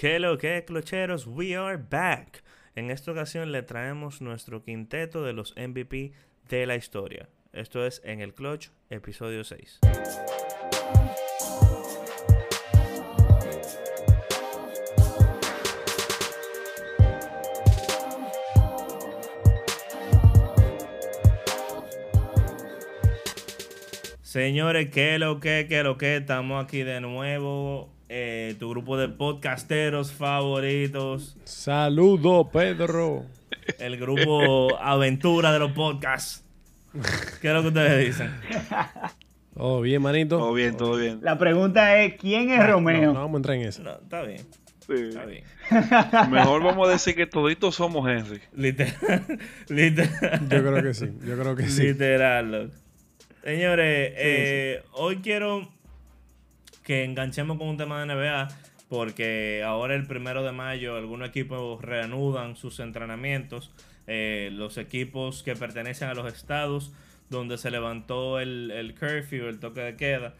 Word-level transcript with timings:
¿Qué 0.00 0.18
lo 0.18 0.38
que, 0.38 0.64
clocheros? 0.64 1.26
We 1.26 1.54
are 1.54 1.76
back. 1.76 2.42
En 2.74 2.90
esta 2.90 3.12
ocasión 3.12 3.52
le 3.52 3.62
traemos 3.62 4.22
nuestro 4.22 4.64
quinteto 4.64 5.22
de 5.22 5.34
los 5.34 5.54
MVP 5.58 6.12
de 6.48 6.64
la 6.64 6.74
historia. 6.76 7.28
Esto 7.52 7.84
es 7.84 8.00
En 8.02 8.22
el 8.22 8.32
Clutch, 8.32 8.70
episodio 8.88 9.44
6. 9.44 9.80
Señores, 24.22 24.88
¿qué 24.88 25.18
lo 25.18 25.40
que, 25.40 25.66
qué 25.68 25.82
lo 25.82 25.98
que? 25.98 26.16
Estamos 26.16 26.64
aquí 26.64 26.84
de 26.84 27.02
nuevo. 27.02 27.99
Eh, 28.12 28.56
tu 28.58 28.68
grupo 28.70 28.96
de 28.96 29.08
podcasteros 29.08 30.12
favoritos. 30.12 31.36
Saludo, 31.44 32.50
Pedro. 32.50 33.24
El 33.78 33.98
grupo 33.98 34.76
Aventura 34.80 35.52
de 35.52 35.60
los 35.60 35.70
Podcasts. 35.70 36.44
¿Qué 37.40 37.46
es 37.48 37.54
lo 37.54 37.62
que 37.62 37.68
ustedes 37.68 38.04
dicen? 38.06 38.32
Oh, 39.54 39.80
bien, 39.80 40.02
manito. 40.02 40.38
Todo 40.38 40.52
bien, 40.52 40.76
todo 40.76 40.96
bien. 40.96 41.20
La 41.22 41.38
pregunta 41.38 42.02
es, 42.02 42.14
¿quién 42.14 42.50
es 42.50 42.68
Romeo? 42.68 43.00
No, 43.00 43.12
no 43.12 43.20
vamos 43.20 43.34
a 43.34 43.36
entrar 43.36 43.56
en 43.58 43.62
eso. 43.62 43.82
No, 43.84 43.92
está 43.92 44.22
bien, 44.22 44.44
Sí. 44.84 44.94
está 45.10 45.24
bien. 45.26 45.44
Mejor 46.32 46.64
vamos 46.64 46.88
a 46.88 46.90
decir 46.90 47.14
que 47.14 47.26
toditos 47.26 47.76
somos 47.76 48.08
Henry. 48.08 48.40
Literal. 48.56 49.38
literal. 49.68 50.48
Yo 50.48 50.62
creo 50.64 50.82
que 50.82 50.94
sí. 50.94 51.06
Yo 51.24 51.38
creo 51.38 51.54
que 51.54 51.68
sí. 51.68 51.82
Literal. 51.84 52.72
Señores, 53.44 54.12
eh, 54.16 54.82
hoy 54.94 55.18
quiero 55.18 55.68
que 56.82 57.04
enganchemos 57.04 57.58
con 57.58 57.68
un 57.68 57.76
tema 57.76 58.04
de 58.04 58.14
NBA 58.14 58.48
porque 58.90 59.62
ahora 59.64 59.94
el 59.94 60.04
primero 60.06 60.42
de 60.42 60.50
mayo 60.50 60.96
algunos 60.96 61.28
equipos 61.28 61.80
reanudan 61.80 62.56
sus 62.56 62.80
entrenamientos. 62.80 63.70
Eh, 64.08 64.50
los 64.52 64.78
equipos 64.78 65.44
que 65.44 65.54
pertenecen 65.54 66.08
a 66.08 66.14
los 66.14 66.32
estados 66.32 66.92
donde 67.28 67.56
se 67.56 67.70
levantó 67.70 68.40
el, 68.40 68.72
el 68.72 68.94
curfew, 68.98 69.46
el 69.46 69.60
toque 69.60 69.80
de 69.80 69.96
queda. 69.96 70.34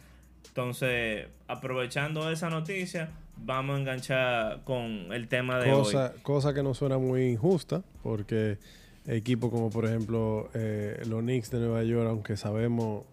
Entonces, 0.49 1.29
aprovechando 1.47 2.29
esa 2.29 2.51
noticia, 2.51 3.11
vamos 3.37 3.77
a 3.77 3.81
enganchar 3.81 4.65
con 4.65 5.13
el 5.13 5.29
tema 5.29 5.61
de 5.61 5.73
hoy. 5.73 5.85
Cosa, 5.85 6.15
cosa 6.23 6.53
que 6.53 6.65
no 6.65 6.75
suena 6.75 6.99
muy 6.99 7.29
injusta, 7.29 7.85
porque 8.03 8.59
equipos 9.07 9.51
como 9.51 9.71
por 9.71 9.87
ejemplo 9.87 10.51
eh, 10.55 11.01
los 11.07 11.21
Knicks 11.21 11.53
de 11.53 11.61
Nueva 11.61 11.85
York, 11.85 12.09
aunque 12.09 12.37
sabemos 12.37 13.05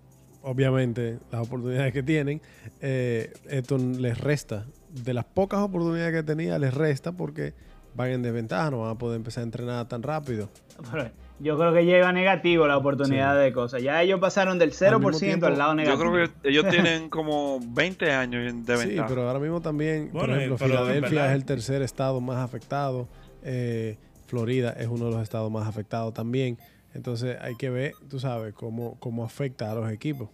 obviamente 0.47 1.19
las 1.31 1.41
oportunidades 1.45 1.93
que 1.93 2.03
tienen, 2.03 2.41
eh, 2.81 3.33
esto 3.49 3.77
les 3.77 4.17
resta. 4.19 4.65
De 4.89 5.13
las 5.13 5.25
pocas 5.25 5.59
oportunidades 5.59 6.13
que 6.13 6.23
tenía, 6.23 6.57
les 6.57 6.73
resta 6.73 7.11
porque 7.11 7.53
van 7.95 8.09
en 8.11 8.21
desventaja, 8.21 8.71
no 8.71 8.81
van 8.81 8.91
a 8.91 8.97
poder 8.97 9.17
empezar 9.17 9.41
a 9.41 9.45
entrenar 9.45 9.87
tan 9.87 10.03
rápido. 10.03 10.49
Pero 10.91 11.09
Yo 11.39 11.55
creo 11.57 11.71
que 11.71 11.85
llega 11.85 12.11
negativo 12.11 12.65
la 12.65 12.77
oportunidad 12.77 13.35
Sí. 13.37 13.43
de 13.43 13.53
cosas. 13.53 13.83
Ya 13.83 14.01
ellos 14.01 14.19
pasaron 14.19 14.57
del 14.57 14.71
0% 14.73 15.19
tiempo, 15.19 15.45
al 15.45 15.57
lado 15.57 15.71
Yo 15.71 15.75
negativo. 15.75 16.11
creo 16.11 16.27
que 16.41 16.49
ellos 16.49 16.65
tienen 16.69 17.09
como 17.09 17.59
20 17.61 18.11
años 18.11 18.65
de 18.65 18.77
Sí, 18.77 18.87
ventaja. 18.87 19.07
pero 19.07 19.27
ahora 19.27 19.39
mismo 19.39 19.61
también, 19.61 20.09
Bueno, 20.11 20.33
por 20.33 20.41
ejemplo, 20.41 20.57
en 20.65 20.71
Filadelfia 20.71 21.27
es 21.27 21.35
el 21.35 21.45
tercer 21.45 21.81
estado 21.83 22.19
más 22.21 22.37
afectado. 22.37 23.07
eh, 23.43 23.97
Florida 24.25 24.71
es 24.77 24.87
uno 24.87 25.05
de 25.05 25.11
los 25.11 25.21
estados 25.21 25.49
más 25.51 25.67
afectados 25.67 26.13
también. 26.13 26.57
Entonces 26.93 27.37
hay 27.39 27.55
que 27.55 27.69
ver, 27.69 27.93
tú 28.09 28.19
sabes, 28.19 28.53
cómo, 28.55 28.97
cómo 28.99 29.23
afecta 29.23 29.71
a 29.71 29.75
los 29.75 29.89
equipos. 29.91 30.29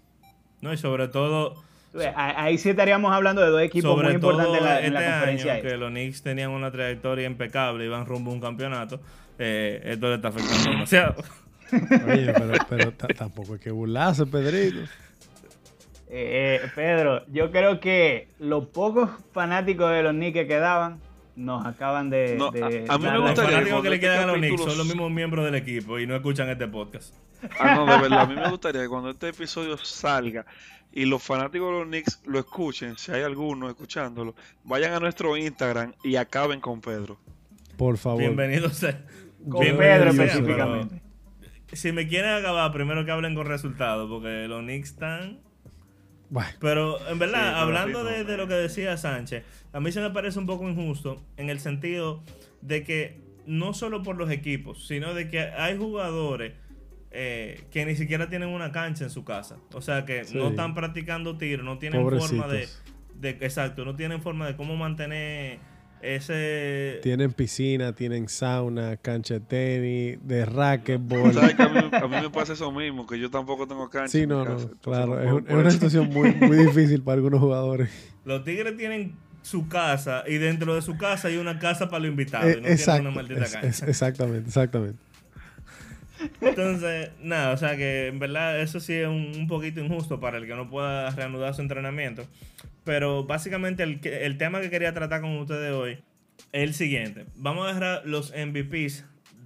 No, 0.63 0.73
y 0.73 0.77
sobre 0.77 1.07
todo, 1.09 1.61
Ahí 2.15 2.57
sí 2.57 2.71
estaríamos 2.71 3.13
hablando 3.13 3.41
de 3.43 3.49
dos 3.49 3.61
equipos 3.61 3.91
sobre 3.91 4.07
muy 4.07 4.15
importantes 4.15 4.47
todo 4.47 4.57
en 4.57 4.63
la, 4.63 4.79
en 4.79 4.85
este 4.85 4.99
la 4.99 5.11
conferencia. 5.11 5.53
año 5.53 5.61
que 5.61 5.77
los 5.77 5.89
Knicks 5.91 6.23
tenían 6.23 6.49
una 6.49 6.71
trayectoria 6.71 7.27
impecable, 7.27 7.85
iban 7.85 8.05
rumbo 8.07 8.31
a 8.31 8.33
un 8.33 8.41
campeonato, 8.41 8.99
eh, 9.37 9.79
esto 9.85 10.07
le 10.09 10.15
está 10.15 10.29
afectando 10.29 10.71
demasiado. 10.71 11.15
Oye, 12.07 12.33
pero, 12.33 12.53
pero 12.67 12.91
ta- 12.93 13.07
tampoco 13.09 13.53
hay 13.53 13.59
que 13.59 13.69
burlarse, 13.71 14.25
Pedrito. 14.25 14.79
Eh, 16.09 16.61
Pedro, 16.75 17.23
yo 17.31 17.51
creo 17.51 17.79
que 17.79 18.27
los 18.39 18.67
pocos 18.67 19.09
fanáticos 19.31 19.91
de 19.91 20.03
los 20.03 20.13
Knicks 20.13 20.33
que 20.33 20.47
quedaban 20.47 20.99
nos 21.35 21.65
acaban 21.65 22.09
de... 22.11 22.35
No, 22.37 22.51
de 22.51 22.85
a- 22.87 22.93
a 22.93 22.97
mí 22.97 23.03
me 23.03 23.09
la- 23.09 23.13
Los 23.17 23.23
gustaría 23.31 23.51
fanáticos 23.51 23.81
que 23.83 23.89
le 23.89 23.95
este 23.95 24.07
quedan 24.07 24.23
a 24.23 24.25
los 24.27 24.37
Knicks 24.37 24.51
capítulo- 24.53 24.69
son 24.69 24.77
los 24.77 24.87
mismos 24.87 25.11
miembros 25.11 25.45
del 25.45 25.55
equipo 25.55 25.99
y 25.99 26.05
no 26.07 26.15
escuchan 26.15 26.49
este 26.49 26.67
podcast. 26.67 27.13
Ah, 27.59 27.75
no, 27.75 27.85
de 27.85 28.01
verdad. 28.01 28.21
A 28.21 28.25
mí 28.25 28.35
me 28.35 28.49
gustaría 28.51 28.81
que 28.81 28.89
cuando 28.89 29.09
este 29.09 29.29
episodio 29.29 29.77
salga 29.77 30.45
y 30.91 31.05
los 31.05 31.23
fanáticos 31.23 31.71
de 31.71 31.79
los 31.79 31.87
Knicks 31.87 32.21
lo 32.25 32.39
escuchen, 32.39 32.97
si 32.97 33.11
hay 33.11 33.23
alguno 33.23 33.69
escuchándolo, 33.69 34.35
vayan 34.63 34.93
a 34.93 34.99
nuestro 34.99 35.35
Instagram 35.35 35.93
y 36.03 36.15
acaben 36.15 36.59
con 36.59 36.81
Pedro. 36.81 37.17
Por 37.77 37.97
favor. 37.97 38.19
Bienvenidos. 38.19 38.81
Con 39.49 39.61
bienvenidos 39.61 40.15
Pedro 40.15 40.23
específicamente. 40.23 41.01
Si 41.73 41.91
me 41.91 42.07
quieren 42.07 42.31
acabar, 42.31 42.71
primero 42.71 43.03
que 43.03 43.11
hablen 43.11 43.33
con 43.33 43.47
resultados, 43.47 44.09
porque 44.09 44.47
los 44.47 44.61
Knicks 44.61 44.91
están... 44.91 45.39
Bueno, 46.29 46.49
Pero 46.59 47.07
en 47.09 47.19
verdad, 47.19 47.53
Sí, 47.53 47.59
hablando 47.59 48.03
de, 48.03 48.23
de 48.23 48.37
lo 48.37 48.47
que 48.47 48.55
decía 48.55 48.97
Sánchez, 48.97 49.43
a 49.71 49.79
mí 49.79 49.91
se 49.91 50.01
me 50.01 50.09
parece 50.09 50.39
un 50.39 50.47
poco 50.47 50.67
injusto 50.67 51.21
en 51.37 51.49
el 51.49 51.59
sentido 51.59 52.23
de 52.61 52.83
que 52.83 53.21
no 53.45 53.73
solo 53.73 54.03
por 54.03 54.17
los 54.17 54.31
equipos, 54.31 54.87
sino 54.87 55.13
de 55.13 55.29
que 55.29 55.41
hay 55.41 55.77
jugadores 55.77 56.53
eh, 57.13 57.61
que 57.71 57.85
ni 57.85 57.95
siquiera 57.95 58.27
tienen 58.29 58.49
una 58.49 58.71
cancha 58.71 59.03
en 59.03 59.09
su 59.11 59.23
casa. 59.23 59.57
O 59.73 59.81
sea, 59.81 60.03
que 60.05 60.25
Sí. 60.25 60.35
no 60.37 60.49
están 60.49 60.73
practicando 60.73 61.37
tiro, 61.37 61.63
no 61.63 61.77
tienen 61.77 62.01
forma 62.01 62.47
de. 62.47 62.67
Exacto, 63.21 63.85
no 63.85 63.95
tienen 63.95 64.21
forma 64.21 64.47
de 64.47 64.55
cómo 64.57 64.75
mantener 64.75 65.59
ese... 66.01 66.99
Tienen 67.01 67.31
piscina, 67.31 67.93
tienen 67.93 68.27
sauna, 68.27 68.97
cancha 68.97 69.35
de 69.35 69.39
tenis, 69.39 70.19
de 70.27 70.45
racquetball. 70.45 71.33
¿Sabes 71.33 71.55
que 71.55 71.63
a 71.63 71.69
mí, 71.69 71.79
a 71.91 72.07
mí 72.07 72.15
me 72.21 72.29
pasa 72.29 72.53
eso 72.53 72.71
mismo? 72.71 73.07
Que 73.07 73.17
yo 73.19 73.29
tampoco 73.29 73.67
tengo 73.67 73.89
cancha. 73.89 74.09
Sí, 74.09 74.21
en 74.23 74.29
mi 74.29 74.35
no, 74.35 74.39
no, 74.43 74.51
casa, 74.55 74.63
entonces 74.71 74.79
claro. 74.81 75.21
Es, 75.21 75.31
un- 75.31 75.47
es 75.47 75.53
una 75.53 75.71
situación 75.71 76.09
muy, 76.09 76.33
muy 76.33 76.57
difícil 76.57 77.01
para 77.01 77.15
algunos 77.15 77.39
jugadores. 77.39 77.89
Los 78.25 78.43
tigres 78.43 78.75
tienen 78.75 79.15
su 79.41 79.67
casa 79.67 80.23
y 80.27 80.35
dentro 80.35 80.75
de 80.75 80.81
su 80.81 80.97
casa 80.97 81.27
hay 81.29 81.37
una 81.37 81.59
casa 81.59 81.87
para 81.89 81.99
los 82.01 82.09
invitados. 82.09 82.47
y 82.47 82.49
Eh, 82.49 82.55
no 82.55 82.59
tienen 82.61 82.73
exacto, 82.77 83.01
una 83.01 83.11
maldita 83.11 83.43
es- 83.45 83.51
cancha. 83.53 83.67
es- 83.67 83.83
exactamente, 83.83 84.47
exactamente. 84.47 84.99
Entonces, 86.41 87.11
nada, 87.21 87.53
o 87.53 87.57
sea 87.57 87.75
que 87.75 88.07
en 88.07 88.19
verdad 88.19 88.59
eso 88.61 88.79
sí 88.79 88.93
es 88.93 89.07
un, 89.07 89.47
poquito 89.47 89.81
injusto 89.81 90.19
para 90.19 90.37
el 90.37 90.45
que 90.45 90.55
no 90.55 90.69
pueda 90.69 91.09
reanudar 91.11 91.53
su 91.53 91.61
entrenamiento. 91.61 92.25
Pero 92.83 93.23
básicamente 93.23 93.83
el, 93.83 94.37
tema 94.37 94.61
que 94.61 94.69
quería 94.69 94.93
tratar 94.93 95.21
con 95.21 95.37
ustedes 95.37 95.71
hoy 95.71 95.91
es 96.51 96.63
el 96.63 96.73
siguiente. 96.73 97.25
Vamos 97.35 97.65
a 97.65 97.73
dejar 97.73 98.01
los 98.05 98.33
MVPs 98.33 99.05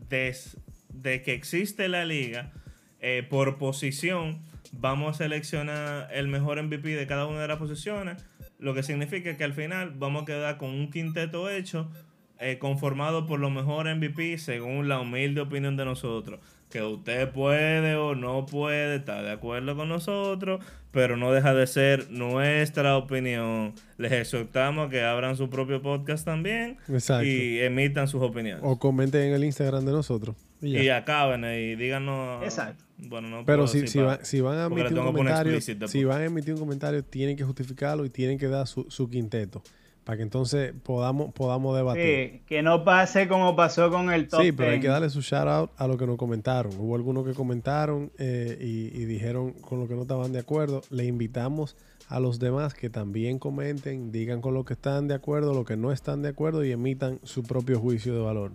des- 0.10 0.58
de, 0.90 1.22
que 1.22 1.34
existe 1.34 1.88
la 1.88 2.06
liga 2.06 2.52
eh, 3.00 3.26
por 3.30 3.58
posición. 3.58 4.42
Vamos 4.72 5.16
a 5.16 5.24
seleccionar 5.24 6.10
el 6.12 6.28
mejor 6.28 6.62
MVP 6.62 6.90
de 6.96 7.08
cada 7.08 7.28
una 7.28 7.42
de 7.42 7.48
las 7.48 7.58
posiciones. 7.58 8.26
Lo 8.60 8.74
que 8.74 8.82
significa 8.82 9.38
que 9.38 9.44
al 9.44 9.54
final 9.54 9.92
vamos 9.96 10.24
a 10.24 10.26
quedar 10.26 10.58
con 10.58 10.72
un 10.72 10.90
quinteto 10.90 11.48
hecho 11.50 11.92
eh, 12.40 12.58
conformado 12.60 13.26
por 13.26 13.40
los 13.40 13.52
mejores 13.52 13.96
MVP 13.98 14.38
según 14.38 14.88
la 14.88 15.00
humilde 15.00 15.42
opinión 15.42 15.78
de 15.78 15.86
nosotros. 15.86 16.40
Que 16.70 16.82
usted 16.82 17.32
puede 17.32 17.96
o 17.96 18.14
no 18.16 18.46
puede 18.46 18.98
estar 18.98 19.24
de 19.24 19.32
acuerdo 19.32 19.76
con 19.76 19.88
nosotros, 19.88 20.64
pero 20.92 21.16
no 21.16 21.32
deja 21.32 21.54
de 21.54 21.66
ser 21.68 22.12
nuestra 22.12 22.98
opinión. 22.98 23.74
Les 23.98 24.12
exhortamos 24.12 24.88
a 24.88 24.90
que 24.90 25.02
abran 25.02 25.38
su 25.38 25.50
propio 25.50 25.82
podcast 25.82 26.26
también 26.26 26.78
Exacto. 26.90 27.26
y 27.26 27.60
emitan 27.60 28.08
sus 28.08 28.22
opiniones. 28.22 28.64
O 28.66 28.78
comenten 28.80 29.22
en 29.30 29.34
el 29.34 29.44
Instagram 29.44 29.86
de 29.86 29.92
nosotros. 29.94 30.36
Y. 30.62 30.78
Y 30.78 30.90
acaben 30.90 31.46
y 31.46 31.76
díganos. 31.76 32.44
Exacto. 32.44 32.84
Bueno, 32.98 33.30
no 33.30 33.46
Pero 33.46 33.68
si, 33.68 33.88
si, 33.88 34.00
si 34.24 34.42
van 34.42 34.58
a 34.58 34.66
emitir 34.66 34.98
un 34.98 35.06
comentario, 35.06 35.62
si 35.62 35.76
después. 35.76 36.06
van 36.06 36.22
a 36.22 36.26
emitir 36.26 36.54
un 36.56 36.60
comentario, 36.60 37.04
tienen 37.04 37.38
que 37.38 37.44
justificarlo 37.44 38.04
y 38.06 38.10
tienen 38.10 38.40
que 38.40 38.48
dar 38.48 38.66
su, 38.66 38.90
su 38.90 39.08
quinteto. 39.10 39.62
Para 40.08 40.16
que 40.16 40.24
entonces 40.24 40.74
podamos, 40.84 41.34
podamos 41.34 41.76
debatir. 41.76 42.30
Sí, 42.32 42.42
que 42.48 42.62
no 42.62 42.86
pase 42.86 43.28
como 43.28 43.58
pasó 43.58 43.92
con 43.92 44.10
el 44.10 44.30
top 44.30 44.42
Sí, 44.42 44.52
pero 44.54 44.70
hay 44.70 44.76
10. 44.78 44.82
que 44.84 44.88
darle 44.88 45.10
su 45.10 45.20
shout 45.20 45.48
out 45.50 45.72
a 45.76 45.86
lo 45.86 45.98
que 45.98 46.08
nos 46.08 46.16
comentaron. 46.16 46.72
Hubo 46.80 46.96
algunos 46.96 47.26
que 47.26 47.34
comentaron 47.34 48.10
eh, 48.18 48.58
y, 48.62 48.86
y 48.98 49.04
dijeron 49.04 49.52
con 49.52 49.82
lo 49.82 49.88
que 49.90 49.96
no 49.96 50.04
estaban 50.04 50.32
de 50.32 50.40
acuerdo. 50.40 50.80
Le 50.92 51.04
invitamos 51.04 51.76
a 52.08 52.22
los 52.22 52.40
demás 52.40 52.74
que 52.74 52.90
también 52.90 53.38
comenten, 53.38 54.14
digan 54.14 54.40
con 54.40 54.54
lo 54.54 54.64
que 54.64 54.76
están 54.76 55.10
de 55.10 55.16
acuerdo, 55.16 55.54
lo 55.54 55.66
que 55.66 55.76
no 55.76 55.92
están 55.92 56.22
de 56.22 56.30
acuerdo 56.30 56.64
y 56.64 56.72
emitan 56.72 57.20
su 57.24 57.44
propio 57.44 57.78
juicio 57.82 58.14
de 58.16 58.22
valor. 58.22 58.54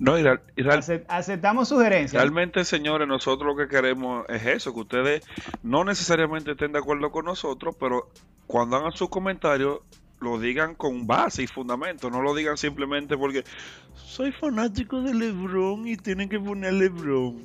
No, 0.00 0.18
y 0.18 0.22
real- 0.24 0.40
y 0.56 0.62
real- 0.62 0.80
Acep- 0.80 1.04
Aceptamos 1.06 1.68
sugerencias. 1.68 2.20
Realmente, 2.20 2.64
señores, 2.64 3.06
nosotros 3.06 3.46
lo 3.46 3.56
que 3.56 3.68
queremos 3.68 4.26
es 4.28 4.44
eso, 4.46 4.74
que 4.74 4.80
ustedes 4.80 5.22
no 5.62 5.84
necesariamente 5.84 6.50
estén 6.50 6.72
de 6.72 6.80
acuerdo 6.80 7.12
con 7.12 7.24
nosotros, 7.26 7.76
pero 7.78 8.08
cuando 8.48 8.76
hagan 8.76 8.90
sus 8.92 9.08
comentarios, 9.08 9.78
lo 10.20 10.38
digan 10.38 10.74
con 10.74 11.06
base 11.06 11.42
y 11.42 11.46
fundamento, 11.46 12.10
no 12.10 12.22
lo 12.22 12.34
digan 12.34 12.56
simplemente 12.56 13.16
porque 13.16 13.44
soy 13.94 14.32
fanático 14.32 15.02
de 15.02 15.14
LeBron 15.14 15.86
y 15.86 15.96
tienen 15.96 16.28
que 16.28 16.38
poner 16.40 16.72
LeBron. 16.72 17.42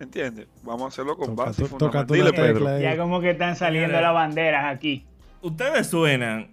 ¿Entiendes? 0.00 0.46
Vamos 0.62 0.82
a 0.82 0.88
hacerlo 0.88 1.16
con 1.16 1.34
Toca 1.34 1.44
base 1.46 1.62
y 1.62 1.66
fundamento. 1.66 2.14
Dile, 2.14 2.32
Pedro. 2.32 2.80
Ya 2.80 2.96
como 2.96 3.20
que 3.20 3.30
están 3.30 3.56
saliendo 3.56 4.00
las 4.00 4.14
banderas 4.14 4.72
aquí. 4.72 5.04
Ustedes 5.40 5.88
suenan. 5.88 6.50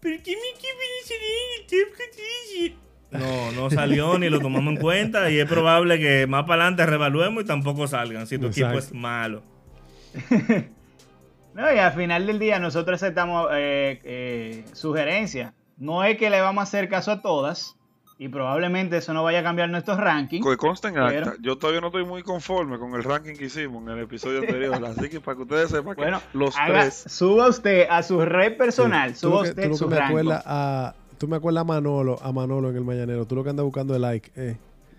¿Pero 0.00 0.22
qué 0.22 0.32
equipo 0.32 0.80
es 1.00 1.08
no 3.56 3.70
salió 3.70 4.18
ni 4.18 4.28
lo 4.28 4.40
tomamos 4.40 4.74
en 4.74 4.80
cuenta 4.80 5.30
y 5.30 5.38
es 5.38 5.48
probable 5.48 5.98
que 5.98 6.26
más 6.26 6.44
para 6.44 6.62
adelante 6.62 6.86
revaluemos 6.86 7.44
y 7.44 7.46
tampoco 7.46 7.86
salgan 7.86 8.26
si 8.26 8.38
tu 8.38 8.46
equipo 8.48 8.72
es 8.72 8.92
malo. 8.92 9.42
No, 11.54 11.72
y 11.72 11.78
al 11.78 11.92
final 11.92 12.26
del 12.26 12.38
día 12.38 12.58
nosotros 12.58 13.02
aceptamos 13.02 13.48
eh, 13.52 14.00
eh, 14.04 14.64
sugerencias. 14.72 15.52
No 15.78 16.04
es 16.04 16.16
que 16.18 16.30
le 16.30 16.40
vamos 16.40 16.60
a 16.60 16.64
hacer 16.64 16.88
caso 16.88 17.12
a 17.12 17.22
todas 17.22 17.76
y 18.18 18.28
probablemente 18.28 18.96
eso 18.96 19.12
no 19.12 19.22
vaya 19.24 19.40
a 19.40 19.42
cambiar 19.42 19.68
nuestros 19.70 19.98
rankings. 19.98 20.46
Que 20.46 20.56
consta 20.56 20.88
en 20.88 20.94
Pero- 20.94 21.06
acta. 21.06 21.34
Yo 21.40 21.58
todavía 21.58 21.80
no 21.80 21.88
estoy 21.88 22.04
muy 22.04 22.22
conforme 22.22 22.78
con 22.78 22.94
el 22.94 23.02
ranking 23.02 23.34
que 23.34 23.46
hicimos 23.46 23.82
en 23.84 23.90
el 23.90 24.04
episodio 24.04 24.40
anterior. 24.40 24.74
así 24.84 25.08
que 25.08 25.20
para 25.20 25.36
que 25.36 25.42
ustedes 25.42 25.70
sepan 25.70 25.94
que 25.96 26.02
Bueno, 26.02 26.20
los 26.32 26.56
haga- 26.58 26.82
tres. 26.82 27.04
suba 27.08 27.48
usted 27.48 27.86
a 27.90 28.02
su 28.02 28.20
red 28.24 28.56
personal, 28.56 29.14
Sí. 29.14 29.22
Tú 29.22 29.28
suba 29.28 29.36
lo 29.38 29.42
que- 29.42 29.48
usted 29.50 29.62
tú 29.62 29.68
lo 29.68 29.74
que 29.74 29.78
su 29.78 29.88
me 29.88 29.96
ranking. 29.96 30.16
acuerdas 30.18 30.42
a, 30.46 30.94
tú 31.18 31.28
me 31.28 31.36
acuerdas 31.36 31.60
a 31.62 31.64
Manolo, 31.64 32.18
a 32.22 32.32
Manolo 32.32 32.70
en 32.70 32.76
el 32.76 32.84
Mañanero. 32.84 33.26
Tú 33.26 33.34
lo 33.36 33.42
que 33.44 33.50
andas 33.50 33.64
buscando 33.64 33.94
es 33.94 34.00
like. 34.00 34.30
Eh. 34.36 34.56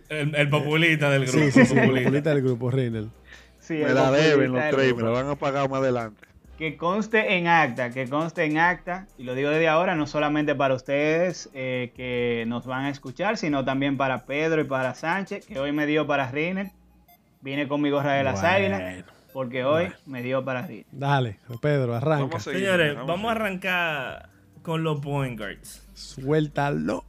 El, 0.10 0.36
el 0.36 0.50
populista 0.50 1.10
del 1.10 1.24
grupo. 1.26 1.40
Sí, 1.40 1.52
sí, 1.52 1.66
sí, 1.66 1.78
el 1.78 1.88
populista. 1.88 2.30
del 2.30 2.42
grupo, 2.44 2.70
Reynel. 2.72 3.10
Sí, 3.60 3.74
Me 3.76 3.94
la 3.94 4.12
deben 4.12 4.52
los 4.52 4.62
tres, 4.70 4.96
me 4.96 5.02
la 5.04 5.10
van 5.10 5.28
a 5.30 5.36
pagar 5.36 5.70
más 5.70 5.80
adelante. 5.80 6.28
Que 6.58 6.78
conste 6.78 7.36
en 7.38 7.48
acta, 7.48 7.90
que 7.90 8.08
conste 8.08 8.46
en 8.46 8.58
acta, 8.58 9.08
y 9.18 9.24
lo 9.24 9.36
digo 9.36 9.50
desde 9.50 9.68
ahora, 9.68 9.96
no 9.96 10.08
solamente 10.08 10.56
para 10.56 10.74
ustedes 10.74 11.50
eh, 11.54 11.92
que 11.96 12.46
nos 12.48 12.66
van 12.66 12.86
a 12.86 12.90
escuchar, 12.90 13.36
sino 13.38 13.66
también 13.66 13.98
para 13.98 14.26
Pedro 14.26 14.62
y 14.62 14.64
para 14.64 14.94
Sánchez, 14.96 15.46
que 15.46 15.60
hoy 15.60 15.74
me 15.74 15.86
dio 15.86 16.08
para 16.08 16.32
Riner. 16.32 16.72
Vine 17.42 17.68
con 17.68 17.82
mi 17.82 17.90
gorra 17.90 18.14
de 18.14 18.24
las 18.24 18.40
Bueno. 18.42 18.56
águilas, 18.78 19.04
porque 19.34 19.66
hoy 19.66 19.92
me 20.06 20.24
dio 20.24 20.46
para 20.46 20.66
Riner. 20.66 20.86
Dale, 20.94 21.40
Pedro, 21.62 21.94
arranca. 21.94 22.24
Vamos 22.24 22.36
a 22.36 22.40
seguir. 22.40 22.62
Señores, 22.62 22.94
vamos 22.96 23.08
vamos 23.08 23.30
a 23.30 23.32
arrancar 23.32 24.30
con 24.62 24.84
los 24.84 25.02
point 25.02 25.38
guards. 25.38 25.86
Suéltalo. 25.94 27.04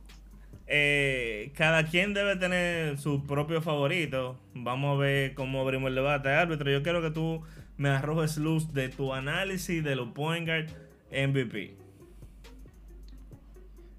Eh, 0.67 1.53
cada 1.57 1.85
quien 1.85 2.13
debe 2.13 2.35
tener 2.35 2.99
su 2.99 3.25
propio 3.25 3.63
favorito. 3.63 4.37
Vamos 4.55 4.97
a 4.97 5.01
ver 5.01 5.35
cómo 5.35 5.61
abrimos 5.61 5.89
el 5.91 5.95
debate. 5.95 6.31
Árbitro, 6.31 6.69
yo 6.71 6.83
quiero 6.83 7.01
que 7.01 7.11
tú 7.13 7.41
me 7.77 7.91
arrojes 7.91 8.39
luz 8.39 8.73
de 8.73 8.89
tu 8.89 9.13
análisis 9.13 9.83
de 9.85 9.97
los 9.97 10.09
point 10.09 10.47
guard 10.47 10.67
MVP. 11.11 11.77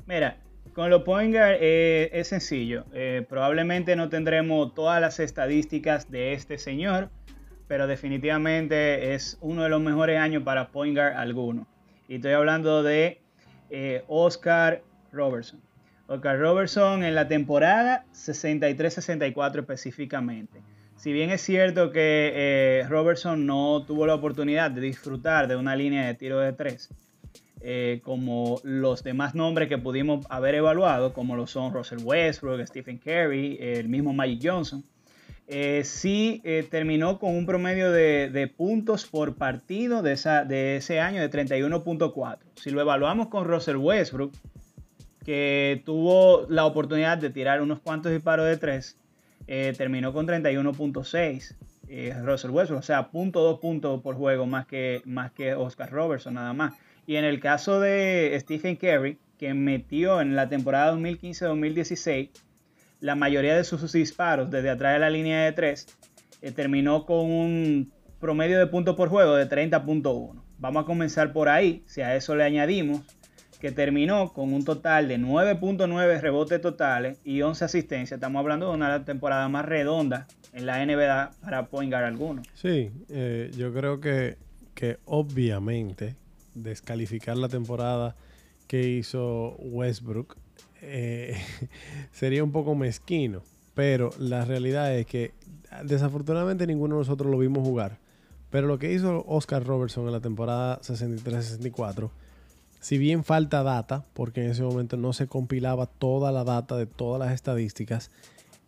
Mira, 0.05 0.37
con 0.73 0.89
los 0.89 1.03
point 1.03 1.33
guard 1.33 1.57
eh, 1.59 2.09
es 2.13 2.27
sencillo. 2.27 2.85
Eh, 2.93 3.25
probablemente 3.27 3.95
no 3.95 4.09
tendremos 4.09 4.73
todas 4.73 5.01
las 5.01 5.19
estadísticas 5.19 6.09
de 6.09 6.33
este 6.33 6.57
señor, 6.57 7.09
pero 7.67 7.87
definitivamente 7.87 9.13
es 9.13 9.37
uno 9.41 9.63
de 9.63 9.69
los 9.69 9.81
mejores 9.81 10.19
años 10.19 10.43
para 10.43 10.69
point 10.69 10.95
guard 10.95 11.13
alguno. 11.13 11.67
Y 12.07 12.15
estoy 12.15 12.33
hablando 12.33 12.83
de 12.83 13.21
eh, 13.69 14.03
Oscar 14.07 14.81
Robertson. 15.11 15.61
Oscar 16.07 16.39
Robertson 16.39 17.03
en 17.03 17.15
la 17.15 17.27
temporada 17.27 18.05
63-64 18.13 19.59
específicamente. 19.59 20.61
Si 20.97 21.13
bien 21.13 21.29
es 21.29 21.41
cierto 21.41 21.91
que 21.91 22.31
eh, 22.35 22.85
Robertson 22.89 23.45
no 23.45 23.83
tuvo 23.85 24.07
la 24.07 24.15
oportunidad 24.15 24.71
de 24.71 24.81
disfrutar 24.81 25.47
de 25.47 25.55
una 25.55 25.75
línea 25.75 26.07
de 26.07 26.15
tiro 26.15 26.39
de 26.39 26.53
tres, 26.53 26.89
eh, 27.61 28.01
como 28.03 28.59
los 28.63 29.03
demás 29.03 29.35
nombres 29.35 29.69
que 29.69 29.77
pudimos 29.77 30.25
haber 30.29 30.55
evaluado, 30.55 31.13
como 31.13 31.35
lo 31.35 31.47
son 31.47 31.73
Russell 31.73 31.99
Westbrook, 32.03 32.65
Stephen 32.67 32.97
Curry, 32.97 33.57
el 33.59 33.89
mismo 33.89 34.11
Magic 34.11 34.41
Johnson, 34.43 34.83
eh, 35.47 35.83
sí 35.85 36.41
eh, 36.43 36.67
terminó 36.69 37.19
con 37.19 37.33
un 37.35 37.45
promedio 37.45 37.89
de, 37.91 38.53
puntos 38.55 39.05
por 39.05 39.35
partido 39.35 40.01
de, 40.01 40.11
esa, 40.11 40.43
de 40.43 40.75
ese 40.77 40.99
año 40.99 41.21
de 41.21 41.31
31.4. 41.31 42.37
Si 42.55 42.69
lo 42.69 42.81
evaluamos 42.81 43.27
con 43.29 43.45
Russell 43.45 43.77
Westbrook, 43.77 44.33
que 45.23 45.81
tuvo 45.85 46.45
la 46.49 46.65
oportunidad 46.65 47.17
de 47.17 47.29
tirar 47.29 47.61
unos 47.61 47.79
cuantos 47.79 48.11
disparos 48.11 48.45
de 48.45 48.57
tres, 48.57 48.97
eh, 49.47 49.73
terminó 49.77 50.13
con 50.13 50.27
31.6. 50.27 51.55
eh, 51.87 52.13
Russell 52.21 52.51
Westbrook, 52.51 52.79
o 52.79 52.83
sea, 52.83 53.09
punto 53.09 53.41
dos 53.41 53.59
puntos 53.59 54.01
por 54.01 54.15
juego 54.15 54.45
más 54.45 54.67
que, 54.67 55.01
más 55.05 55.31
que 55.31 55.53
Oscar 55.53 55.89
Robertson, 55.89 56.33
nada 56.33 56.53
más. 56.53 56.73
Y 57.05 57.15
en 57.15 57.23
el 57.23 57.39
caso 57.39 57.79
de 57.79 58.37
Stephen 58.41 58.75
Curry, 58.75 59.17
que 59.37 59.53
metió 59.53 60.19
en 60.19 60.35
la 60.35 60.49
temporada 60.49 60.93
2015-2016 60.95 62.29
la 62.99 63.15
mayoría 63.15 63.55
de 63.55 63.63
sus 63.63 63.91
disparos 63.93 64.49
desde 64.51 64.69
atrás 64.69 64.93
de 64.93 64.99
la 64.99 65.09
línea 65.09 65.45
de 65.45 65.51
3, 65.53 65.87
terminó 66.55 67.05
con 67.05 67.31
un 67.31 67.91
promedio 68.19 68.59
de 68.59 68.67
puntos 68.67 68.95
por 68.95 69.09
juego 69.09 69.35
de 69.35 69.47
30.1. 69.47 70.41
Vamos 70.57 70.83
a 70.83 70.85
comenzar 70.85 71.31
por 71.31 71.49
ahí, 71.49 71.83
si 71.85 72.01
a 72.01 72.15
eso 72.15 72.35
le 72.35 72.43
añadimos 72.43 73.01
que 73.59 73.71
terminó 73.71 74.33
con 74.33 74.53
un 74.53 74.63
total 74.63 75.07
de 75.07 75.17
9.9 75.17 76.21
rebotes 76.21 76.61
totales 76.61 77.19
y 77.23 77.41
11 77.41 77.65
asistencias. 77.65 78.17
Estamos 78.17 78.39
hablando 78.39 78.69
de 78.69 78.75
una 78.75 79.03
temporada 79.03 79.49
más 79.49 79.65
redonda 79.65 80.27
en 80.53 80.65
la 80.65 80.85
NBA 80.85 81.31
para 81.41 81.67
point 81.67 81.91
guard 81.91 82.05
alguno. 82.05 82.43
Sí, 82.53 82.91
eh, 83.09 83.51
yo 83.57 83.73
creo 83.73 83.99
que, 83.99 84.37
que 84.73 84.97
obviamente 85.05 86.15
descalificar 86.53 87.37
la 87.37 87.49
temporada 87.49 88.15
que 88.67 88.87
hizo 88.87 89.55
Westbrook 89.57 90.37
eh, 90.81 91.35
sería 92.11 92.43
un 92.43 92.51
poco 92.51 92.75
mezquino, 92.75 93.41
pero 93.73 94.09
la 94.19 94.45
realidad 94.45 94.95
es 94.95 95.05
que 95.05 95.33
desafortunadamente 95.83 96.67
ninguno 96.67 96.95
de 96.95 97.01
nosotros 97.01 97.31
lo 97.31 97.37
vimos 97.39 97.63
jugar. 97.65 97.97
Pero 98.49 98.67
lo 98.67 98.79
que 98.79 98.93
hizo 98.93 99.25
Oscar 99.27 99.63
Robertson 99.65 100.05
en 100.05 100.13
la 100.13 100.21
temporada 100.21 100.79
63-64, 100.79 102.09
si 102.87 102.97
bien 102.97 103.25
falta 103.25 103.63
data, 103.63 104.05
porque 104.13 104.45
en 104.45 104.51
ese 104.51 104.63
momento 104.63 104.95
no 104.95 105.11
se 105.11 105.27
compilaba 105.27 105.87
toda 105.87 106.31
la 106.31 106.45
data 106.45 106.77
de 106.77 106.85
todas 106.85 107.19
las 107.19 107.33
estadísticas, 107.33 108.11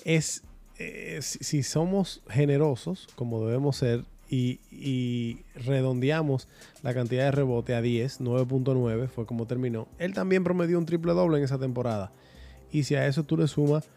es 0.03 0.43
eh, 0.77 1.19
si, 1.21 1.63
somos 1.63 2.21
generosos, 2.29 3.07
como 3.15 3.45
debemos 3.45 3.77
ser, 3.77 4.03
y, 4.29 5.39
redondeamos 5.55 6.49
la 6.83 6.93
cantidad 6.93 7.23
de 7.23 7.31
rebote 7.31 7.75
a 7.75 7.81
10, 7.81 8.19
9.9 8.19 9.07
fue 9.07 9.25
como 9.25 9.47
terminó. 9.47 9.87
Él 9.99 10.13
también 10.13 10.43
promedió 10.43 10.77
un 10.77 10.85
triple 10.85 11.13
doble 11.13 11.37
en 11.37 11.45
esa 11.45 11.57
temporada. 11.57 12.11
Y 12.73 12.83
si 12.83 12.95
a 12.95 13.07
eso 13.07 13.23
tú 13.23 13.37
le 13.37 13.47
sumas 13.47 13.87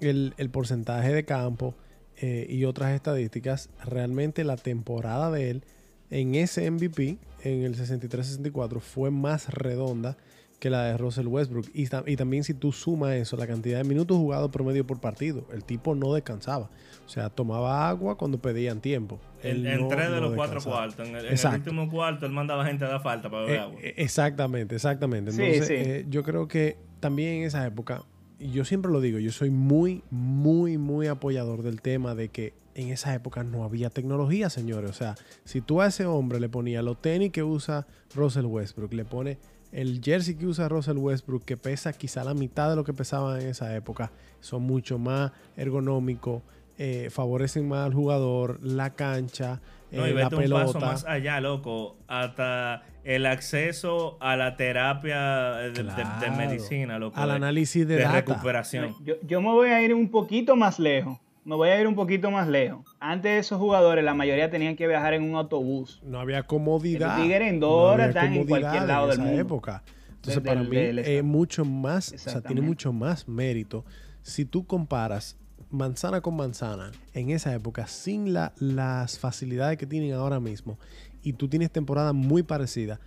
el, 0.00 0.34
el 0.36 0.50
porcentaje 0.50 1.10
de 1.10 1.24
campo 1.24 1.74
eh, 2.18 2.46
y 2.50 2.66
otras 2.66 2.92
estadísticas, 2.92 3.70
realmente 3.82 4.44
la 4.44 4.58
temporada 4.58 5.30
de 5.30 5.48
él 5.48 5.64
en 6.10 6.34
ese 6.34 6.70
MVP, 6.70 7.18
en 7.44 7.62
el 7.62 7.76
63-64, 7.76 8.80
fue 8.80 9.10
más 9.10 9.48
redonda 9.52 10.16
que 10.58 10.68
la 10.68 10.84
de 10.84 10.98
Russell 10.98 11.26
Westbrook. 11.26 11.66
Y, 11.72 11.86
ta- 11.86 12.04
y 12.06 12.16
también 12.16 12.44
si 12.44 12.52
tú 12.52 12.70
sumas 12.72 13.12
eso, 13.14 13.36
la 13.38 13.46
cantidad 13.46 13.78
de 13.78 13.84
minutos 13.84 14.18
jugados 14.18 14.50
promedio 14.50 14.86
por 14.86 15.00
partido, 15.00 15.46
el 15.54 15.64
tipo 15.64 15.94
no 15.94 16.12
descansaba. 16.12 16.68
O 17.06 17.08
sea, 17.08 17.30
tomaba 17.30 17.88
agua 17.88 18.18
cuando 18.18 18.42
pedían 18.42 18.80
tiempo. 18.82 19.18
En, 19.42 19.56
Él 19.58 19.66
en 19.66 19.80
no- 19.80 19.88
tres 19.88 20.10
de 20.10 20.16
no 20.16 20.20
los 20.20 20.34
cuatro 20.34 20.60
cuartos. 20.60 21.08
En 21.08 21.14
el, 21.14 21.20
en 21.22 21.26
el 21.28 21.32
Exacto. 21.32 21.70
último 21.70 21.88
cuarto, 21.90 22.26
él 22.26 22.32
mandaba 22.32 22.66
gente 22.66 22.84
a 22.84 22.88
dar 22.88 23.02
falta 23.02 23.30
para 23.30 23.44
beber 23.44 23.56
Eh, 23.56 23.62
agua. 23.62 23.80
eh, 23.82 23.94
exactamente, 23.96 24.74
exactamente. 24.74 25.32
Sí, 25.32 25.40
Entonces, 25.42 25.66
sí. 25.66 25.74
eh, 25.76 26.06
yo 26.10 26.22
creo 26.24 26.46
que 26.46 26.76
también 27.00 27.36
en 27.38 27.44
esa 27.44 27.66
época, 27.66 28.02
y 28.38 28.50
yo 28.50 28.66
siempre 28.66 28.92
lo 28.92 29.00
digo, 29.00 29.18
yo 29.18 29.32
soy 29.32 29.48
muy, 29.48 30.02
muy, 30.10 30.76
muy 30.76 31.06
apoyador 31.06 31.62
del 31.62 31.80
tema 31.80 32.14
de 32.14 32.28
que 32.28 32.52
en 32.82 32.90
esa 32.90 33.14
época 33.14 33.42
no 33.44 33.64
había 33.64 33.90
tecnología, 33.90 34.50
señores. 34.50 34.90
O 34.90 34.94
sea, 34.94 35.14
si 35.44 35.60
tú 35.60 35.80
a 35.80 35.86
ese 35.86 36.06
hombre 36.06 36.40
le 36.40 36.48
ponías 36.48 36.82
los 36.84 37.00
tenis 37.00 37.30
que 37.32 37.42
usa 37.42 37.86
Russell 38.14 38.46
Westbrook, 38.46 38.92
le 38.94 39.04
pone 39.04 39.38
el 39.72 40.00
jersey 40.02 40.34
que 40.34 40.46
usa 40.46 40.68
Russell 40.68 40.96
Westbrook, 40.98 41.44
que 41.44 41.56
pesa 41.56 41.92
quizá 41.92 42.24
la 42.24 42.34
mitad 42.34 42.68
de 42.70 42.76
lo 42.76 42.82
que 42.84 42.92
pesaba 42.92 43.40
en 43.40 43.48
esa 43.48 43.74
época, 43.76 44.10
son 44.40 44.62
mucho 44.62 44.98
más 44.98 45.30
ergonómicos, 45.56 46.42
eh, 46.78 47.08
favorecen 47.10 47.68
más 47.68 47.86
al 47.86 47.94
jugador, 47.94 48.58
la 48.62 48.90
cancha, 48.90 49.60
No, 49.92 50.06
eh, 50.06 50.10
y 50.10 50.14
la 50.14 50.22
vete 50.24 50.36
un 50.36 50.42
pelota. 50.42 50.64
paso 50.64 50.80
más 50.80 51.04
allá, 51.04 51.40
loco. 51.40 51.96
Hasta 52.08 52.82
el 53.04 53.26
acceso 53.26 54.16
a 54.20 54.36
la 54.36 54.56
terapia 54.56 55.52
de, 55.56 55.70
de- 55.84 56.30
medicina, 56.36 56.98
loco. 56.98 57.18
Al 57.20 57.30
análisis 57.30 57.86
de, 57.86 57.96
de 57.96 58.02
data. 58.02 58.16
recuperación. 58.20 58.94
Yo, 59.04 59.14
yo 59.26 59.40
me 59.40 59.48
voy 59.50 59.68
a 59.68 59.82
ir 59.82 59.94
un 59.94 60.10
poquito 60.10 60.56
más 60.56 60.78
lejos. 60.78 61.18
Me 61.50 61.56
voy 61.56 61.68
a 61.70 61.80
ir 61.80 61.88
un 61.88 61.96
poquito 61.96 62.30
más 62.30 62.46
lejos. 62.46 62.86
Antes 63.00 63.46
esos 63.46 63.58
jugadores, 63.58 64.04
la 64.04 64.14
mayoría 64.14 64.48
tenían 64.50 64.76
que 64.76 64.86
viajar 64.86 65.14
en 65.14 65.24
un 65.24 65.34
autobús. 65.34 66.00
No 66.04 66.20
había 66.20 66.44
comodidad. 66.44 67.16
Los 67.16 67.26
tigres 67.26 67.50
en 67.50 67.58
dos 67.58 67.96
No 67.98 68.04
están 68.04 68.32
en 68.34 68.46
cualquier 68.46 68.84
lado 68.84 69.06
en 69.06 69.10
del 69.10 69.18
esa 69.18 69.24
mundo. 69.26 69.40
época. 69.42 69.82
Entonces, 70.10 70.34
Desde 70.36 70.40
para 70.42 70.60
el- 70.60 70.68
mí 70.68 70.76
del 70.76 70.98
es 71.00 71.24
mucho 71.24 71.64
más, 71.64 72.12
o 72.12 72.18
sea, 72.18 72.40
tiene 72.40 72.60
mucho 72.60 72.92
más 72.92 73.26
mérito 73.26 73.84
si 74.22 74.44
tú 74.44 74.64
comparas 74.64 75.38
manzana 75.70 76.20
con 76.20 76.36
manzana 76.36 76.92
en 77.14 77.30
esa 77.30 77.52
época 77.52 77.88
sin 77.88 78.32
la- 78.32 78.52
las 78.60 79.18
facilidades 79.18 79.76
que 79.76 79.86
tienen 79.86 80.12
ahora 80.12 80.38
mismo 80.38 80.78
y 81.24 81.32
tú 81.32 81.48
tienes 81.48 81.72
temporada 81.72 82.12
muy 82.12 82.44
parecida. 82.44 83.00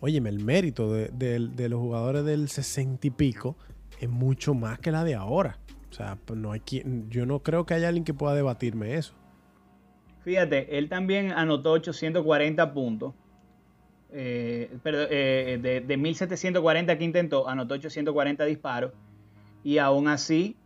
Óyeme, 0.00 0.28
el 0.30 0.38
mérito 0.38 0.92
de, 0.92 1.08
de- 1.08 1.40
de 1.48 1.68
los 1.68 1.80
jugadores 1.80 2.24
del 2.24 2.48
60 2.50 3.08
y 3.08 3.10
pico 3.10 3.56
es 4.00 4.08
mucho 4.08 4.54
más 4.54 4.78
que 4.78 4.92
la 4.92 5.02
de 5.02 5.16
ahora. 5.16 5.58
O 5.90 5.92
sea, 5.92 6.16
pues 6.24 6.38
no 6.38 6.52
hay 6.52 6.60
quien, 6.60 7.10
yo 7.10 7.26
no 7.26 7.40
creo 7.42 7.66
que 7.66 7.74
haya 7.74 7.88
alguien 7.88 8.04
que 8.04 8.14
pueda 8.14 8.34
debatirme 8.34 8.94
eso. 8.94 9.14
Fíjate, 10.24 10.78
él 10.78 10.88
también 10.88 11.32
anotó 11.32 11.72
840 11.72 12.72
puntos. 12.72 13.14
Eh, 14.12 14.76
perdón, 14.82 15.06
eh, 15.10 15.58
de, 15.62 15.80
de 15.80 15.96
1740 15.96 16.98
que 16.98 17.04
intentó, 17.04 17.48
anotó 17.48 17.74
840 17.74 18.44
disparos. 18.44 18.92
Y 19.64 19.78
aún 19.78 20.08
así 20.08 20.56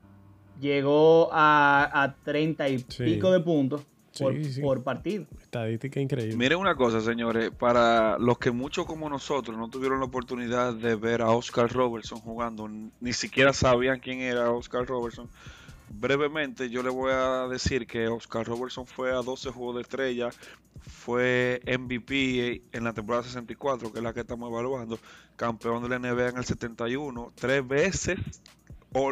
llegó 0.61 1.31
a, 1.33 2.03
a 2.03 2.15
30 2.25 2.69
y 2.69 2.79
Sí. 2.81 3.05
pico 3.05 3.31
de 3.33 3.41
puntos 3.41 3.87
por, 4.19 4.45
Sí, 4.45 4.61
por 4.61 4.83
partido. 4.83 5.27
Estadística 5.41 6.01
increíble. 6.01 6.37
Miren 6.37 6.59
una 6.59 6.75
cosa, 6.75 7.01
señores, 7.01 7.51
para 7.51 8.19
los 8.19 8.39
que 8.39 8.51
muchos 8.51 8.87
como 8.87 9.09
nosotros 9.09 9.57
no 9.57 9.69
tuvieron 9.69 10.01
la 10.01 10.07
oportunidad 10.07 10.75
de 10.75 10.95
ver 10.95 11.23
a 11.23 11.31
Oscar 11.31 11.73
Robertson 11.73 12.21
jugando, 12.21 12.69
ni 13.01 13.13
siquiera 13.13 13.53
sabían 13.53 14.01
quién 14.01 14.21
era 14.21 14.51
Oscar 14.51 14.87
Robertson, 14.87 15.29
brevemente 15.91 16.71
yo 16.71 16.83
le 16.83 16.91
voy 16.91 17.13
a 17.13 17.47
decir 17.49 17.87
que 17.87 18.09
Oscar 18.09 18.47
Robertson 18.47 18.87
fue 18.87 19.11
a 19.13 19.23
12 19.23 19.51
juegos 19.51 19.77
de 19.77 19.83
estrella, 19.83 20.31
fue 20.81 21.61
MVP 21.67 22.63
en 22.73 22.85
la 22.85 22.93
temporada 22.93 23.25
64, 23.25 23.93
que 23.93 23.99
es 23.99 24.05
la 24.05 24.13
que 24.13 24.21
estamos 24.21 24.51
evaluando, 24.51 24.99
campeón 25.37 25.83
de 25.83 25.89
la 25.89 25.99
NBA 25.99 26.31
en 26.31 26.37
el 26.39 26.45
71, 26.45 27.33
tres 27.35 27.67
veces 27.67 28.19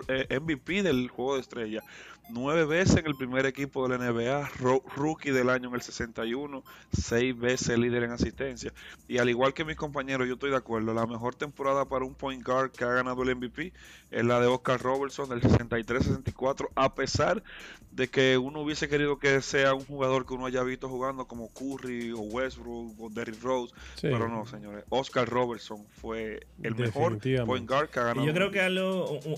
eh, 0.08 0.38
MVP 0.40 0.82
del 0.82 1.08
juego 1.08 1.34
de 1.34 1.40
estrella, 1.40 1.82
nueve 2.30 2.64
veces 2.64 2.96
en 2.96 3.06
el 3.06 3.14
primer 3.16 3.44
equipo 3.46 3.86
de 3.88 3.98
la 3.98 4.04
NBA, 4.10 4.48
ro- 4.60 4.82
rookie 4.96 5.30
del 5.32 5.50
año 5.50 5.68
en 5.68 5.74
el 5.74 5.82
61, 5.82 6.62
seis 6.92 7.36
veces 7.38 7.78
líder 7.78 8.04
en 8.04 8.12
asistencia. 8.12 8.72
Y 9.08 9.18
al 9.18 9.28
igual 9.28 9.52
que 9.54 9.64
mis 9.64 9.76
compañeros, 9.76 10.26
yo 10.28 10.34
estoy 10.34 10.50
de 10.50 10.56
acuerdo, 10.56 10.94
la 10.94 11.06
mejor 11.06 11.34
temporada 11.34 11.84
para 11.84 12.04
un 12.04 12.14
point 12.14 12.42
guard 12.46 12.70
que 12.70 12.84
ha 12.84 12.92
ganado 12.92 13.22
el 13.22 13.36
MVP 13.36 13.72
es 14.10 14.24
la 14.24 14.40
de 14.40 14.46
Oscar 14.46 14.80
Robertson 14.80 15.28
del 15.28 15.40
63-64, 15.42 16.68
a 16.74 16.94
pesar 16.94 17.42
de 17.90 18.08
que 18.08 18.38
uno 18.38 18.60
hubiese 18.62 18.88
querido 18.88 19.18
que 19.18 19.42
sea 19.42 19.74
un 19.74 19.84
jugador 19.84 20.24
que 20.26 20.32
uno 20.32 20.46
haya 20.46 20.62
visto 20.62 20.88
jugando 20.88 21.26
como 21.26 21.50
Curry 21.52 22.12
o 22.12 22.20
Westbrook 22.20 22.98
o 23.00 23.10
Derrick 23.10 23.42
Rose, 23.42 23.74
Sí. 23.96 24.08
pero 24.10 24.28
no, 24.28 24.46
señores, 24.46 24.84
Oscar 24.88 25.28
Robertson 25.28 25.84
fue 25.90 26.46
el 26.62 26.74
mejor 26.74 27.18
point 27.44 27.68
guard 27.68 27.90
que 27.90 28.00
ha 28.00 28.04
ganado. 28.04 28.24
Y 28.24 28.26
yo 28.28 28.32
creo 28.34 28.50
que 28.50 28.60
algo, 28.60 29.10
un, 29.10 29.36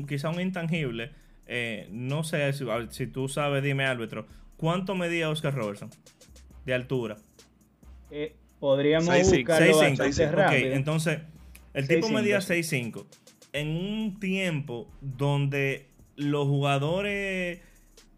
un- 0.00 0.06
quizá 0.08 0.30
un 0.30 0.40
intangible, 0.40 1.12
eh, 1.46 1.88
no 1.90 2.24
sé 2.24 2.52
si, 2.90 3.06
tú 3.06 3.28
sabes, 3.28 3.62
dime 3.62 3.84
árbitro, 3.84 4.26
¿cuánto 4.56 4.94
medía 4.94 5.30
Oscar 5.30 5.54
Robertson 5.54 5.90
de 6.64 6.74
altura? 6.74 7.16
Eh, 8.10 8.34
podríamos 8.58 9.08
6'5", 9.08 9.36
buscarlo 9.38 9.72
6'5". 9.72 9.76
bastante 9.78 10.04
6'5". 10.04 10.28
Ok, 10.28 10.34
rápido. 10.34 10.74
entonces, 10.74 11.18
el 11.74 11.88
tipo 11.88 12.08
6'5", 12.08 12.12
medía 12.12 12.40
sí. 12.40 12.54
6'5". 12.54 13.06
En 13.52 13.68
un 13.68 14.20
tiempo 14.20 14.90
donde 15.00 15.88
los 16.16 16.46
jugadores 16.46 17.60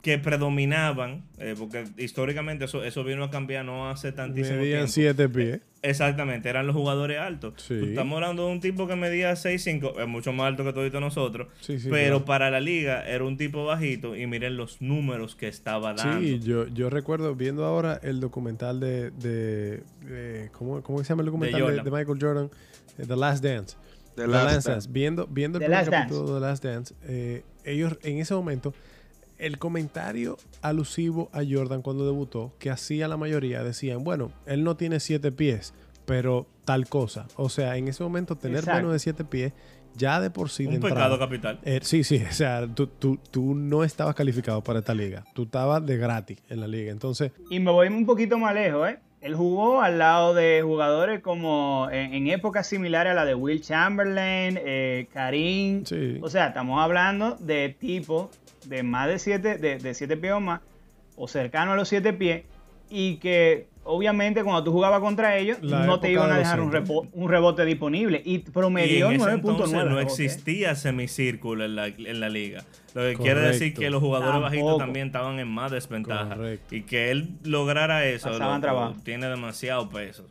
que 0.03 0.17
predominaban, 0.19 1.25
eh, 1.39 1.55
porque 1.59 1.85
históricamente 1.97 2.67
eso, 2.67 2.85
eso 2.85 3.03
vino 3.05 3.25
a 3.25 3.31
cambiar 3.31 3.65
no 3.65 3.91
hace 3.91 4.13
tantísimo 4.13 4.59
Medían 4.59 4.87
tiempo. 4.87 4.93
7 4.93 5.29
pies. 5.29 5.61
Exactamente, 5.83 6.49
eran 6.49 6.67
los 6.67 6.75
jugadores 6.75 7.19
altos. 7.19 7.55
Sí. 7.57 7.75
Estamos 7.75 8.17
hablando 8.17 8.47
de 8.47 8.53
un 8.53 8.61
tipo 8.61 8.87
que 8.89 8.97
medía 8.97 9.33
6'5", 9.37 10.01
es 10.01 10.09
mucho 10.09 10.33
más 10.33 10.47
alto 10.49 10.65
que 10.65 10.73
todos 10.73 10.93
nosotros, 11.01 11.49
Sí, 11.61 11.79
sí, 11.79 11.89
pero 11.91 12.17
claro. 12.19 12.25
para 12.25 12.51
la 12.51 12.61
liga 12.61 13.07
era 13.09 13.25
un 13.25 13.37
tipo 13.37 13.65
bajito 13.65 14.17
y 14.17 14.27
miren 14.27 14.57
los 14.57 14.81
números 14.83 15.35
que 15.37 15.49
estaba 15.49 15.95
dando. 15.95 16.21
Sí, 16.21 16.41
yo, 16.41 16.67
yo 16.69 16.91
recuerdo 16.91 17.35
viendo 17.35 17.65
ahora 17.65 17.99
el 18.03 18.21
documental 18.21 18.81
de, 18.81 19.11
de, 19.13 19.83
de- 20.05 20.51
¿cómo, 20.53 20.83
¿cómo 20.83 20.99
se 21.03 21.09
llama 21.09 21.23
el 21.23 21.27
documental 21.27 21.85
de, 21.85 21.91
Michael 21.91 22.19
Jordan? 22.21 22.51
Eh, 22.99 23.05
The 23.07 23.17
Last 23.17 23.43
Dance. 23.45 23.77
The 24.17 24.23
The 24.23 24.29
Last 24.29 24.51
Dance. 24.53 24.71
Dance. 24.71 24.89
Viendo, 24.91 25.27
viendo 25.29 25.59
el 25.59 25.65
The 25.65 25.71
primer 25.71 25.91
capítulo 25.91 26.27
de 26.27 26.35
The 26.35 26.41
Last 26.41 26.65
Dance, 26.65 26.95
eh, 27.07 27.43
ellos 27.65 27.97
en 28.03 28.19
ese 28.19 28.35
momento, 28.35 28.75
el 29.39 29.59
comentario 29.59 30.37
alusivo 30.63 31.29
a 31.33 31.41
Jordan 31.49 31.83
cuando 31.83 32.05
debutó, 32.05 32.53
que 32.59 32.71
hacía 32.71 33.09
la 33.09 33.17
mayoría, 33.17 33.63
decían, 33.63 34.05
bueno, 34.05 34.33
él 34.47 34.65
no 34.65 34.77
tiene 34.77 35.01
siete 35.01 35.33
pies, 35.33 35.75
pero 36.05 36.47
tal 36.65 36.89
cosa. 36.89 37.27
O 37.37 37.49
sea, 37.49 37.77
en 37.77 37.89
ese 37.89 38.03
momento 38.03 38.37
tener 38.37 38.59
Exacto. 38.59 38.79
menos 38.79 38.93
de 38.93 38.99
siete 38.99 39.25
pies, 39.25 39.53
ya 39.95 40.21
de 40.21 40.31
por 40.31 40.49
sí 40.51 40.65
de 40.65 40.69
un 40.71 40.75
entrada, 40.77 40.95
pecado 40.97 41.19
capital. 41.19 41.59
eh, 41.65 41.81
sí, 41.83 42.05
sí, 42.05 42.23
o 42.29 42.33
sea, 42.33 42.67
tú, 42.73 42.87
tú, 42.87 43.19
tú 43.31 43.55
no 43.55 43.85
estabas 43.85 44.15
calificado 44.15 44.63
para 44.63 44.79
esta 44.81 44.95
liga. 44.95 45.25
Tú 45.35 45.45
estabas 45.45 45.85
de 45.85 45.97
gratis 45.97 46.39
en 46.49 46.61
la 46.61 46.69
liga. 46.69 46.93
Entonces, 46.93 47.33
Y 47.51 47.59
me 47.61 47.71
voy 47.71 47.89
un 47.89 48.07
poquito 48.07 48.39
más 48.39 48.55
lejos, 48.55 48.89
¿eh? 48.91 48.99
Él 49.21 49.35
jugó 49.35 49.81
al 49.83 49.99
lado 49.99 50.33
de 50.33 50.63
jugadores 50.63 51.21
como 51.21 51.89
en, 51.91 52.15
en 52.15 52.29
épocas 52.29 52.69
similares 52.69 53.11
a 53.11 53.15
la 53.15 53.25
de 53.25 53.35
Will 53.35 53.61
Chamberlain, 53.61 54.57
eh, 54.65 55.09
Karim. 55.13 55.85
Sí. 55.85 56.19
O 56.23 56.31
sea, 56.31 56.49
estamos 56.49 56.81
hablando 56.81 57.35
de 57.41 57.71
tipos 57.81 58.29
de 58.69 58.83
más 58.83 59.09
de 59.09 59.19
7 59.19 59.59
de, 59.59 59.79
de 59.79 59.95
siete 59.95 60.17
pies 60.17 60.33
o 60.35 60.41
más, 60.41 60.61
o 61.17 61.27
cercano 61.29 61.73
a 61.73 61.77
los 61.77 61.89
7 61.89 62.13
pies, 62.13 62.43
y 62.91 63.17
que 63.17 63.67
obviamente 63.85 64.43
cuando 64.45 64.63
tú 64.65 64.73
jugabas 64.73 65.01
contra 65.01 65.37
ellos, 65.39 65.59
La 65.63 65.85
no 65.87 65.99
te 66.01 66.11
iban 66.13 66.29
de 66.29 66.35
a 66.35 66.39
dejar 66.39 66.61
un, 66.61 66.71
centros. 66.71 66.89
repo- 67.05 67.09
un 67.13 67.29
rebote 67.31 67.65
disponible. 67.65 68.21
Y 68.25 68.39
promedió 68.41 69.09
en 69.11 69.17
ese 69.17 69.25
9.9. 69.25 69.35
entonces 69.51 69.85
no 69.87 69.99
existía 70.01 70.75
semicírculo 70.75 71.65
en 71.65 71.75
la, 71.77 71.87
en 71.87 72.21
la 72.21 72.29
liga. 72.29 72.65
Lo 72.95 73.03
que 73.03 73.15
quiere 73.17 73.41
decir 73.41 73.59
Correcto. 73.75 73.81
que 73.81 73.91
los 73.91 74.01
jugadores 74.03 74.33
Tampoco. 74.33 74.51
bajitos 74.51 74.79
también 74.79 75.07
estaban 75.07 75.39
en 75.39 75.49
más 75.49 75.71
desventaja. 75.71 76.35
Correcto. 76.37 76.75
Y 76.75 76.83
que 76.83 77.11
él 77.11 77.31
lograra 77.45 78.05
eso 78.07 78.31
loco, 78.39 78.95
tiene 79.05 79.27
demasiado 79.29 79.89
peso. 79.89 80.27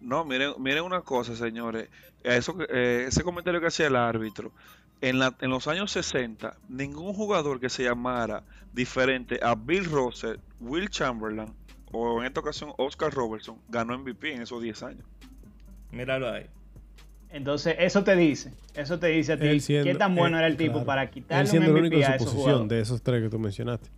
No, 0.00 0.24
miren, 0.24 0.52
miren 0.58 0.84
una 0.84 1.00
cosa, 1.00 1.34
señores. 1.34 1.88
Eso, 2.22 2.56
eh, 2.70 3.04
ese 3.08 3.22
comentario 3.22 3.60
que 3.60 3.66
hacía 3.68 3.86
el 3.86 3.96
árbitro. 3.96 4.52
En, 5.00 5.18
la, 5.18 5.36
en 5.40 5.50
los 5.50 5.68
años 5.68 5.90
60, 5.92 6.56
ningún 6.68 7.12
jugador 7.12 7.60
que 7.60 7.68
se 7.68 7.82
llamara 7.84 8.42
diferente 8.72 9.38
a 9.42 9.54
Bill 9.54 9.84
Russell, 9.84 10.36
Will 10.60 10.88
Chamberlain 10.88 11.52
o 11.92 12.20
en 12.20 12.26
esta 12.26 12.40
ocasión 12.40 12.72
Oscar 12.78 13.12
Robertson 13.12 13.58
ganó 13.68 13.98
MVP 13.98 14.34
en 14.34 14.42
esos 14.42 14.62
10 14.62 14.82
años. 14.82 15.04
Míralo 15.92 16.30
ahí. 16.30 16.46
Entonces, 17.30 17.76
eso 17.78 18.04
te 18.04 18.14
dice, 18.16 18.52
eso 18.74 18.98
te 18.98 19.08
dice 19.08 19.32
a 19.32 19.38
ti 19.38 19.60
siendo- 19.60 19.90
qué 19.90 19.96
tan 19.96 20.14
bueno 20.14 20.38
era 20.38 20.46
el 20.46 20.56
tipo 20.56 20.72
claro. 20.74 20.86
para 20.86 21.10
quitarle 21.10 21.46
siendo 21.48 21.70
un 21.70 21.76
el 21.78 21.82
único 21.84 21.96
MVP 21.96 22.04
en 22.06 22.06
su 22.06 22.14
esos 22.16 22.26
posición 22.26 22.42
jugadores. 22.44 22.68
de 22.68 22.80
esos 22.80 23.02
tres 23.02 23.22
que 23.22 23.28
tú 23.28 23.38
mencionaste. 23.38 23.90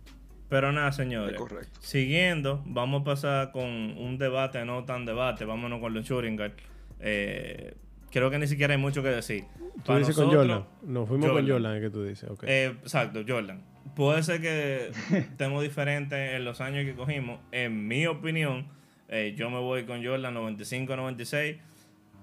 Pero 0.49 0.71
nada, 0.71 0.91
señores. 0.91 1.33
Es 1.33 1.39
correcto. 1.39 1.79
Siguiendo, 1.81 2.63
vamos 2.65 3.01
a 3.01 3.05
pasar 3.05 3.51
con 3.51 3.63
un 3.65 4.17
debate, 4.17 4.63
no 4.65 4.85
tan 4.85 5.05
debate. 5.05 5.45
Vámonos 5.45 5.79
con 5.79 5.93
los 5.93 6.09
guard. 6.09 6.53
Eh, 6.99 7.75
creo 8.11 8.29
que 8.29 8.39
ni 8.39 8.47
siquiera 8.47 8.73
hay 8.73 8.79
mucho 8.79 9.03
que 9.03 9.09
decir. 9.09 9.45
Tú 9.59 9.83
Para 9.85 9.99
dices 9.99 10.15
con 10.15 10.29
Jordan. 10.29 10.65
Nos 10.83 11.07
fuimos 11.07 11.29
con 11.29 11.47
Jordan, 11.47 11.75
es 11.75 11.81
que 11.81 11.89
tú 11.89 12.03
dices. 12.03 12.29
ok. 12.29 12.43
Eh, 12.47 12.75
exacto, 12.81 13.23
Jordan. 13.27 13.63
Puede 13.95 14.23
ser 14.23 14.41
que 14.41 14.91
estemos 15.11 15.63
diferentes 15.63 16.33
en 16.33 16.43
los 16.45 16.61
años 16.61 16.85
que 16.85 16.95
cogimos. 16.95 17.39
En 17.51 17.87
mi 17.87 18.05
opinión, 18.05 18.67
eh, 19.09 19.33
yo 19.37 19.49
me 19.49 19.59
voy 19.59 19.85
con 19.85 20.03
Jordan 20.03 20.35
95-96 20.35 21.57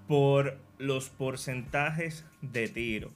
por 0.06 0.58
los 0.78 1.08
porcentajes 1.08 2.26
de 2.42 2.68
tiro. 2.68 3.10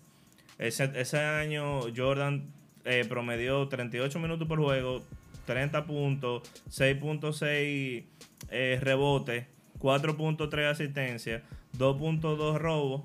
Ese, 0.58 0.90
ese 0.94 1.18
año 1.18 1.80
Jordan 1.94 2.50
eh, 2.84 3.04
promedió 3.08 3.68
38 3.68 4.18
minutos 4.18 4.48
por 4.48 4.58
juego, 4.58 5.02
30 5.44 5.84
puntos, 5.86 6.42
6.6 6.70 8.04
eh, 8.50 8.78
rebotes, 8.82 9.46
4.3 9.78 10.70
asistencias, 10.70 11.42
2.2 11.76 12.58
robos. 12.58 13.02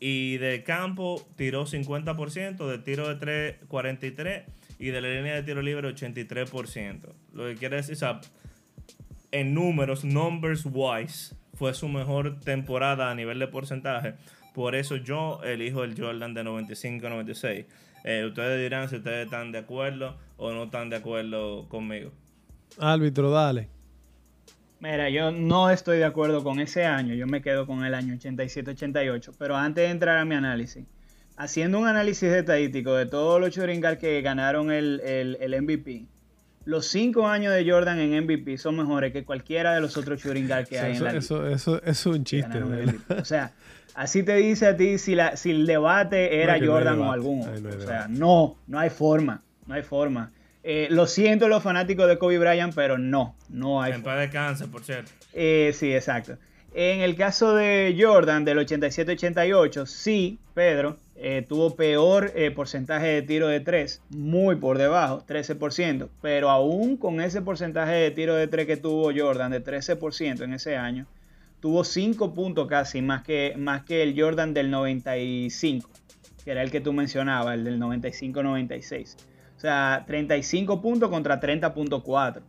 Y 0.00 0.36
de 0.36 0.62
campo 0.62 1.26
tiró 1.36 1.66
50%, 1.66 2.68
de 2.68 2.78
tiro 2.78 3.08
de 3.08 3.16
3 3.16 3.56
43 3.66 4.44
y 4.78 4.86
de 4.90 5.00
la 5.00 5.08
línea 5.08 5.34
de 5.34 5.42
tiro 5.42 5.60
libre 5.60 5.88
83%. 5.88 7.12
Lo 7.32 7.46
que 7.46 7.56
quiere 7.56 7.76
decir, 7.76 7.94
o 7.94 7.98
sea, 7.98 8.20
en 9.32 9.54
números, 9.54 10.04
numbers 10.04 10.64
wise, 10.70 11.34
fue 11.54 11.74
su 11.74 11.88
mejor 11.88 12.38
temporada 12.40 13.10
a 13.10 13.14
nivel 13.14 13.40
de 13.40 13.48
porcentaje. 13.48 14.14
Por 14.54 14.74
eso 14.74 14.96
yo 14.96 15.40
elijo 15.42 15.82
el 15.82 16.00
Jordan 16.00 16.34
de 16.34 16.44
95-96. 16.44 17.66
Eh, 18.04 18.24
ustedes 18.24 18.62
dirán 18.62 18.88
si 18.88 18.96
ustedes 18.96 19.24
están 19.24 19.50
de 19.52 19.58
acuerdo 19.58 20.16
o 20.36 20.52
no 20.52 20.64
están 20.64 20.88
de 20.90 20.96
acuerdo 20.96 21.68
conmigo. 21.68 22.12
Árbitro, 22.78 23.30
dale. 23.30 23.68
Mira, 24.80 25.10
yo 25.10 25.30
no 25.32 25.70
estoy 25.70 25.98
de 25.98 26.04
acuerdo 26.04 26.44
con 26.44 26.60
ese 26.60 26.84
año, 26.84 27.14
yo 27.14 27.26
me 27.26 27.42
quedo 27.42 27.66
con 27.66 27.84
el 27.84 27.94
año 27.94 28.14
87-88, 28.14 29.32
pero 29.38 29.56
antes 29.56 29.84
de 29.84 29.90
entrar 29.90 30.18
a 30.18 30.24
mi 30.24 30.34
análisis, 30.36 30.84
haciendo 31.36 31.78
un 31.80 31.88
análisis 31.88 32.30
estadístico 32.30 32.94
de 32.94 33.06
todos 33.06 33.40
los 33.40 33.56
guard 33.56 33.98
que 33.98 34.20
ganaron 34.22 34.70
el, 34.70 35.00
el- 35.00 35.36
el 35.40 35.62
MVP, 35.62 36.04
los 36.64 36.86
cinco 36.86 37.26
años 37.26 37.52
de 37.54 37.68
Jordan 37.68 37.98
en 37.98 38.24
MVP 38.24 38.56
son 38.58 38.76
mejores 38.76 39.12
que 39.12 39.24
cualquiera 39.24 39.74
de 39.74 39.80
los 39.80 39.96
otros 39.96 40.22
guard 40.24 40.66
que 40.68 40.78
hay 40.78 40.90
en 40.90 40.96
Eso, 40.96 41.04
la 41.04 41.10
liga. 41.12 41.18
eso, 41.24 41.46
eso, 41.48 41.82
eso 41.82 41.84
es 41.84 42.06
un 42.06 42.24
chiste. 42.24 42.58
O 43.18 43.24
sea, 43.24 43.52
así 43.94 44.22
te 44.22 44.34
dice 44.36 44.66
a 44.66 44.76
ti 44.76 44.98
si, 44.98 45.14
la, 45.16 45.36
si 45.36 45.50
el 45.50 45.66
debate 45.66 46.40
era 46.42 46.56
No, 46.58 46.66
no 46.66 46.72
Jordan 46.72 46.94
o 46.94 46.96
debate. 46.98 47.14
algún 47.14 47.40
Ahí 47.48 47.56
otro. 47.56 47.62
no 47.62 47.68
hay 47.70 47.76
o 47.76 47.80
sea, 47.86 48.06
no, 48.08 48.56
no 48.68 48.78
hay 48.78 48.90
forma, 48.90 49.42
no 49.66 49.74
hay 49.74 49.82
forma. 49.82 50.30
Eh, 50.70 50.88
lo 50.90 51.06
siento 51.06 51.48
los 51.48 51.62
fanáticos 51.62 52.06
de 52.08 52.18
Kobe 52.18 52.38
Bryant, 52.38 52.74
pero 52.74 52.98
no, 52.98 53.34
no 53.48 53.80
hay 53.80 53.92
En 53.94 54.02
paz 54.02 54.18
descanse, 54.18 54.68
por 54.68 54.84
cierto. 54.84 55.10
eh, 55.32 55.72
sí, 55.74 55.94
exacto. 55.94 56.36
En 56.74 57.00
el 57.00 57.16
caso 57.16 57.54
de 57.54 57.96
Jordan 57.98 58.44
del 58.44 58.58
87-88, 58.58 59.86
sí, 59.86 60.38
Pedro 60.52 60.98
eh, 61.16 61.42
tuvo 61.48 61.74
peor 61.74 62.32
eh, 62.34 62.50
porcentaje 62.50 63.06
de 63.06 63.22
tiro 63.22 63.48
de 63.48 63.60
3, 63.60 64.02
muy 64.10 64.56
por 64.56 64.76
debajo, 64.76 65.24
13%, 65.26 66.10
pero 66.20 66.50
aún 66.50 66.98
con 66.98 67.22
ese 67.22 67.40
porcentaje 67.40 67.92
de 67.92 68.10
tiro 68.10 68.34
de 68.34 68.46
3 68.46 68.66
que 68.66 68.76
tuvo 68.76 69.10
Jordan 69.16 69.50
de 69.50 69.64
13% 69.64 70.42
en 70.42 70.52
ese 70.52 70.76
año, 70.76 71.06
tuvo 71.60 71.82
5 71.82 72.34
puntos 72.34 72.68
casi 72.68 73.00
más 73.00 73.22
que, 73.22 73.54
más 73.56 73.84
que 73.84 74.02
el 74.02 74.20
Jordan 74.20 74.52
del 74.52 74.70
95. 74.70 75.88
que 76.44 76.50
era 76.50 76.62
el 76.62 76.70
que 76.70 76.82
tú 76.82 76.92
mencionabas, 76.92 77.54
el 77.54 77.64
del 77.64 77.80
95-96. 77.80 79.16
O 79.58 79.60
sea, 79.60 80.04
35 80.06 80.80
puntos 80.80 81.10
contra 81.10 81.40
30.4. 81.40 82.42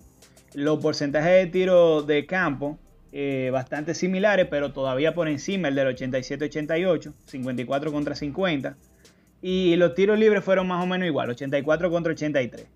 Los 0.54 0.80
porcentajes 0.80 1.32
de 1.32 1.48
tiro 1.48 2.04
de 2.04 2.28
campo 2.28 2.78
eh, 3.12 3.50
bastante 3.52 3.96
similares, 3.96 4.46
pero 4.48 4.74
todavía 4.74 5.16
por 5.16 5.28
encima 5.28 5.70
el 5.70 5.76
del 5.76 5.88
87-88, 5.96 7.12
54 7.26 7.92
contra 7.92 8.14
50. 8.14 8.78
Y 9.42 9.76
los 9.78 9.96
tiros 9.96 10.20
libres 10.20 10.44
fueron 10.44 10.68
más 10.68 10.84
o 10.84 10.86
menos 10.86 11.08
igual, 11.08 11.32
84 11.32 11.90
contra 11.90 12.14
83. 12.14 12.68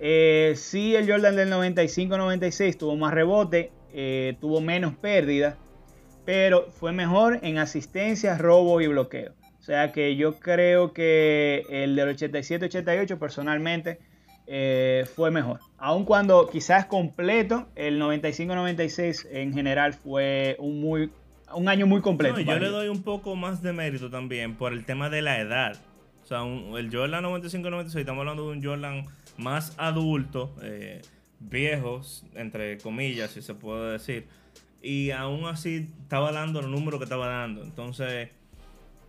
Eh, 0.00 0.54
sí, 0.56 0.96
el 0.96 1.08
Jordan 1.08 1.36
del 1.36 1.52
95-96 1.52 2.76
tuvo 2.78 2.96
más 2.96 3.14
rebote, 3.14 3.70
eh, 3.92 4.36
tuvo 4.40 4.60
menos 4.60 4.96
pérdidas, 4.96 5.54
pero 6.24 6.68
fue 6.72 6.90
mejor 6.90 7.38
en 7.42 7.58
asistencias, 7.58 8.40
robo 8.40 8.80
y 8.80 8.88
bloqueo. 8.88 9.37
O 9.68 9.70
sea 9.70 9.92
que 9.92 10.16
yo 10.16 10.38
creo 10.40 10.94
que 10.94 11.62
el 11.68 11.94
del 11.94 12.16
87-88 12.16 13.18
personalmente 13.18 13.98
eh, 14.46 15.04
fue 15.14 15.30
mejor. 15.30 15.60
Aun 15.76 16.06
cuando 16.06 16.48
quizás 16.48 16.86
completo, 16.86 17.68
el 17.76 18.00
95-96 18.00 19.26
en 19.30 19.52
general 19.52 19.92
fue 19.92 20.56
un, 20.58 20.80
muy, 20.80 21.10
un 21.52 21.68
año 21.68 21.86
muy 21.86 22.00
completo. 22.00 22.40
yo 22.40 22.58
le 22.58 22.68
doy 22.68 22.88
un 22.88 23.02
poco 23.02 23.36
más 23.36 23.60
de 23.60 23.74
mérito 23.74 24.08
también 24.08 24.54
por 24.54 24.72
el 24.72 24.86
tema 24.86 25.10
de 25.10 25.20
la 25.20 25.38
edad. 25.38 25.76
O 26.24 26.26
sea, 26.26 26.44
el 26.78 26.90
Jordan 26.90 27.24
95-96, 27.24 27.98
estamos 27.98 28.20
hablando 28.20 28.50
de 28.50 28.56
un 28.56 28.64
Jordan 28.64 29.04
más 29.36 29.74
adulto, 29.76 30.50
eh, 30.62 31.02
viejos, 31.40 32.24
entre 32.34 32.78
comillas, 32.78 33.32
si 33.32 33.42
se 33.42 33.52
puede 33.52 33.92
decir. 33.92 34.28
Y 34.80 35.10
aún 35.10 35.44
así 35.44 35.90
estaba 36.00 36.32
dando 36.32 36.62
los 36.62 36.70
números 36.70 37.00
que 37.00 37.04
estaba 37.04 37.28
dando. 37.28 37.62
Entonces, 37.62 38.30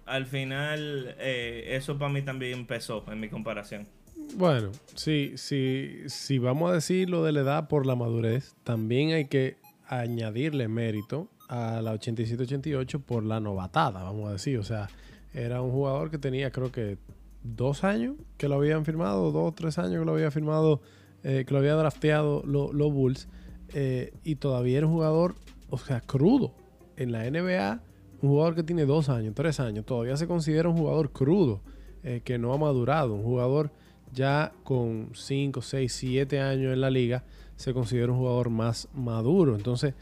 al 0.09 0.25
final, 0.25 1.15
eh, 1.19 1.75
eso 1.75 1.97
para 1.97 2.11
mí 2.11 2.21
también 2.21 2.65
pesó 2.65 3.03
en 3.11 3.19
mi 3.19 3.29
comparación. 3.29 3.87
Bueno, 4.35 4.71
sí, 4.95 5.33
sí, 5.35 6.01
si 6.07 6.37
vamos 6.39 6.71
a 6.71 6.73
decir 6.73 7.09
lo 7.09 7.23
de 7.23 7.31
la 7.31 7.41
edad 7.41 7.67
por 7.67 7.85
la 7.85 7.95
madurez, 7.95 8.55
también 8.63 9.11
hay 9.11 9.25
que 9.25 9.57
añadirle 9.87 10.67
mérito 10.67 11.29
a 11.47 11.81
la 11.81 11.95
87-88 11.95 13.01
por 13.01 13.23
la 13.23 13.39
novatada, 13.39 14.03
vamos 14.03 14.29
a 14.29 14.33
decir. 14.33 14.59
O 14.59 14.63
sea, 14.63 14.87
era 15.33 15.61
un 15.61 15.71
jugador 15.71 16.11
que 16.11 16.17
tenía 16.17 16.51
creo 16.51 16.71
que 16.71 16.97
dos 17.43 17.83
años 17.83 18.15
que 18.37 18.47
lo 18.47 18.55
habían 18.55 18.85
firmado, 18.85 19.31
dos 19.31 19.49
o 19.49 19.53
tres 19.53 19.79
años 19.79 19.99
que 19.99 20.05
lo 20.05 20.13
había 20.13 20.31
firmado, 20.31 20.81
eh, 21.23 21.43
que 21.47 21.53
lo 21.53 21.59
había 21.59 21.73
drafteado 21.73 22.43
los 22.45 22.93
Bulls, 22.93 23.27
eh, 23.73 24.13
y 24.23 24.35
todavía 24.35 24.79
era 24.79 24.87
un 24.87 24.93
jugador, 24.93 25.35
o 25.69 25.77
sea, 25.77 26.01
crudo. 26.01 26.53
En 26.97 27.13
la 27.13 27.25
NBA, 27.29 27.81
un 28.21 28.29
jugador 28.29 28.55
que 28.55 28.63
tiene 28.63 28.85
dos 28.85 29.09
años, 29.09 29.33
tres 29.35 29.59
años, 29.59 29.85
todavía 29.85 30.17
se 30.17 30.27
considera 30.27 30.69
un 30.69 30.77
jugador 30.77 31.11
crudo, 31.11 31.61
eh, 32.03 32.21
que 32.23 32.37
no 32.37 32.53
ha 32.53 32.57
madurado, 32.57 33.13
un 33.13 33.23
jugador 33.23 33.71
ya 34.13 34.53
con 34.63 35.09
5, 35.13 35.61
6, 35.61 35.93
7 35.93 36.39
años 36.39 36.73
en 36.73 36.81
la 36.81 36.89
liga, 36.89 37.23
se 37.55 37.73
considera 37.73 38.11
un 38.11 38.17
jugador 38.17 38.49
más 38.49 38.87
maduro. 38.93 39.55
Entonces, 39.55 39.93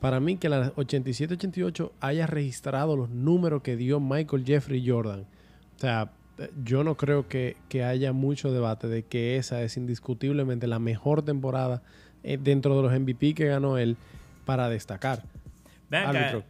para 0.00 0.20
mí 0.20 0.36
que 0.36 0.48
la 0.48 0.74
87-88 0.74 1.92
haya 2.00 2.26
registrado 2.26 2.96
los 2.96 3.08
números 3.10 3.62
que 3.62 3.76
dio 3.76 4.00
Michael 4.00 4.44
Jeffrey 4.44 4.86
Jordan, 4.86 5.26
o 5.76 5.78
sea, 5.78 6.12
yo 6.64 6.84
no 6.84 6.96
creo 6.96 7.28
que, 7.28 7.56
haya 7.84 8.12
mucho 8.12 8.52
debate 8.52 8.88
de 8.88 9.04
que 9.04 9.36
esa 9.36 9.62
es 9.62 9.76
indiscutiblemente 9.76 10.66
la 10.66 10.78
mejor 10.78 11.22
temporada 11.22 11.82
eh, 12.22 12.38
dentro 12.40 12.76
de 12.76 12.82
los 12.82 13.00
MVP 13.00 13.34
que 13.34 13.46
ganó 13.46 13.78
él 13.78 13.96
para 14.44 14.68
destacar. 14.68 15.22
Venga, 15.88 16.44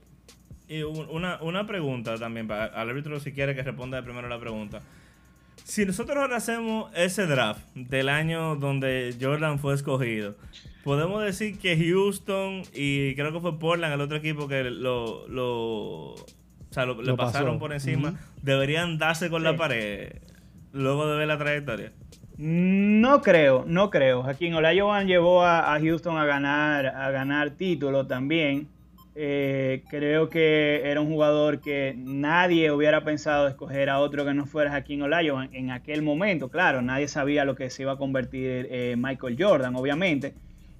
y 0.69 0.83
una, 0.83 1.43
una 1.43 1.67
pregunta 1.67 2.17
también 2.17 2.49
para 2.49 2.67
al 2.67 2.89
árbitro 2.89 3.21
si 3.21 3.33
quiere 3.33 3.55
que 3.55 3.63
responda 3.63 4.03
primero 4.03 4.29
la 4.29 4.39
pregunta 4.39 4.83
si 5.65 5.87
nosotros 5.87 6.17
ahora 6.17 6.37
hacemos 6.37 6.91
ese 6.95 7.27
draft 7.27 7.65
del 7.75 8.09
año 8.09 8.57
donde 8.57 9.15
Jordan 9.21 9.59
fue 9.59 9.75
escogido, 9.75 10.35
podemos 10.85 11.23
decir 11.25 11.59
que 11.59 11.77
Houston 11.77 12.63
y 12.75 13.15
creo 13.15 13.33
que 13.33 13.41
fue 13.41 13.59
Portland, 13.59 13.95
el 13.95 14.01
otro 14.01 14.19
equipo 14.19 14.47
que 14.47 14.65
lo, 14.65 15.27
lo, 15.29 16.15
le 17.03 17.15
pasaron 17.15 17.59
por 17.59 17.73
encima, 17.73 18.15
deberían 18.43 18.99
darse 18.99 19.31
con 19.31 19.43
la 19.43 19.57
pared 19.57 20.13
luego 20.73 21.07
de 21.07 21.17
ver 21.17 21.29
la 21.29 21.39
trayectoria. 21.39 21.93
No 22.37 23.23
creo, 23.23 23.65
no 23.67 23.91
creo. 23.91 24.25
Joaquín 24.25 24.55
Olajuwon 24.55 25.07
llevó 25.07 25.45
a, 25.45 25.73
a, 25.73 25.79
Houston 25.79 26.19
a 26.19 26.25
ganar, 26.25 26.87
a 26.87 27.11
ganar 27.13 27.51
título 27.51 28.09
también. 28.09 28.67
Eh, 29.17 29.85
creo 29.89 30.29
que 30.29 30.83
era 30.85 31.01
un 31.01 31.07
jugador 31.09 31.61
que 31.61 31.95
nadie 31.97 32.73
hubiera 32.73 33.05
pensado 33.05 33.47
escoger 33.47 33.89
a 33.89 34.01
otro 34.01 34.25
que 34.25 34.35
no 34.35 34.45
fuera 34.45 34.73
Jaquín 34.73 35.03
Olajuwon 35.03 35.51
en 35.53 35.71
aquel 35.71 36.03
momento. 36.03 36.49
Claro, 36.49 36.83
nadie 36.83 37.07
sabía 37.07 37.45
lo 37.45 37.55
que 37.55 37.71
se 37.71 37.83
iba 37.83 37.93
a 37.93 37.97
convertir 37.97 38.67
eh, 38.71 38.97
Michael 38.99 39.37
Jordan, 39.39 39.77
obviamente. 39.77 40.35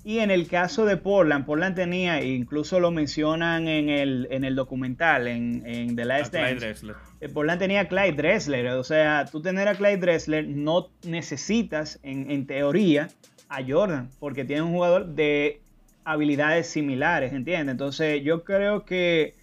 Y 0.07 0.19
en 0.19 0.31
el 0.31 0.49
caso 0.49 0.85
de 0.85 0.99
Portland, 0.99 1.47
Portland 1.47 1.77
tenía, 1.77 2.23
incluso 2.23 2.79
lo 2.79 2.91
mencionan 2.91 3.69
en 3.69 3.89
el, 3.89 4.29
en 4.31 4.45
el 4.45 4.55
documental, 4.55 5.29
en, 5.29 5.63
en 5.65 5.97
The 5.97 6.05
Last 6.05 6.35
Dance. 6.35 6.75
Eh, 7.21 7.29
Portland 7.31 7.59
tenía 7.59 7.83
a 7.83 7.89
Clyde 7.89 8.13
Dressler. 8.13 8.67
O 8.73 8.85
sea, 8.85 9.25
tú 9.31 9.41
tener 9.41 9.67
a 9.67 9.75
Clyde 9.77 9.97
Dressler 9.99 10.47
no 10.47 10.91
necesitas, 11.07 12.01
en, 12.03 12.31
en 12.31 12.47
teoría, 12.47 13.09
a 13.49 13.63
Jordan, 13.67 14.11
porque 14.19 14.45
tiene 14.45 14.63
un 14.63 14.73
jugador 14.73 15.07
de 15.07 15.61
habilidades 16.05 16.69
similares, 16.69 17.33
¿entiendes? 17.33 17.73
Entonces 17.73 18.23
yo 18.23 18.45
creo 18.45 18.85
que 18.85 19.35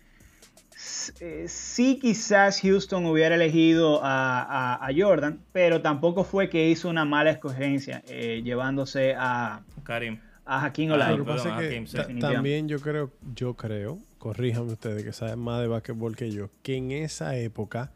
eh, 1.20 1.46
sí 1.48 2.00
quizás 2.02 2.62
Houston 2.62 3.06
hubiera 3.06 3.36
elegido 3.36 4.00
a, 4.04 4.90
Jordan, 4.96 5.40
pero 5.52 5.82
tampoco 5.82 6.24
fue 6.24 6.50
que 6.50 6.70
hizo 6.70 6.90
una 6.90 7.06
mala 7.06 7.32
escogencia 7.32 8.04
eh, 8.08 8.42
llevándose 8.44 9.16
a 9.18 9.62
Karim. 9.84 10.20
A 10.44 10.66
Hakim 10.66 10.92
Olajuwon. 10.92 12.20
también 12.20 12.68
yo 12.68 12.80
creo, 12.80 13.12
yo 13.36 13.54
creo, 13.54 14.00
corríjanme 14.18 14.74
ustedes 14.74 15.04
que 15.04 15.14
saben 15.14 15.40
más 15.40 15.62
de 15.62 15.68
básquetbol 15.68 16.16
que 16.16 16.32
yo, 16.32 16.50
que 16.64 16.76
en 16.76 16.92
esa 16.92 17.38
época 17.38 17.92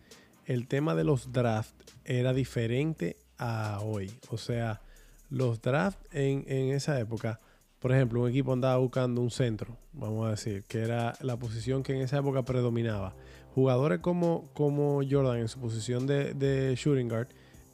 el 0.45 0.67
tema 0.67 0.93
de 0.93 1.03
los 1.03 1.33
drafts 1.33 1.73
era 2.05 2.33
diferente 2.33 3.17
a 3.39 3.79
hoy. 3.81 4.11
O 4.29 4.37
sea, 4.37 4.81
los 5.29 5.61
drafts 5.61 6.07
en, 6.13 6.45
en 6.47 6.69
esa 6.69 6.99
época 6.99 7.39
por 7.85 7.91
ejemplo, 7.91 8.23
un 8.23 8.29
equipo 8.29 8.51
andaba 8.51 8.77
buscando 8.77 9.21
un 9.21 9.29
centro, 9.29 9.77
vamos 9.93 10.25
a 10.25 10.31
decir, 10.31 10.63
que 10.67 10.79
era 10.79 11.13
la 11.21 11.37
posición 11.37 11.83
que 11.83 11.93
en 11.93 12.01
esa 12.01 12.17
época 12.17 12.41
predominaba. 12.41 13.13
Jugadores 13.53 13.99
como, 13.99 14.49
como 14.55 15.01
Jordan 15.07 15.37
en 15.37 15.47
su 15.47 15.59
posición 15.59 16.07
de, 16.07 16.73
shooting 16.75 17.07
guard 17.07 17.27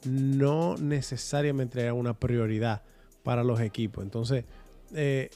no 0.04 0.76
necesariamente 0.76 1.80
era 1.80 1.94
una 1.94 2.12
prioridad 2.12 2.82
para 3.22 3.42
los 3.42 3.58
equipos. 3.62 4.04
Entonces, 4.04 4.44
eh, 4.94 5.30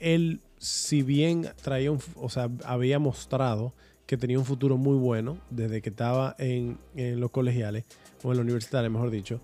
él, 0.00 0.42
si 0.58 1.00
bien 1.00 1.48
traía 1.62 1.90
un, 1.90 1.98
o 2.16 2.28
sea, 2.28 2.50
había 2.66 2.98
mostrado 2.98 3.72
que 4.04 4.18
tenía 4.18 4.38
un 4.38 4.44
futuro 4.44 4.76
muy 4.76 4.98
bueno 4.98 5.38
desde 5.48 5.80
que 5.80 5.88
estaba 5.88 6.36
en, 6.38 6.76
en 6.94 7.20
los 7.20 7.30
colegiales, 7.30 7.84
o 8.22 8.32
en 8.32 8.36
la 8.36 8.42
universidad, 8.42 8.86
mejor 8.90 9.10
dicho, 9.10 9.40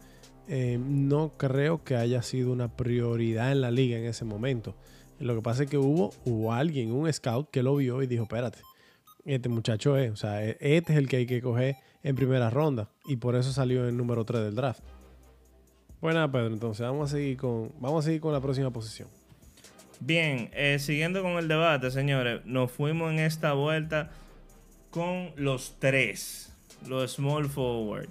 eh, 0.49 0.79
no 0.79 1.33
creo 1.37 1.85
que 1.85 1.97
haya 1.97 2.23
sido 2.23 2.53
una 2.53 2.77
prioridad 2.77 3.53
en 3.53 3.61
la 3.61 3.71
liga 3.71 3.99
en 3.99 4.05
ese 4.05 4.25
momento. 4.25 4.75
Lo 5.19 5.35
que 5.35 5.43
pasa 5.43 5.65
es 5.65 5.71
que 5.71 5.79
hubo, 5.79 6.13
hubo 6.25 6.53
alguien, 6.53 6.93
un 6.93 7.11
scout, 7.13 7.51
que 7.51 7.63
lo 7.63 7.77
vio 7.77 8.03
y 8.03 8.07
dijo, 8.07 8.25
espérate, 8.25 8.59
este 9.25 9.49
muchacho 9.49 9.97
es, 9.97 10.11
o 10.11 10.17
sea, 10.17 10.45
e, 10.45 10.57
este 10.61 10.93
es 10.93 10.99
el 10.99 11.09
que 11.09 11.17
hay 11.17 11.27
que 11.27 11.41
coger 11.41 11.77
en 12.03 12.17
primera 12.17 12.51
ronda. 12.51 12.91
Y 13.07 13.17
por 13.17 13.37
eso 13.37 13.53
salió 13.53 13.83
en 13.83 13.91
el 13.91 13.97
número 13.97 14.25
3 14.25 14.43
del 14.43 14.55
draft. 14.55 14.83
Bueno, 16.01 16.31
Pedro, 16.31 16.49
entonces 16.49 16.85
vamos 16.85 17.11
a 17.11 17.17
seguir 17.17 17.39
con, 17.39 17.73
vamos 17.81 18.05
a 18.05 18.07
seguir 18.07 18.21
con 18.21 18.33
la 18.33 18.41
próxima 18.41 18.71
posición. 18.71 19.09
Bien, 20.01 20.51
eh, 20.53 20.79
siguiendo 20.79 21.23
con 21.23 21.33
el 21.33 21.49
debate, 21.49 21.91
señores, 21.91 22.45
nos 22.45 22.71
fuimos 22.71 23.11
en 23.13 23.21
esta 23.21 23.55
vuelta 23.55 24.11
con 24.91 25.31
los 25.37 25.77
tres, 25.79 26.53
los 26.87 27.13
small 27.13 27.49
forward. 27.49 28.09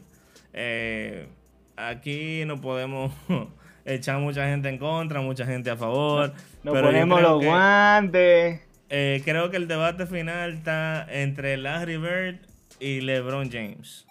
Eh, 0.54 1.28
aquí 1.76 2.44
no 2.46 2.60
podemos 2.62 3.14
echar 3.86 4.20
mucha 4.20 4.48
gente 4.48 4.70
en 4.70 4.78
contra, 4.78 5.22
mucha 5.22 5.46
gente 5.46 5.70
a 5.70 5.78
favor. 5.78 6.34
Nos 6.64 6.82
ponemos 6.82 7.22
los 7.22 7.44
guantes. 7.44 8.62
Eh, 8.90 9.22
creo 9.26 9.50
que 9.50 9.58
el 9.58 9.68
debate 9.68 10.06
final 10.06 10.54
está 10.54 11.06
entre 11.10 11.58
Larry 11.58 11.98
Bird 11.98 12.40
y 12.80 13.02
LeBron 13.02 13.50
James. 13.52 14.06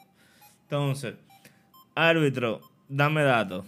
Entonces, 0.62 1.14
árbitro, 1.94 2.60
dame 2.88 3.22
datos. 3.22 3.64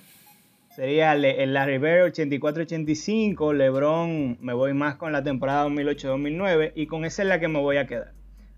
Sería 0.74 1.12
el 1.12 1.54
Larry 1.54 1.78
Bird 1.78 2.12
84-85, 2.12 3.54
LeBron 3.54 4.38
me 4.40 4.54
voy 4.54 4.74
más 4.74 4.96
con 4.96 5.12
la 5.12 5.22
temporada 5.22 5.68
2008-2009 5.68 6.72
y 6.74 6.86
con 6.88 7.04
esa 7.04 7.22
es 7.22 7.28
la 7.28 7.38
que 7.38 7.46
me 7.46 7.60
voy 7.60 7.76
a 7.76 7.86
quedar. 7.86 8.12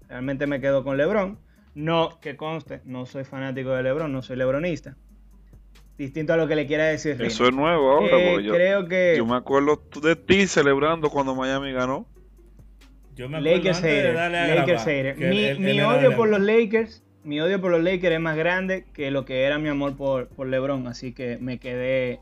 Realmente 0.08 0.46
me 0.46 0.60
quedo 0.60 0.82
con 0.82 0.96
LeBron. 0.96 1.38
No, 1.74 2.18
que 2.22 2.36
conste, 2.36 2.80
no 2.86 3.04
soy 3.04 3.24
fanático 3.24 3.72
de 3.72 3.82
LeBron, 3.82 4.10
no 4.10 4.22
soy 4.22 4.36
LeBronista 4.36 4.96
distinto 5.98 6.32
a 6.32 6.36
lo 6.36 6.46
que 6.48 6.56
le 6.56 6.66
quiera 6.66 6.84
decir. 6.84 7.20
Eso 7.20 7.46
es 7.46 7.54
nuevo 7.54 7.92
ahora, 7.92 8.18
eh, 8.18 8.42
yo, 8.42 8.52
creo 8.52 8.86
que 8.86 9.14
yo 9.16 9.26
me 9.26 9.36
acuerdo 9.36 9.82
de 10.02 10.16
ti 10.16 10.46
celebrando 10.46 11.10
cuando 11.10 11.34
Miami 11.34 11.72
ganó. 11.72 12.06
Yo 13.14 13.28
me 13.28 13.38
acuerdo 13.38 13.56
Lakers 13.56 13.80
hater, 13.80 14.14
Lakers 14.14 14.84
hater. 14.84 15.58
Mi, 15.58 15.80
odio 15.80 16.14
por 16.14 16.28
los 16.28 16.40
Lakers 16.40 17.02
mi 17.24 17.40
odio 17.40 17.60
por 17.60 17.72
los 17.72 17.82
Lakers 17.82 18.14
es 18.14 18.20
más 18.20 18.36
grande 18.36 18.84
que 18.92 19.10
lo 19.10 19.24
que 19.24 19.42
era 19.42 19.58
mi 19.58 19.68
amor 19.68 19.96
por, 19.96 20.28
por 20.28 20.46
LeBron, 20.46 20.86
así 20.86 21.12
que 21.12 21.38
me 21.38 21.58
quedé 21.58 22.20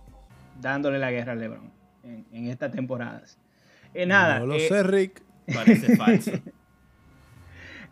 dándole 0.63 0.99
la 0.99 1.11
guerra 1.11 1.33
a 1.33 1.35
LeBron 1.35 1.71
en, 2.33 2.47
estas 2.47 2.73
temporadas. 2.73 3.39
Eh, 3.93 4.07
nada. 4.07 4.39
No 4.39 4.47
lo 4.47 4.59
sé, 4.59 4.83
Rick. 4.83 5.23
Parece 5.53 5.97
falso. 5.97 6.33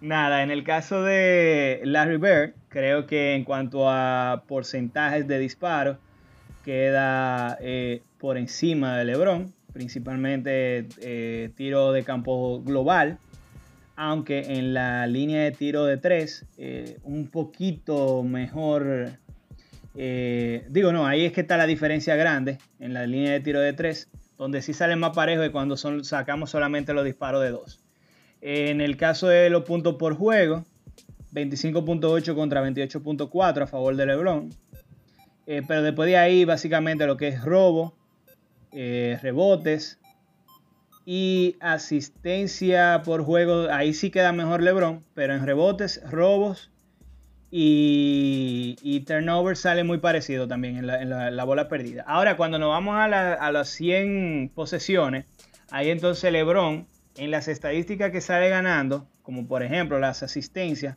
Nada, 0.03 0.43
en 0.43 0.51
el 0.51 0.65
caso 0.65 1.05
de 1.05 1.81
Larry 1.85 2.17
Bird, 2.17 2.55
creo 2.69 3.07
que 3.07 3.37
en 3.37 3.45
cuanto 3.45 3.89
a 3.89 4.43
porcentajes 4.49 5.29
de 5.29 5.39
disparos, 5.39 5.97
queda 6.65 7.57
eh, 7.61 8.03
por 8.19 8.37
encima 8.37 8.97
de 8.99 9.05
LeBron, 9.05 9.55
principalmente 9.73 10.89
eh, 11.01 11.51
tiro 11.55 11.93
de 11.93 12.03
campo 12.03 12.61
global, 12.65 13.19
aunque 13.95 14.41
en 14.59 14.75
la 14.75 15.07
línea 15.07 15.45
de 15.45 15.53
tiro 15.53 15.85
de 15.85 15.99
tres, 15.99 16.47
eh, 16.59 16.99
un 17.05 17.29
poquito 17.29 18.25
mejor. 18.25 19.11
digo, 19.95 20.91
no, 20.91 21.07
ahí 21.07 21.27
es 21.27 21.33
que 21.33 21.43
está 21.43 21.57
la 21.57 21.67
diferencia 21.69 22.17
grande 22.17 22.59
en 22.81 22.93
la 22.93 23.07
línea 23.07 23.31
de 23.31 23.39
tiro 23.41 23.61
de 23.61 23.73
tres, 23.73 24.11
donde 24.37 24.63
sí 24.63 24.73
sale 24.73 24.97
más 24.97 25.15
parejo 25.15 25.43
de 25.43 25.53
cuando 25.53 25.77
sacamos 25.77 26.51
solamente 26.51 26.93
los 26.93 27.05
disparos 27.05 27.41
de 27.41 27.51
dos. 27.51 27.82
En 28.43 28.81
el 28.81 28.97
caso 28.97 29.29
de 29.29 29.49
los 29.51 29.63
puntos 29.63 29.95
por 29.95 30.17
juego, 30.17 30.65
25.8 31.33 32.35
contra 32.35 32.63
28.4 32.69 33.63
a 33.63 33.67
favor 33.69 33.95
de 33.95 34.05
LeBron. 34.05 34.51
Eh, 35.47 35.63
pero 35.67 35.83
después 35.83 36.09
de 36.09 36.17
ahí, 36.17 36.45
básicamente 36.45 37.07
lo 37.07 37.17
que 37.17 37.29
es 37.29 37.45
robo, 37.45 37.95
eh, 38.73 39.17
rebotes 39.23 40.01
y 41.07 41.57
asistencia 41.61 43.03
por 43.05 43.23
juego, 43.23 43.69
ahí 43.71 43.95
sí 43.95 44.11
queda 44.11 44.33
mejor 44.33 44.61
LeBron, 44.61 45.05
pero 45.15 45.35
en 45.35 45.47
rebotes, 45.47 46.03
robos 46.11 46.73
y, 47.49 48.77
y 48.83 49.01
turnover 49.01 49.57
sale 49.57 49.85
muy 49.85 49.99
parecido 49.99 50.49
también 50.49 50.79
en 50.79 51.37
la, 51.37 51.45
bola 51.45 51.69
perdida. 51.69 52.03
Ahora, 52.09 52.37
cuando 52.37 52.59
nos 52.59 52.71
vamos 52.71 52.97
a, 52.97 53.05
a 53.05 53.53
las 53.53 53.69
100 53.69 54.51
posesiones, 54.53 55.27
ahí 55.71 55.91
entonces 55.91 56.33
LeBron 56.33 56.89
en 57.17 57.31
las 57.31 57.49
estadísticas 57.49 58.11
que 58.11 58.21
sale 58.21 58.49
ganando, 58.49 59.07
como 59.23 59.47
por 59.47 59.63
ejemplo 59.63 59.99
las 59.99 60.23
asistencias, 60.23 60.97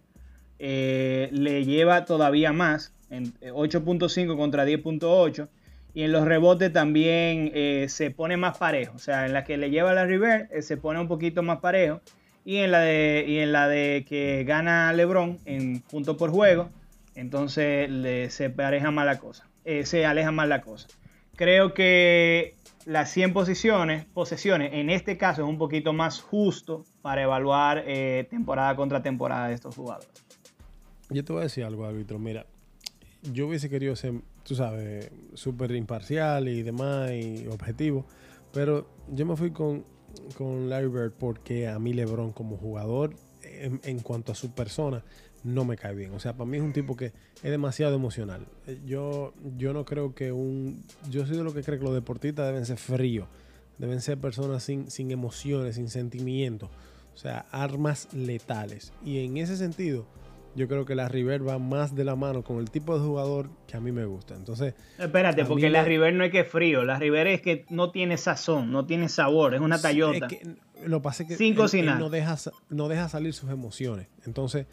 eh, 0.60 1.30
le 1.32 1.66
lleva 1.66 2.06
todavía 2.06 2.54
más, 2.54 2.94
en 3.10 3.34
8.5 3.42 4.34
eh, 4.34 4.38
contra 4.38 4.66
10.8. 4.66 5.48
Y 5.94 6.04
en 6.04 6.12
los 6.12 6.26
rebotes 6.26 6.74
también 6.74 7.52
eh, 7.54 7.86
se 7.88 8.12
pone 8.12 8.36
más 8.36 8.58
parejo. 8.58 8.96
O 8.96 9.00
sea, 9.00 9.26
en 9.26 9.34
la 9.34 9.46
que 9.46 9.56
le 9.58 9.70
lleva 9.70 9.94
la 9.94 10.06
River 10.06 10.50
se 10.62 10.76
pone 10.76 11.00
un 11.00 11.08
poquito 11.08 11.42
más 11.42 11.60
parejo. 11.60 12.02
Y 12.44 12.58
en 12.58 12.72
la 12.72 12.82
de, 12.82 13.24
y 13.28 13.40
en 13.40 13.54
la 13.54 13.68
de 13.70 14.06
que 14.08 14.44
gana 14.46 14.92
LeBron 14.92 15.40
en 15.46 15.80
punto 15.80 16.18
por 16.18 16.32
juego, 16.32 16.70
entonces 17.16 17.90
le, 17.90 18.30
se 18.30 18.50
pareja 18.50 18.92
más 18.92 19.06
la 19.06 19.20
cosa. 19.20 19.48
se 19.84 20.06
aleja 20.06 20.32
más 20.32 20.50
la 20.50 20.62
cosa. 20.62 20.88
Creo 21.36 21.74
que 21.74 22.56
las 22.86 23.12
100 23.12 23.34
posiciones, 23.34 24.06
posesiones, 24.06 24.74
en 24.74 24.90
este 24.90 25.18
caso 25.18 25.44
es 25.44 25.50
un 25.50 25.58
poquito 25.58 25.92
más 25.92 26.22
justo 26.22 26.86
para 27.02 27.24
evaluar 27.24 27.84
eh, 27.86 28.28
temporada 28.30 28.76
contra 28.76 29.02
temporada 29.02 29.48
de 29.48 29.56
estos 29.56 29.76
jugadores. 29.76 30.10
Yo 31.10 31.24
te 31.24 31.34
voy 31.34 31.42
a 31.42 31.44
decir 31.44 31.64
algo, 31.64 31.86
árbitro. 31.86 32.20
Mira, 32.20 32.46
yo 33.22 33.48
hubiese 33.48 33.70
querido 33.70 33.96
ser, 33.96 34.14
tú 34.44 34.56
sabes, 34.56 35.12
súper 35.34 35.72
imparcial 35.72 36.48
y 36.48 36.64
demás 36.64 37.12
y 37.12 37.48
objetivo, 37.48 38.06
pero 38.54 38.88
yo 39.10 39.26
me 39.26 39.36
fui 39.36 39.52
con, 39.52 39.84
con 40.38 40.70
Larry 40.70 40.88
Bird 40.88 41.14
porque 41.14 41.68
a 41.68 41.80
mí 41.80 41.94
LeBron 41.94 42.32
como 42.32 42.58
jugador, 42.58 43.16
en 43.44 44.00
cuanto 44.00 44.32
a 44.32 44.36
su 44.36 44.54
persona, 44.54 45.04
no 45.46 45.64
me 45.64 45.78
cae 45.78 45.94
bien. 45.94 46.12
O 46.14 46.20
sea, 46.20 46.34
para 46.34 46.50
mí 46.50 46.58
es 46.58 46.64
un 46.64 46.74
tipo 46.74 46.96
que 46.96 47.06
es 47.06 47.52
demasiado 47.52 47.96
emocional. 47.96 48.48
Eh, 48.66 48.80
yo, 48.86 49.34
yo 49.56 49.74
no 49.74 49.86
creo 49.86 50.16
que 50.16 50.32
un... 50.32 50.84
Yo 51.10 51.26
soy 51.26 51.38
de 51.38 51.44
lo 51.44 51.54
que 51.54 51.62
creo 51.62 51.78
que 51.78 51.86
los 51.86 51.94
deportistas 51.94 52.48
deben 52.48 52.66
ser 52.66 52.78
fríos. 52.78 53.28
Deben 53.78 54.02
ser 54.02 54.18
personas 54.18 54.64
sin, 54.64 54.90
sin 54.90 55.12
emociones, 55.12 55.76
sin 55.76 55.90
sentimientos. 55.90 56.70
O 57.14 57.18
sea, 57.18 57.46
armas 57.52 58.12
letales. 58.14 58.92
Y 59.06 59.24
en 59.24 59.38
ese 59.38 59.56
sentido, 59.56 60.08
yo 60.56 60.68
creo 60.68 60.84
que 60.84 60.96
la 60.96 61.10
River 61.10 61.48
va 61.48 61.60
más 61.60 61.94
de 61.94 62.06
la 62.06 62.16
mano 62.16 62.44
con 62.44 62.58
el 62.58 62.72
tipo 62.72 62.98
de 62.98 63.06
jugador 63.06 63.50
que 63.68 63.78
a 63.78 63.80
mí 63.80 63.92
me 63.92 64.06
gusta. 64.06 64.34
Entonces. 64.34 64.74
Espérate, 64.98 65.46
porque 65.46 65.70
la 65.70 65.86
River 65.86 66.14
no 66.16 66.24
es 66.24 66.32
que 66.32 66.40
es 66.40 66.48
frío. 66.48 66.84
La 66.84 66.98
River 66.98 67.28
es 67.28 67.42
que 67.42 67.66
no 67.70 67.92
tiene 67.92 68.18
sazón, 68.18 68.72
no 68.72 68.88
tiene 68.88 69.10
sabor. 69.10 69.54
Es 69.54 69.62
una 69.62 69.80
tallota. 69.80 70.28
lo 70.86 71.04
pasa 71.04 71.24
es 71.24 71.30
que 71.30 71.36
Sin 71.36 71.54
cocinar. 71.54 72.00
no, 72.00 72.10
deja, 72.10 72.36
no 72.70 72.88
deja 72.88 73.10
salir 73.10 73.34
sus 73.34 73.52
emociones. 73.52 74.08
Entonces 74.26 74.66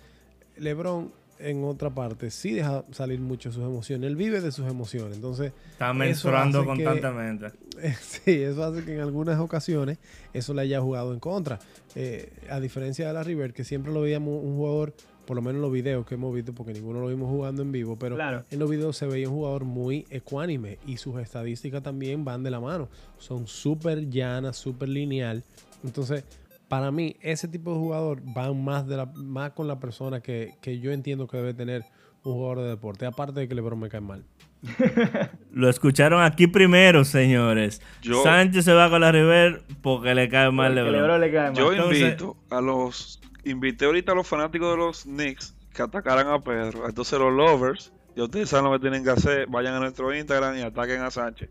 LeBron 0.57 1.11
en 1.43 1.65
otra 1.65 1.91
parte 1.91 2.31
sí 2.31 2.53
deja 2.53 2.85
salir 2.93 3.21
mucho 3.21 3.53
sus 3.53 3.63
emociones. 3.63 4.09
Él 4.09 4.17
vive 4.17 4.41
de 4.41 4.53
sus 4.53 4.67
emociones. 4.69 5.17
Entonces. 5.17 5.53
Está 5.73 5.93
menstruando 5.93 6.65
constantemente. 6.65 7.51
sí, 8.01 8.43
eso 8.43 8.65
hace 8.65 8.85
que 8.85 8.95
en 8.95 9.01
algunas 9.01 9.39
ocasiones 9.41 9.99
eso 10.33 10.55
le 10.55 10.63
haya 10.63 10.81
jugado 10.81 11.13
en 11.13 11.21
contra. 11.21 11.59
Eh, 11.95 12.33
a 12.49 12.61
diferencia 12.61 13.07
de 13.07 13.13
la 13.13 13.23
River, 13.23 13.53
que 13.53 13.65
siempre 13.65 13.93
lo 13.93 14.03
veíamos 14.03 14.43
un 14.43 14.57
jugador, 14.57 14.95
por 15.27 15.37
lo 15.37 15.43
menos 15.43 15.57
en 15.57 15.63
los 15.63 15.73
videos 15.73 16.07
que 16.07 16.15
hemos 16.15 16.35
visto, 16.35 16.53
porque 16.55 16.73
ninguno 16.73 17.01
lo 17.01 17.09
vimos 17.09 17.29
jugando 17.29 17.63
en 17.63 17.73
vivo, 17.73 17.97
pero 17.99 18.17
en 18.51 18.59
los 18.59 18.71
videos 18.71 18.97
se 18.97 19.07
veía 19.07 19.29
un 19.29 19.35
jugador 19.35 19.65
muy 19.65 20.07
ecuánime 20.11 20.79
y 20.87 20.97
sus 20.97 21.21
estadísticas 21.21 21.83
también 21.83 22.25
van 22.25 22.43
de 22.43 22.51
la 22.51 22.61
mano. 22.61 22.89
Son 23.19 23.47
súper 23.47 24.09
llanas, 24.09 24.57
súper 24.57 24.89
lineal. 24.89 25.43
Entonces, 25.85 26.25
para 26.73 26.91
mí, 26.91 27.17
ese 27.21 27.49
tipo 27.49 27.75
de 27.75 27.77
jugador 27.77 28.23
va 28.35 28.51
más, 28.55 28.87
de 28.87 28.97
la, 28.97 29.05
más 29.05 29.51
con 29.51 29.69
la 29.69 29.79
persona 29.79 30.23
que, 30.23 30.57
yo 30.81 30.91
entiendo 30.91 31.29
que 31.29 31.37
debe 31.37 31.53
tener 31.53 31.85
un 32.25 32.33
jugador 32.33 32.61
de 32.61 32.69
deporte, 32.71 33.05
aparte 33.05 33.41
de 33.41 33.47
que 33.47 33.55
LeBron 33.55 33.79
me 33.79 33.91
cae 33.91 34.01
mal. 34.01 34.25
Lo 35.53 35.69
escucharon 35.69 36.23
aquí 36.23 36.47
primero, 36.47 37.05
señores. 37.05 37.83
Sánchez 38.23 38.65
se 38.65 38.73
va 38.73 38.89
con 38.89 39.03
la 39.03 39.13
River 39.13 39.65
porque 39.83 40.15
le 40.15 40.31
cae 40.31 40.51
mal 40.51 40.75
LeBron. 40.75 41.21
Le 41.21 41.31
cae 41.31 41.51
mal. 41.51 41.55
Yo 41.57 41.75
invito 41.75 42.39
a 42.49 42.63
los 42.63 43.21
invité 43.45 43.85
ahorita 43.85 44.13
a 44.13 44.15
los 44.15 44.27
fanáticos 44.27 44.71
de 44.71 44.77
los 44.79 45.03
Knicks 45.03 45.55
que 45.75 45.83
atacaran 45.83 46.29
a 46.29 46.41
Pedro. 46.41 46.89
Entonces 46.89 47.19
los 47.19 47.35
lovers, 47.35 47.93
y 48.17 48.23
ustedes 48.23 48.49
saben 48.49 48.71
lo 48.71 48.79
que 48.79 48.81
tienen 48.81 49.05
que 49.05 49.11
hacer, 49.11 49.47
vayan 49.47 49.75
a 49.75 49.81
nuestro 49.81 50.17
Instagram 50.17 50.57
y 50.57 50.63
ataquen 50.63 51.03
a 51.03 51.11
Sánchez. 51.11 51.51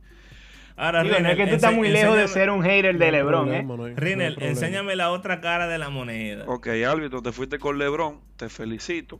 Ahora, 0.81 1.03
no 1.03 1.29
es 1.29 1.37
que 1.37 1.45
tú 1.45 1.53
estás 1.53 1.75
muy 1.75 1.89
lejos 1.89 2.17
de 2.17 2.27
ser 2.27 2.49
un 2.49 2.63
hater 2.63 2.97
de 2.97 3.11
LeBron, 3.11 3.53
¿eh? 3.53 3.93
Rinel, 3.95 4.35
enséñame 4.41 4.95
la 4.95 5.11
otra 5.11 5.39
cara 5.39 5.67
de 5.67 5.77
la 5.77 5.91
moneda. 5.91 6.43
Ok, 6.47 6.69
árbitro, 6.87 7.21
te 7.21 7.31
fuiste 7.31 7.59
con 7.59 7.77
LeBron, 7.77 8.19
te 8.35 8.49
felicito. 8.49 9.19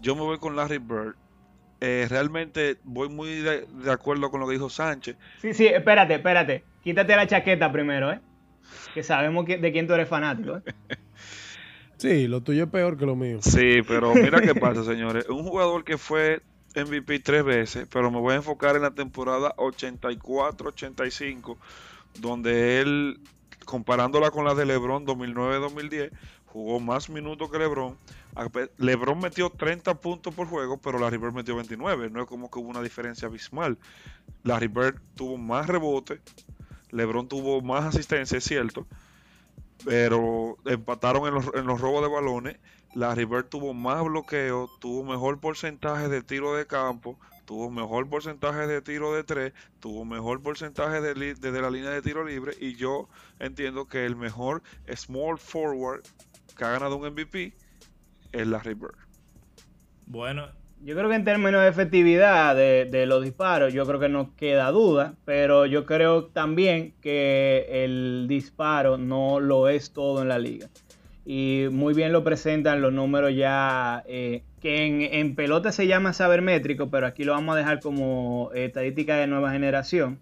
Yo 0.00 0.16
me 0.16 0.22
voy 0.22 0.38
con 0.38 0.56
Larry 0.56 0.78
Bird. 0.78 1.14
Eh, 1.80 2.08
realmente 2.10 2.78
voy 2.82 3.08
muy 3.08 3.36
de, 3.36 3.64
acuerdo 3.88 4.28
con 4.28 4.40
lo 4.40 4.48
que 4.48 4.54
dijo 4.54 4.68
Sánchez. 4.68 5.16
Sí, 5.40 5.54
sí, 5.54 5.68
espérate, 5.68 6.14
espérate. 6.14 6.64
Quítate 6.82 7.14
la 7.14 7.28
chaqueta 7.28 7.70
primero, 7.70 8.10
¿eh? 8.10 8.18
Que 8.92 9.04
sabemos 9.04 9.46
de 9.46 9.70
quién 9.70 9.86
tú 9.86 9.94
eres 9.94 10.08
fanático, 10.08 10.56
¿eh? 10.56 10.62
Sí, 11.98 12.26
lo 12.26 12.42
tuyo 12.42 12.64
es 12.64 12.70
peor 12.70 12.98
que 12.98 13.06
lo 13.06 13.14
mío. 13.14 13.38
Sí, 13.40 13.82
pero 13.86 14.14
mira 14.16 14.40
qué 14.40 14.54
pasa, 14.56 14.82
señores. 14.82 15.28
Un 15.28 15.44
jugador 15.44 15.84
que 15.84 15.96
fue 15.96 16.42
MVP 16.76 17.20
tres 17.20 17.44
veces, 17.44 17.86
pero 17.90 18.10
me 18.10 18.20
voy 18.20 18.34
a 18.34 18.36
enfocar 18.36 18.76
en 18.76 18.82
la 18.82 18.92
temporada 18.92 19.54
84-85, 19.56 21.56
donde 22.20 22.80
él, 22.80 23.20
comparándola 23.64 24.30
con 24.30 24.44
la 24.44 24.54
de 24.54 24.66
LeBron 24.66 25.06
2009-2010, 25.06 26.10
jugó 26.44 26.80
más 26.80 27.08
minutos 27.08 27.50
que 27.50 27.58
LeBron. 27.58 27.96
LeBron 28.76 29.18
metió 29.18 29.50
30 29.50 30.00
puntos 30.00 30.34
por 30.34 30.46
juego, 30.46 30.76
pero 30.76 30.98
Larry 30.98 31.16
Bird 31.16 31.32
metió 31.32 31.56
29. 31.56 32.10
No 32.10 32.22
es 32.22 32.28
como 32.28 32.50
que 32.50 32.58
hubo 32.58 32.68
una 32.68 32.82
diferencia 32.82 33.28
abismal. 33.28 33.78
Larry 34.42 34.68
Bird 34.68 35.00
tuvo 35.14 35.38
más 35.38 35.66
rebote, 35.66 36.20
LeBron 36.90 37.28
tuvo 37.28 37.62
más 37.62 37.84
asistencia, 37.84 38.38
es 38.38 38.44
cierto, 38.44 38.86
pero 39.84 40.58
empataron 40.66 41.26
en 41.26 41.34
los, 41.34 41.46
en 41.54 41.66
los 41.66 41.80
robos 41.80 42.02
de 42.02 42.08
balones 42.08 42.56
la 42.96 43.14
River 43.14 43.44
tuvo 43.44 43.74
más 43.74 44.02
bloqueo, 44.02 44.70
tuvo 44.80 45.04
mejor 45.04 45.38
porcentaje 45.38 46.08
de 46.08 46.22
tiro 46.22 46.56
de 46.56 46.66
campo, 46.66 47.18
tuvo 47.44 47.70
mejor 47.70 48.08
porcentaje 48.08 48.66
de 48.66 48.80
tiro 48.80 49.12
de 49.12 49.22
tres, 49.22 49.52
tuvo 49.80 50.06
mejor 50.06 50.42
porcentaje 50.42 51.02
de 51.02 51.34
desde 51.34 51.60
la 51.60 51.68
línea 51.68 51.90
de 51.90 52.00
tiro 52.00 52.24
libre 52.24 52.54
y 52.58 52.74
yo 52.74 53.06
entiendo 53.38 53.86
que 53.86 54.06
el 54.06 54.16
mejor 54.16 54.62
small 54.94 55.36
forward 55.36 56.04
que 56.56 56.64
ha 56.64 56.70
ganado 56.70 56.96
un 56.96 57.06
MVP 57.06 57.52
es 58.32 58.46
la 58.46 58.60
River. 58.60 58.92
Bueno. 60.06 60.48
Yo 60.82 60.94
creo 60.94 61.08
que 61.08 61.16
en 61.16 61.24
términos 61.24 61.62
de 61.62 61.68
efectividad 61.68 62.54
de, 62.54 62.84
de, 62.84 63.06
los 63.06 63.24
disparos, 63.24 63.72
yo 63.72 63.86
creo 63.86 63.98
que 63.98 64.10
no 64.10 64.36
queda 64.36 64.70
duda, 64.70 65.14
pero 65.24 65.64
yo 65.64 65.86
creo 65.86 66.26
también 66.26 66.92
que 67.00 67.66
el 67.70 68.26
disparo 68.28 68.98
no 68.98 69.40
lo 69.40 69.70
es 69.70 69.94
todo 69.94 70.20
en 70.20 70.28
la 70.28 70.38
liga 70.38 70.68
y 71.28 71.66
muy 71.72 71.92
bien 71.92 72.12
lo 72.12 72.22
presentan 72.22 72.80
los 72.80 72.92
números 72.92 73.34
ya 73.34 74.04
eh, 74.06 74.44
que 74.62 75.10
en, 75.18 75.34
pelota 75.34 75.72
se 75.72 75.88
llama 75.88 76.12
sabermétrico, 76.12 76.88
pero 76.88 77.08
aquí 77.08 77.24
lo 77.24 77.32
vamos 77.32 77.56
a 77.56 77.58
dejar 77.58 77.80
como 77.80 78.52
estadística 78.54 79.16
de 79.16 79.26
nueva 79.26 79.50
generación. 79.50 80.20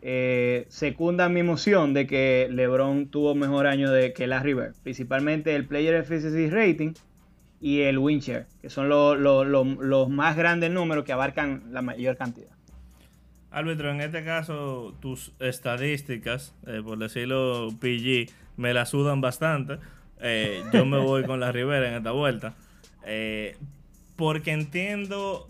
Eh, 0.00 0.64
secunda 0.68 1.28
mi 1.28 1.40
emoción 1.40 1.92
de 1.92 2.06
que 2.06 2.48
LeBron 2.50 3.08
tuvo 3.08 3.34
mejor 3.34 3.66
año 3.66 3.90
de 3.90 4.14
que 4.14 4.26
Larry 4.26 4.54
Bird, 4.54 4.74
principalmente 4.82 5.54
el 5.54 5.66
Player 5.66 5.94
Efficiency 5.94 6.48
Rating 6.48 6.94
y 7.60 7.82
el 7.82 7.98
win 7.98 8.20
share, 8.20 8.46
que 8.62 8.70
son 8.70 8.88
los 8.88 10.08
más 10.08 10.36
grandes 10.38 10.70
números 10.70 11.04
que 11.04 11.12
abarcan 11.12 11.64
la 11.70 11.82
mayor 11.82 12.16
cantidad. 12.16 12.48
Árbitro, 13.50 13.90
en 13.90 14.00
este 14.00 14.24
caso, 14.24 14.94
tus 15.00 15.32
estadísticas, 15.38 16.54
eh, 16.66 16.80
por 16.82 16.96
decirlo 16.96 17.68
PG, 17.78 18.32
me 18.56 18.72
la 18.72 18.86
sudan 18.86 19.20
bastante. 19.20 19.78
Eh, 20.22 20.62
yo 20.72 20.84
me 20.86 20.98
voy 20.98 21.24
con 21.24 21.40
la 21.40 21.52
Rivera 21.52 21.88
en 21.88 21.94
esta 21.94 22.10
vuelta. 22.10 22.54
Eh, 23.04 23.56
porque 24.16 24.52
entiendo 24.52 25.48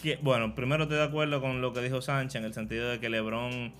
que, 0.00 0.18
bueno, 0.22 0.54
primero 0.54 0.84
estoy 0.84 0.98
de 0.98 1.04
acuerdo 1.04 1.40
con 1.40 1.60
lo 1.60 1.72
que 1.72 1.80
dijo 1.80 2.00
Sánchez 2.00 2.36
en 2.36 2.44
el 2.44 2.54
sentido 2.54 2.88
de 2.88 3.00
que 3.00 3.08
LeBron 3.08 3.72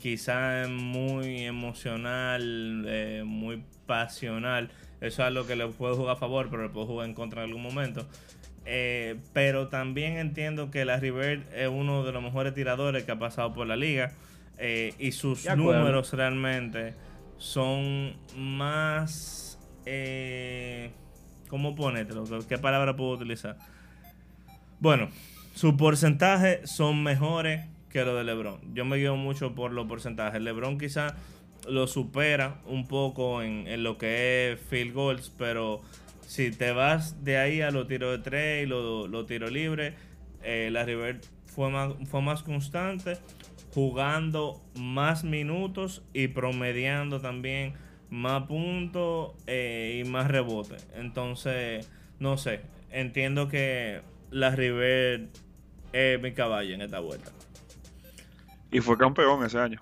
quizá 0.00 0.62
es 0.62 0.68
muy 0.68 1.44
emocional, 1.44 3.24
muy 3.24 3.64
pasional. 3.86 4.70
Eso 5.00 5.22
es 5.22 5.26
algo 5.26 5.46
que 5.46 5.56
le 5.56 5.66
puedo 5.66 5.96
jugar 5.96 6.14
a 6.14 6.18
favor, 6.18 6.48
pero 6.48 6.62
le 6.62 6.68
puedo 6.68 6.86
jugar 6.86 7.08
en 7.08 7.14
contra 7.14 7.42
en 7.42 7.48
algún 7.48 7.62
momento. 7.62 8.06
Eh, 8.70 9.16
pero 9.32 9.68
también 9.68 10.18
entiendo 10.18 10.70
que 10.70 10.84
la 10.84 10.98
River 10.98 11.46
es 11.56 11.68
uno 11.68 12.04
de 12.04 12.12
los 12.12 12.22
mejores 12.22 12.52
tiradores 12.52 13.04
que 13.04 13.12
ha 13.12 13.18
pasado 13.18 13.54
por 13.54 13.66
la 13.66 13.76
liga. 13.76 14.12
Eh, 14.58 14.92
y 14.98 15.12
sus 15.12 15.46
números 15.56 16.12
realmente 16.12 16.92
son 17.38 18.16
más... 18.36 19.58
Eh, 19.86 20.90
¿Cómo 21.48 21.74
ponértelo? 21.74 22.24
¿Qué 22.46 22.58
palabra 22.58 22.94
puedo 22.94 23.12
utilizar? 23.12 23.56
Bueno, 24.80 25.08
sus 25.54 25.74
porcentajes 25.74 26.70
son 26.70 27.02
mejores 27.02 27.66
que 27.88 28.04
los 28.04 28.16
de 28.16 28.24
LeBron. 28.24 28.74
Yo 28.74 28.84
me 28.84 28.96
guío 28.96 29.16
mucho 29.16 29.54
por 29.54 29.72
los 29.72 29.86
porcentajes. 29.86 30.42
LeBron 30.42 30.78
quizá 30.78 31.16
lo 31.66 31.86
supera 31.86 32.60
un 32.66 32.86
poco 32.86 33.42
en, 33.42 33.66
en 33.66 33.82
lo 33.82 33.96
que 33.96 34.52
es 34.52 34.60
field 34.60 34.92
goals, 34.92 35.32
pero 35.38 35.80
si 36.28 36.50
te 36.50 36.72
vas 36.72 37.24
de 37.24 37.38
ahí 37.38 37.62
a 37.62 37.70
los 37.70 37.88
tiros 37.88 38.18
de 38.18 38.22
tres 38.22 38.64
y 38.64 38.66
los 38.68 39.26
tiros 39.26 39.50
libres, 39.50 39.94
eh, 40.42 40.68
la 40.70 40.84
River 40.84 41.20
fue 41.46 41.70
más, 41.70 41.94
fue 42.08 42.20
más 42.20 42.42
constante, 42.42 43.16
jugando 43.78 44.60
más 44.74 45.22
minutos 45.22 46.02
y 46.12 46.26
promediando 46.26 47.20
también 47.20 47.74
más 48.10 48.42
puntos 48.48 49.36
eh, 49.46 50.02
y 50.04 50.08
más 50.10 50.26
rebotes. 50.26 50.88
Entonces, 50.96 51.88
no 52.18 52.36
sé, 52.38 52.62
entiendo 52.90 53.46
que 53.46 54.02
la 54.32 54.50
River 54.50 55.28
es 55.92 56.20
mi 56.20 56.32
caballo 56.32 56.74
en 56.74 56.82
esta 56.82 56.98
vuelta. 56.98 57.30
Y 58.72 58.80
fue 58.80 58.98
campeón 58.98 59.44
ese 59.44 59.60
año. 59.60 59.80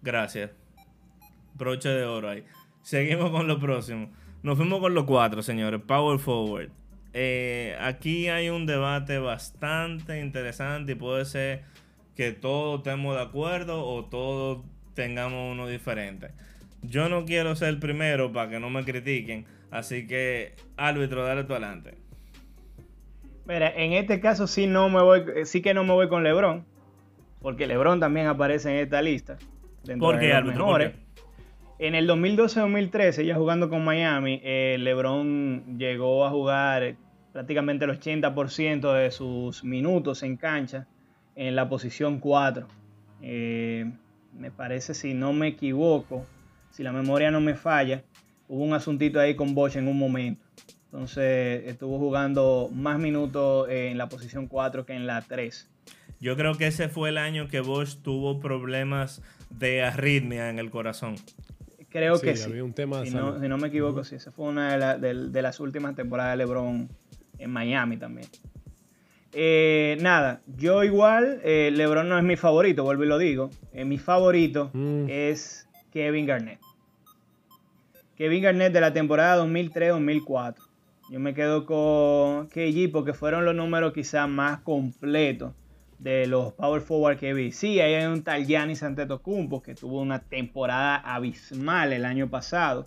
Gracias. 0.00 0.52
Broche 1.54 1.88
de 1.88 2.04
oro 2.04 2.30
ahí. 2.30 2.44
Seguimos 2.82 3.32
con 3.32 3.48
lo 3.48 3.58
próximo. 3.58 4.12
Nos 4.44 4.56
fuimos 4.56 4.78
con 4.78 4.94
los 4.94 5.06
cuatro, 5.06 5.42
señores. 5.42 5.80
Power 5.84 6.20
Forward. 6.20 6.70
Eh, 7.14 7.76
aquí 7.80 8.28
hay 8.28 8.48
un 8.48 8.64
debate 8.64 9.18
bastante 9.18 10.20
interesante 10.20 10.92
y 10.92 10.94
puede 10.94 11.24
ser 11.24 11.73
que 12.16 12.32
todos 12.32 12.78
estemos 12.78 13.16
de 13.16 13.22
acuerdo 13.22 13.84
o 13.84 14.04
todos 14.04 14.64
tengamos 14.94 15.52
uno 15.52 15.66
diferente. 15.66 16.28
Yo 16.82 17.08
no 17.08 17.24
quiero 17.24 17.56
ser 17.56 17.70
el 17.70 17.78
primero 17.78 18.32
para 18.32 18.50
que 18.50 18.60
no 18.60 18.70
me 18.70 18.84
critiquen, 18.84 19.46
así 19.70 20.06
que 20.06 20.54
árbitro, 20.76 21.24
dale 21.24 21.44
tú 21.44 21.52
adelante. 21.52 21.96
Mira, 23.46 23.70
en 23.74 23.92
este 23.92 24.20
caso 24.20 24.46
sí 24.46 24.66
no 24.66 24.88
me 24.88 25.02
voy, 25.02 25.22
sí 25.44 25.60
que 25.60 25.74
no 25.74 25.84
me 25.84 25.92
voy 25.92 26.08
con 26.08 26.22
LeBron, 26.22 26.64
porque 27.40 27.66
LeBron 27.66 28.00
también 28.00 28.26
aparece 28.26 28.70
en 28.70 28.76
esta 28.84 29.02
lista. 29.02 29.38
¿Por 29.98 30.18
qué, 30.18 30.32
árbitro? 30.32 30.78
En 31.78 31.94
el 31.94 32.08
2012-2013, 32.08 33.24
ya 33.24 33.34
jugando 33.34 33.68
con 33.68 33.84
Miami, 33.84 34.40
eh, 34.44 34.76
LeBron 34.78 35.76
llegó 35.76 36.24
a 36.24 36.30
jugar 36.30 36.94
prácticamente 37.32 37.84
el 37.84 37.90
80% 37.90 38.92
de 38.94 39.10
sus 39.10 39.64
minutos 39.64 40.22
en 40.22 40.36
cancha 40.36 40.86
en 41.36 41.56
la 41.56 41.68
posición 41.68 42.18
4. 42.18 42.66
Eh, 43.22 43.90
me 44.32 44.50
parece, 44.50 44.94
si 44.94 45.14
no 45.14 45.32
me 45.32 45.48
equivoco, 45.48 46.26
si 46.70 46.82
la 46.82 46.92
memoria 46.92 47.30
no 47.30 47.40
me 47.40 47.54
falla, 47.54 48.04
hubo 48.48 48.64
un 48.64 48.74
asuntito 48.74 49.20
ahí 49.20 49.34
con 49.34 49.54
Bosch 49.54 49.76
en 49.76 49.88
un 49.88 49.98
momento. 49.98 50.44
Entonces 50.86 51.64
estuvo 51.66 51.98
jugando 51.98 52.70
más 52.72 52.98
minutos 52.98 53.68
en 53.68 53.98
la 53.98 54.08
posición 54.08 54.46
4 54.46 54.86
que 54.86 54.94
en 54.94 55.06
la 55.06 55.22
3. 55.22 55.70
Yo 56.20 56.36
creo 56.36 56.54
que 56.54 56.68
ese 56.68 56.88
fue 56.88 57.08
el 57.08 57.18
año 57.18 57.48
que 57.48 57.60
Bosch 57.60 57.96
tuvo 58.02 58.40
problemas 58.40 59.22
de 59.50 59.82
arritmia 59.82 60.50
en 60.50 60.58
el 60.58 60.70
corazón. 60.70 61.16
Creo 61.90 62.20
que 62.20 62.36
sí. 62.36 62.50
Un 62.60 62.72
tema 62.72 63.04
si, 63.04 63.10
no, 63.12 63.40
si, 63.40 63.46
no, 63.46 63.56
me 63.56 63.68
equivoco, 63.68 64.02
sí. 64.02 64.16
Esa 64.16 64.32
fue 64.32 64.46
una 64.46 64.96
de, 64.96 65.42
las 65.42 65.60
últimas 65.60 65.94
temporadas 65.94 66.32
de 66.32 66.38
LeBron 66.38 66.88
en 67.38 67.50
Miami 67.50 67.96
también. 67.96 68.26
Eh, 69.36 69.98
nada, 70.00 70.42
yo 70.46 70.84
igual, 70.84 71.40
eh, 71.42 71.70
LeBron 71.72 72.08
no 72.08 72.16
es 72.16 72.22
mi 72.22 72.36
favorito, 72.36 72.84
vuelvo 72.84 73.02
y 73.04 73.08
lo 73.08 73.18
digo. 73.18 73.50
Eh, 73.72 73.84
mi 73.84 73.98
favorito 73.98 74.70
mm. 74.72 75.06
es 75.08 75.68
Kevin 75.92 76.26
Garnett. 76.26 76.60
Kevin 78.16 78.42
Garnett 78.44 78.72
de 78.72 78.80
la 78.80 78.92
temporada 78.92 79.44
2003-2004. 79.44 80.54
Yo 81.10 81.20
me 81.20 81.34
quedo 81.34 81.66
con 81.66 82.46
KG 82.46 82.92
porque 82.92 83.12
fueron 83.12 83.44
los 83.44 83.54
números 83.56 83.92
quizás 83.92 84.28
más 84.28 84.60
completos 84.60 85.52
de 85.98 86.26
los 86.26 86.52
power 86.52 86.80
forward 86.80 87.18
que 87.18 87.34
vi. 87.34 87.50
Sí, 87.50 87.80
hay 87.80 88.04
un 88.06 88.22
tal 88.22 88.46
Giannis 88.46 88.82
Antetokounmpo 88.82 89.62
que 89.62 89.74
tuvo 89.74 90.00
una 90.00 90.20
temporada 90.20 90.96
abismal 90.96 91.92
el 91.92 92.04
año 92.04 92.30
pasado. 92.30 92.86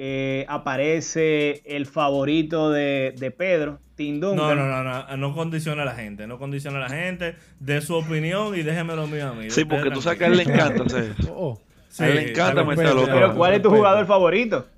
Eh, 0.00 0.46
aparece 0.48 1.60
el 1.66 1.84
favorito 1.84 2.70
de, 2.70 3.34
Pedro, 3.36 3.80
Tim 3.96 4.20
Duncan. 4.20 4.36
No, 4.36 4.54
no, 4.54 4.84
no, 4.84 4.84
no, 4.84 5.16
no 5.16 5.34
condiciona 5.34 5.82
a 5.82 5.84
la 5.84 5.96
gente, 5.96 6.28
no 6.28 6.38
condiciona 6.38 6.78
a 6.78 6.82
la 6.82 6.88
gente, 6.88 7.34
de 7.58 7.80
su 7.80 7.96
opinión 7.96 8.54
y 8.56 8.62
déjeme 8.62 8.94
lo 8.94 9.08
mío 9.08 9.30
a 9.30 9.34
mí. 9.34 9.50
Sí, 9.50 9.64
porque 9.64 9.90
tú 9.90 10.00
sabes 10.00 10.20
que 10.20 10.26
a 10.26 10.28
él 10.28 10.36
le 10.36 10.44
encanta 10.44 10.84
hacer 10.84 11.16
eso. 11.18 11.34
Oh, 11.36 11.60
a 11.98 12.06
él 12.06 12.14
le 12.14 12.30
encanta 12.30 12.62
meter 12.62 12.86
al 12.86 12.98
otro. 12.98 13.12
Pero 13.12 13.34
¿cuál 13.34 13.54
es 13.54 13.62
tu 13.62 13.70
jugador 13.70 14.06
favorito? 14.06 14.68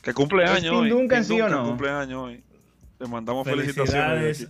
Que 0.00 0.14
cumple 0.14 0.44
años. 0.44 0.80
Tim 0.80 0.88
Duncan, 0.88 1.24
sí 1.24 1.40
o 1.40 1.48
no? 1.48 1.64
cumple 1.64 1.90
años 1.90 2.22
hoy. 2.22 2.44
Le 3.00 3.08
mandamos 3.08 3.48
felicitaciones 3.48 4.48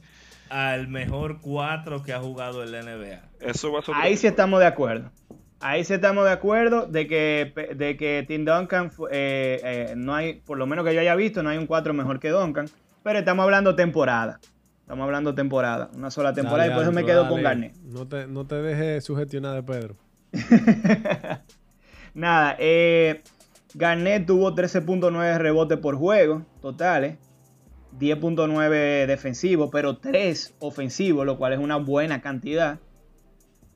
al 0.50 0.88
mejor 0.88 1.40
4 1.40 2.02
que 2.02 2.12
ha 2.12 2.20
jugado 2.20 2.62
el 2.62 2.72
NBA. 2.72 3.22
Eso 3.40 3.72
va 3.72 3.80
a 3.80 4.02
Ahí 4.02 4.18
sí 4.18 4.26
estamos 4.26 4.60
de 4.60 4.66
acuerdo. 4.66 5.10
Ahí 5.60 5.84
sí 5.84 5.94
estamos 5.94 6.24
de 6.24 6.30
acuerdo 6.30 6.86
de 6.86 7.06
que, 7.08 7.52
de 7.74 7.96
que 7.96 8.24
Tim 8.28 8.44
Duncan, 8.44 8.92
eh, 9.10 9.60
eh, 9.64 9.94
no 9.96 10.14
hay, 10.14 10.34
por 10.34 10.56
lo 10.56 10.66
menos 10.66 10.84
que 10.84 10.94
yo 10.94 11.00
haya 11.00 11.16
visto, 11.16 11.42
no 11.42 11.50
hay 11.50 11.58
un 11.58 11.66
4 11.66 11.92
mejor 11.94 12.20
que 12.20 12.30
Duncan. 12.30 12.68
Pero 13.02 13.18
estamos 13.18 13.42
hablando 13.42 13.74
temporada. 13.74 14.38
Estamos 14.80 15.04
hablando 15.04 15.34
temporada. 15.34 15.90
Una 15.94 16.10
sola 16.10 16.32
temporada 16.32 16.70
y 16.70 16.74
por 16.74 16.82
eso 16.82 16.92
me 16.92 17.04
quedo 17.04 17.28
con 17.28 17.42
Garnett. 17.42 17.76
No 17.76 18.06
te, 18.06 18.26
no 18.26 18.46
te 18.46 18.56
dejes 18.56 19.04
sugestionar 19.04 19.54
de 19.54 19.62
Pedro. 19.62 19.96
Nada, 22.14 22.56
eh, 22.58 23.22
Garnett 23.74 24.26
tuvo 24.26 24.54
13.9 24.54 25.38
rebotes 25.38 25.78
por 25.78 25.96
juego 25.96 26.46
totales. 26.60 27.18
10.9 27.98 29.06
defensivo, 29.06 29.70
pero 29.70 29.98
3 29.98 30.54
ofensivo, 30.60 31.24
lo 31.24 31.36
cual 31.36 31.54
es 31.54 31.58
una 31.58 31.76
buena 31.76 32.20
cantidad. 32.20 32.78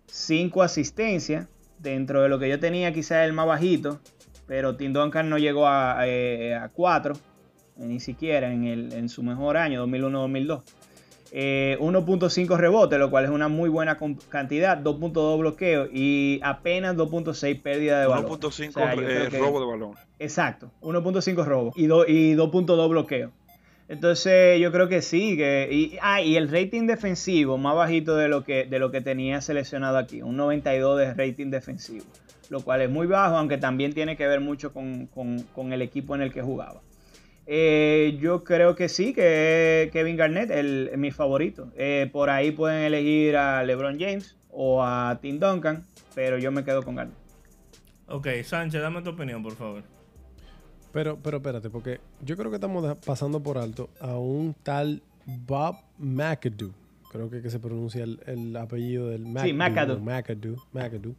5 0.07 0.63
asistencias, 0.63 1.49
dentro 1.83 2.23
de 2.23 2.29
lo 2.29 2.39
que 2.39 2.49
yo 2.49 2.59
tenía 2.59 2.93
quizás 2.93 3.25
el 3.27 3.33
más 3.33 3.47
bajito, 3.47 4.01
pero 4.47 4.77
Tim 4.77 4.93
Duncan 4.93 5.29
no 5.29 5.39
llegó 5.39 5.67
a, 5.67 6.05
4, 6.73 7.15
eh, 7.15 7.19
ni 7.79 8.01
siquiera 8.01 8.53
en, 8.53 8.65
el, 8.65 8.93
en, 8.93 9.09
su 9.09 9.23
mejor 9.23 9.57
año, 9.57 9.87
2001-2002. 9.87 10.63
1.5 11.33 12.57
rebotes, 12.59 12.99
lo 12.99 13.11
cual 13.11 13.25
es 13.25 13.31
una 13.31 13.49
muy 13.49 13.71
buena 13.71 13.99
cantidad, 14.29 14.79
2.2 14.79 15.39
bloqueos 15.39 15.89
y 15.91 16.41
apenas 16.43 16.95
2.6 16.95 17.63
pérdida 17.63 18.01
de 18.01 18.07
balón. 18.07 18.27
1.5 18.27 19.03
eh, 19.03 19.39
robo 19.39 19.61
de 19.61 19.67
balón. 19.67 19.95
Exacto, 20.19 20.71
1.5 20.83 21.45
robo 21.45 21.73
y 21.75 21.87
2.2 21.87 22.89
bloqueos. 22.89 23.31
Entonces 23.93 24.59
yo 24.59 24.73
creo 24.73 24.89
que 24.89 25.03
sí, 25.03 25.37
que, 25.37 25.69
y, 25.71 25.99
ah, 26.01 26.23
y 26.23 26.37
el 26.37 26.49
rating 26.49 26.87
defensivo 26.87 27.59
más 27.59 27.77
bajito 27.77 28.17
de 28.17 28.27
lo 28.27 28.43
que, 28.43 28.65
de 28.65 28.79
lo 28.79 28.91
que 28.91 29.03
tenía 29.03 29.43
seleccionado 29.43 29.99
aquí, 29.99 30.23
un 30.23 30.39
92 30.39 30.99
de 30.99 31.13
rating 31.13 31.51
defensivo, 31.51 32.07
lo 32.49 32.63
cual 32.63 32.81
es 32.81 32.89
muy 32.89 33.07
bajo, 33.07 33.37
aunque 33.37 33.59
también 33.59 33.93
tiene 33.93 34.17
que 34.17 34.27
ver 34.27 34.41
mucho 34.41 34.73
con, 34.73 35.11
el 35.73 35.83
equipo 35.83 36.15
en 36.15 36.23
el 36.23 36.33
que 36.33 36.41
jugaba. 36.41 36.81
Eh, 37.47 38.17
yo 38.19 38.45
creo 38.45 38.77
que 38.77 38.89
sí, 38.89 39.13
que 39.13 39.91
Kevin 39.93 40.17
Garnett 40.17 40.51
es 40.51 40.97
mi 40.97 41.11
favorito. 41.11 41.71
Eh, 41.77 42.09
por 42.11 42.31
ahí 42.31 42.51
pueden 42.51 42.85
elegir 42.85 43.37
a 43.37 43.63
LeBron 43.63 44.01
James 44.01 44.39
o 44.49 44.83
a 44.83 45.19
Tim 45.21 45.39
Duncan, 45.39 45.85
pero 46.15 46.39
yo 46.39 46.51
me 46.51 46.65
quedo 46.65 46.83
con 46.83 46.95
Garnett. 46.95 47.19
Ok, 48.07 48.27
Sánchez, 48.43 48.81
dame 48.81 49.03
tu 49.03 49.11
opinión, 49.11 49.43
por 49.43 49.55
favor. 49.55 49.92
Pero, 50.93 51.19
pero 51.23 51.39
espérate, 51.39 51.71
porque 51.71 52.01
yo 52.25 52.37
creo 52.37 52.51
que 52.51 52.57
estamos 52.57 52.97
pasando 53.05 53.43
por 53.43 53.59
alto 53.59 53.89
a 54.01 54.19
un 54.19 54.55
tal 54.63 55.03
Bob 55.27 55.77
McAdoo. 55.99 56.73
Creo 57.11 57.31
que, 57.31 57.43
que 57.43 57.51
se 57.51 57.59
pronuncia 57.59 58.05
el, 58.05 58.57
apellido 58.57 59.09
del 59.09 59.27
McAdoo. 59.27 59.47
Sí, 59.47 59.53
McAdoo. 59.53 60.01
McAdoo. 60.01 60.57
McAdoo. 60.73 61.15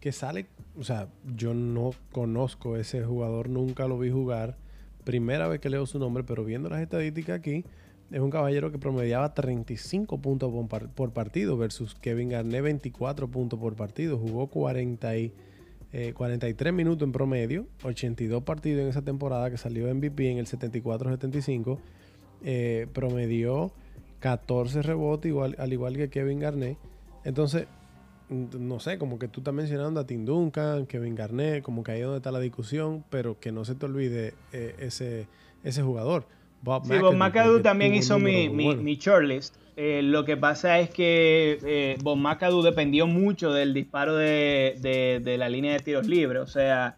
Que 0.00 0.12
sale, 0.12 0.46
o 0.76 0.82
sea, 0.82 1.08
yo 1.36 1.54
no 1.54 1.92
conozco 2.10 2.76
ese 2.76 3.04
jugador, 3.04 3.48
nunca 3.48 3.86
lo 3.86 3.98
vi 3.98 4.10
jugar, 4.10 4.56
primera 5.04 5.46
vez 5.46 5.60
que 5.60 5.70
leo 5.70 5.86
su 5.86 6.00
nombre, 6.00 6.24
pero 6.24 6.44
viendo 6.44 6.68
las 6.68 6.80
estadísticas 6.80 7.38
aquí, 7.38 7.64
es 8.10 8.20
un 8.20 8.30
caballero 8.30 8.70
que 8.70 8.78
promediaba 8.78 9.32
35 9.32 10.18
puntos 10.18 10.52
por 10.94 11.12
partido 11.12 11.56
versus 11.56 11.94
Kevin 11.94 12.28
Garnett 12.30 12.62
24 12.62 13.28
puntos 13.28 13.58
por 13.58 13.74
partido. 13.74 14.18
Jugó 14.18 14.48
40 14.48 15.16
y, 15.16 15.32
43 16.14 16.68
eh, 16.68 16.72
minutos 16.72 17.06
en 17.06 17.12
promedio, 17.12 17.66
82 17.82 18.42
partidos 18.42 18.82
en 18.82 18.88
esa 18.88 19.02
temporada 19.02 19.50
que 19.50 19.58
salió 19.58 19.92
MVP 19.94 20.30
en 20.30 20.38
el 20.38 20.46
74-75. 20.46 21.78
Eh, 22.44 22.86
promedió 22.92 23.72
14 24.20 24.82
rebotes 24.82 25.28
igual, 25.28 25.54
al 25.58 25.72
igual 25.72 25.96
que 25.96 26.08
Kevin 26.08 26.40
Garnett. 26.40 26.78
Entonces, 27.24 27.66
no 28.30 28.80
sé, 28.80 28.98
como 28.98 29.18
que 29.18 29.28
tú 29.28 29.40
estás 29.40 29.52
mencionando 29.52 30.00
a 30.00 30.06
Tim 30.06 30.24
Duncan, 30.24 30.86
Kevin 30.86 31.14
Garnett, 31.14 31.62
como 31.62 31.82
que 31.82 31.92
ahí 31.92 31.98
es 32.00 32.04
donde 32.04 32.18
está 32.18 32.32
la 32.32 32.40
discusión, 32.40 33.04
pero 33.10 33.38
que 33.38 33.52
no 33.52 33.64
se 33.64 33.74
te 33.74 33.86
olvide 33.86 34.34
eh, 34.52 34.74
ese, 34.78 35.26
ese 35.62 35.82
jugador. 35.82 36.26
Bob 36.62 36.86
sí, 36.86 36.96
Bob 36.98 37.14
McAdoo 37.14 37.60
también 37.60 37.94
hizo 37.94 38.18
mi, 38.18 38.48
mi, 38.48 38.96
shortlist. 38.96 39.56
Eh, 39.76 40.00
lo 40.02 40.24
que 40.24 40.36
pasa 40.36 40.78
es 40.80 40.90
que 40.90 41.58
eh, 41.64 41.96
Bob 42.02 42.18
McAdoo 42.18 42.62
dependió 42.62 43.06
mucho 43.06 43.52
del 43.52 43.72
disparo 43.72 44.16
de, 44.16 45.20
de, 45.22 45.38
la 45.38 45.48
línea 45.48 45.72
de 45.72 45.80
tiros 45.80 46.06
libres. 46.06 46.42
O 46.42 46.46
sea, 46.46 46.96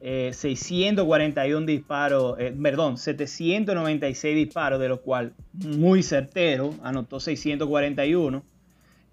641 0.00 1.66
disparos, 1.66 2.36
perdón, 2.62 2.98
796 2.98 4.36
disparos, 4.36 4.78
de 4.78 4.88
los 4.88 5.00
cuales 5.00 5.32
muy 5.52 6.02
certero, 6.02 6.74
anotó 6.82 7.20
641. 7.20 8.42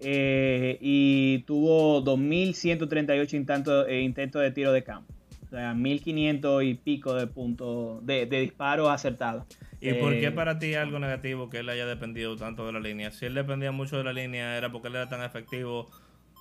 Eh, 0.04 0.78
y 0.80 1.44
tuvo 1.46 2.02
2.138 2.02 3.34
intentos, 3.34 3.86
eh, 3.88 4.00
intentos 4.00 4.42
de 4.42 4.50
tiro 4.50 4.72
de 4.72 4.82
campo. 4.82 5.12
O 5.46 5.48
sea, 5.50 5.74
1.500 5.74 6.68
y 6.68 6.74
pico 6.74 7.14
de 7.14 7.26
puntos 7.28 8.04
de 8.04 8.26
disparos 8.26 8.90
acertados. 8.90 9.44
¿Y 9.82 9.94
por 9.94 10.12
qué 10.12 10.26
eh, 10.26 10.32
para 10.32 10.60
ti 10.60 10.74
algo 10.74 11.00
negativo 11.00 11.50
que 11.50 11.58
él 11.58 11.68
haya 11.68 11.86
dependido 11.86 12.36
tanto 12.36 12.64
de 12.64 12.72
la 12.72 12.78
línea? 12.78 13.10
Si 13.10 13.26
él 13.26 13.34
dependía 13.34 13.72
mucho 13.72 13.98
de 13.98 14.04
la 14.04 14.12
línea, 14.12 14.56
era 14.56 14.70
porque 14.70 14.86
él 14.88 14.94
era 14.94 15.08
tan 15.08 15.22
efectivo 15.22 15.90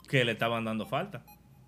que 0.07 0.23
le 0.23 0.33
estaban 0.33 0.63
dando 0.63 0.85
falta. 0.85 1.23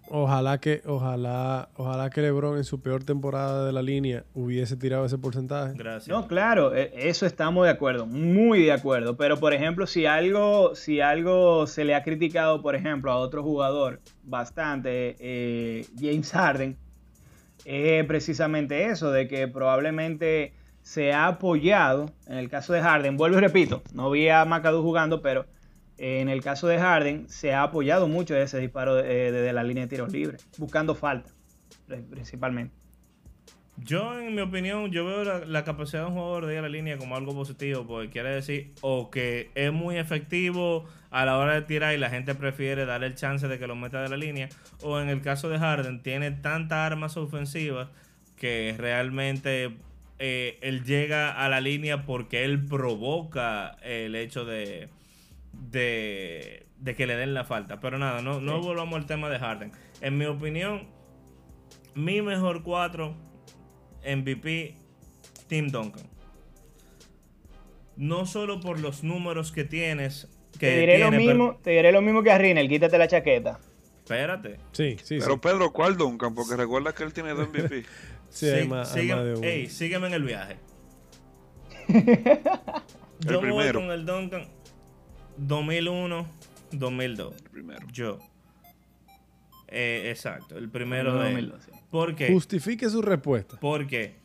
Ojalá 0.10 0.60
que, 0.60 0.82
ojalá, 0.86 1.70
ojalá 1.76 2.10
que 2.12 2.22
LeBron 2.22 2.58
en 2.58 2.64
su 2.66 2.82
peor 2.82 3.04
temporada 3.04 3.66
de 3.66 3.72
la 3.72 3.82
línea 3.82 4.26
hubiese 4.36 4.76
tirado 4.76 5.06
ese 5.06 5.18
porcentaje. 5.18 5.74
Gracias. 5.76 6.10
No, 6.10 6.28
claro, 6.28 6.76
e, 6.76 6.92
eso 6.94 7.26
estamos 7.26 7.66
de 7.66 7.72
acuerdo, 7.72 8.06
muy 8.06 8.64
de 8.64 8.74
acuerdo. 8.74 9.18
Pero 9.18 9.40
por 9.40 9.54
ejemplo, 9.54 9.88
si 9.88 10.06
algo, 10.06 10.76
si 10.76 11.02
algo 11.02 11.66
se 11.66 11.86
le 11.86 11.96
ha 11.96 12.04
criticado, 12.04 12.62
por 12.62 12.76
ejemplo, 12.76 13.12
a 13.12 13.16
otro 13.16 13.42
jugador 13.42 14.02
bastante, 14.24 15.16
eh, 15.20 15.86
James 16.00 16.32
Harden, 16.32 16.78
es 17.66 18.06
precisamente 18.06 18.86
eso, 18.88 19.10
de 19.10 19.28
que 19.28 19.48
probablemente 19.48 20.54
se 20.84 21.14
ha 21.14 21.28
apoyado, 21.28 22.12
en 22.28 22.38
el 22.38 22.50
caso 22.50 22.74
de 22.74 22.82
Harden, 22.82 23.18
vuelvo 23.18 23.38
y 23.38 23.42
repito, 23.42 23.82
no 23.94 24.12
vi 24.12 24.30
a 24.30 24.46
McAdoo 24.46 24.84
jugando, 24.84 25.22
pero 25.22 25.46
en 25.98 26.28
el 26.28 26.44
caso 26.44 26.68
de 26.68 26.78
Harden, 26.78 27.30
se 27.30 27.54
ha 27.54 27.64
apoyado 27.64 28.08
mucho 28.08 28.36
ese 28.36 28.60
disparo 28.60 28.96
desde 28.96 29.50
eh, 29.50 29.54
la 29.54 29.64
línea 29.64 29.86
de 29.86 29.90
tiros 29.90 30.12
libres, 30.12 30.46
buscando 30.58 30.94
falta, 30.94 31.32
principalmente. 32.10 32.76
Yo, 33.78 34.20
en 34.20 34.36
mi 34.36 34.42
opinión, 34.42 34.92
yo 34.92 35.06
veo 35.06 35.46
la, 35.46 35.64
capacidad 35.64 36.04
de 36.04 36.10
un 36.10 36.14
jugador 36.14 36.46
de 36.46 36.54
ir 36.54 36.60
a 36.60 36.62
la 36.64 36.70
línea 36.70 36.98
como 36.98 37.16
algo 37.16 37.34
positivo, 37.34 37.88
porque 37.88 38.10
quiere 38.10 38.30
decir 38.30 38.72
o 38.82 39.10
que 39.10 39.50
es 39.56 39.74
muy 39.74 39.98
efectivo 39.98 40.86
a 41.10 41.26
la 41.26 41.38
hora 41.38 41.56
de 41.56 41.64
tirar 41.64 41.96
y 41.96 41.98
la 41.98 42.10
gente 42.10 42.36
prefiere 42.36 42.86
darle 42.86 43.08
el 43.08 43.16
chance 43.16 43.48
de 43.48 43.58
que 43.58 43.66
lo 43.66 43.76
meta 43.76 44.02
de 44.04 44.10
la 44.10 44.18
línea, 44.18 44.50
o 44.84 45.00
en 45.00 45.10
el 45.10 45.22
caso 45.22 45.50
de 45.50 45.58
Harden, 45.58 46.04
tiene 46.04 46.30
tantas 46.32 46.92
armas 46.92 47.18
ofensivas 47.18 47.90
que 48.36 48.76
realmente 48.78 49.76
eh, 50.26 50.58
él 50.62 50.86
llega 50.86 51.34
a 51.34 51.50
la 51.50 51.60
línea 51.60 52.06
porque 52.06 52.46
él 52.46 52.66
provoca 52.66 53.76
el 53.84 54.16
hecho 54.16 54.46
de, 54.46 54.88
de, 55.52 56.66
que 56.96 57.06
le 57.06 57.18
den 57.18 57.34
la 57.34 57.44
falta. 57.44 57.82
Pero 57.82 57.98
nada, 57.98 58.22
no, 58.22 58.40
no 58.40 58.62
volvamos 58.62 58.96
al 58.96 59.06
tema 59.06 59.28
de 59.28 59.38
Harden. 59.38 59.74
En 60.00 60.18
mi 60.18 60.24
opinión, 60.24 60.88
mi 61.94 62.22
mejor 62.22 62.64
4 62.64 63.14
MVP, 64.16 64.78
Tim 65.48 65.68
Duncan. 65.68 66.08
No 67.98 68.26
solo 68.26 68.62
por 68.62 68.80
los 68.80 69.04
números 69.04 69.52
que 69.52 69.66
tienes. 69.66 70.30
Que 70.54 70.70
te, 70.70 70.80
diré 70.80 71.00
lo 71.00 71.12
mismo, 71.12 71.60
te 71.62 71.72
diré 71.72 71.92
lo 71.92 72.02
mismo 72.02 72.24
que 72.24 72.32
a 72.32 72.38
Rinel, 72.38 72.70
quítate 72.70 72.98
la 72.98 73.10
chaqueta. 73.10 73.60
Espérate. 74.04 74.58
Sí, 74.72 74.96
sí, 75.04 75.18
Pero 75.20 75.42
Pedro, 75.42 75.74
¿cuál 75.74 75.98
Duncan? 75.98 76.34
Porque 76.34 76.56
recuerda 76.56 76.94
que 76.94 77.04
él 77.04 77.12
tiene 77.12 77.32
dos 77.32 77.50
MVP. 77.50 77.84
sí, 78.34 79.68
sígueme 79.70 80.08
en 80.08 80.14
el 80.14 80.24
viaje. 80.24 80.58
Yo 83.20 83.40
el 83.40 83.52
voy 83.52 83.72
con 83.72 83.92
el 83.92 84.06
Duncan 84.06 84.48
2001, 85.38 86.28
2002. 86.72 87.34
primero. 87.52 87.88
Yo. 87.92 88.20
Eh, 89.68 90.10
exacto, 90.10 90.58
el 90.58 90.70
primero 90.70 91.14
de 91.14 91.32
2002. 91.32 91.70
¿Por 91.90 92.16
qué? 92.16 92.32
Justifique 92.32 92.90
su 92.90 93.02
respuesta. 93.02 93.58
Porque 93.60 94.16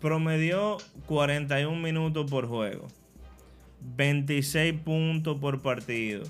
promedió 0.00 0.78
41 1.06 1.78
minutos 1.78 2.30
por 2.30 2.46
juego, 2.48 2.88
26 3.96 4.80
puntos 4.80 5.38
por 5.38 5.60
partido, 5.62 6.24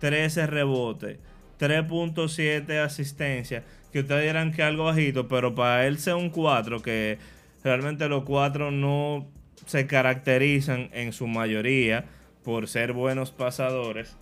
13 0.00 0.46
rebotes, 0.46 1.18
3.7 1.58 2.78
asistencias. 2.84 3.64
Que 3.92 4.00
ustedes 4.00 4.24
dirán 4.24 4.52
que 4.52 4.62
algo 4.62 4.84
bajito, 4.84 5.28
pero 5.28 5.54
para 5.54 5.86
él 5.86 5.98
sea 5.98 6.16
un 6.16 6.30
4, 6.30 6.82
que 6.82 7.18
realmente 7.64 8.08
los 8.08 8.24
4 8.24 8.70
no 8.70 9.26
se 9.66 9.86
caracterizan 9.86 10.90
en 10.92 11.12
su 11.12 11.26
mayoría 11.26 12.04
por 12.44 12.68
ser 12.68 12.92
buenos 12.92 13.30
pasadores. 13.30 14.16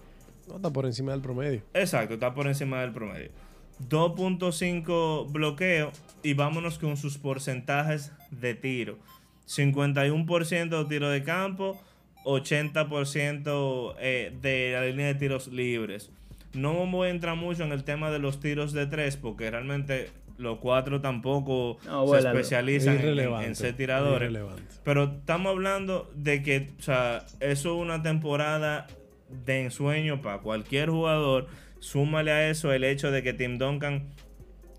No, 0.49 0.57
está 0.57 0.72
por 0.72 0.87
encima 0.87 1.12
del 1.12 1.20
promedio. 1.20 1.62
Exacto, 1.75 2.14
está 2.14 2.35
por 2.35 2.46
encima 2.46 2.81
del 2.81 2.92
promedio. 2.92 3.31
2.5 3.88 5.31
bloqueo 5.31 5.92
y 6.22 6.35
vámonos 6.35 6.79
con 6.79 6.96
sus 6.96 7.18
porcentajes 7.18 8.12
de 8.31 8.55
tiro. 8.55 8.99
51% 9.46 10.79
de 10.79 10.85
tiro 10.87 11.11
de 11.11 11.22
campo, 11.22 11.81
80% 12.25 13.94
eh, 13.99 14.37
de 14.40 14.72
la 14.72 14.87
línea 14.87 15.07
de 15.07 15.14
tiros 15.14 15.49
libres. 15.49 16.11
No 16.57 16.87
voy 16.87 17.09
a 17.09 17.11
entrar 17.11 17.37
mucho 17.37 17.64
en 17.64 17.73
el 17.73 17.85
tema 17.85 18.11
de 18.11 18.19
los 18.19 18.40
tiros 18.40 18.73
de 18.73 18.87
tres 18.87 19.16
porque 19.16 19.51
realmente 19.51 20.11
los 20.38 20.59
cuatro 20.59 21.01
tampoco 21.01 21.79
se 21.83 22.19
especializan 22.19 22.99
en, 22.99 23.55
ser 23.55 23.75
tiradores. 23.75 24.33
Pero 24.85 25.05
estamos 25.05 25.51
hablando 25.51 26.11
de 26.14 26.42
que, 26.42 26.71
o 26.79 26.83
sea, 26.83 27.25
eso 27.40 27.75
es 27.75 27.83
una 27.83 28.03
temporada 28.03 28.87
de 29.45 29.64
ensueño 29.64 30.23
para 30.23 30.38
cualquier 30.38 30.90
jugador. 30.90 31.47
Súmale 31.79 32.33
a 32.33 32.51
eso 32.51 32.73
el 32.73 32.85
hecho 32.85 33.11
de 33.11 33.23
que 33.23 33.33
Tim 33.33 33.59
Duncan, 33.59 34.09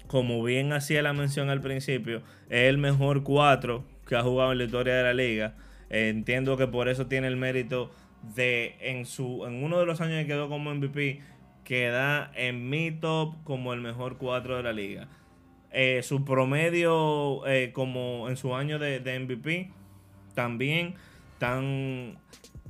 como 0.07 0.43
bien 0.43 0.73
hacía 0.73 1.01
la 1.01 1.13
mención 1.13 1.49
al 1.49 1.61
principio, 1.61 2.21
es 2.49 2.69
el 2.69 2.77
mejor 2.77 3.23
cuatro 3.23 3.83
que 4.07 4.15
ha 4.15 4.23
jugado 4.23 4.51
en 4.51 4.59
la 4.59 4.63
historia 4.65 4.95
de 4.95 5.03
la 5.03 5.13
liga. 5.13 5.55
entiendo 5.89 6.57
que 6.57 6.67
por 6.67 6.89
eso 6.89 7.07
tiene 7.07 7.27
el 7.27 7.37
mérito 7.37 7.91
de 8.35 8.75
en 8.81 9.05
su 9.05 9.45
en 9.45 9.63
uno 9.63 9.79
de 9.79 9.85
los 9.85 10.01
años 10.01 10.19
que 10.21 10.27
quedó 10.27 10.49
como 10.49 10.73
MVP 10.73 11.21
queda 11.67 12.31
en 12.33 12.69
mi 12.69 12.91
top 12.91 13.35
como 13.43 13.73
el 13.73 13.81
mejor 13.81 14.17
cuatro 14.17 14.55
de 14.55 14.63
la 14.63 14.71
liga. 14.71 15.09
Eh, 15.69 16.01
su 16.01 16.23
promedio 16.23 17.45
eh, 17.45 17.73
como 17.73 18.29
en 18.29 18.37
su 18.37 18.55
año 18.55 18.79
de, 18.79 19.01
MVP 19.19 19.69
también 20.33 20.95
tan 21.39 22.17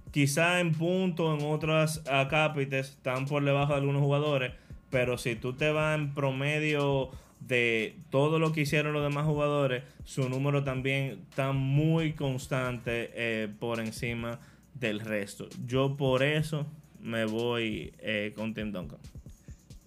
quizá 0.09 0.59
en 0.61 0.73
punto 0.73 1.35
en 1.35 1.45
otras 1.45 2.01
acápites 2.09 2.89
están 2.89 3.27
por 3.27 3.45
debajo 3.45 3.73
de 3.73 3.79
algunos 3.79 4.01
jugadores 4.01 4.53
pero 4.89 5.19
si 5.19 5.35
tú 5.35 5.53
te 5.53 5.71
vas 5.71 5.99
en 5.99 6.15
promedio 6.15 7.11
de 7.39 7.97
todo 8.09 8.39
lo 8.39 8.51
que 8.51 8.61
hicieron 8.61 8.93
los 8.93 9.03
demás 9.03 9.25
jugadores 9.25 9.83
su 10.05 10.27
número 10.27 10.63
también 10.63 11.23
está 11.29 11.51
muy 11.51 12.13
constante 12.13 13.11
eh, 13.13 13.47
por 13.59 13.79
encima 13.79 14.39
del 14.73 15.01
resto 15.01 15.47
yo 15.67 15.97
por 15.97 16.23
eso 16.23 16.65
me 17.07 17.25
voy 17.25 17.93
con 18.35 18.53
Tim 18.53 18.71
Duncan 18.71 18.99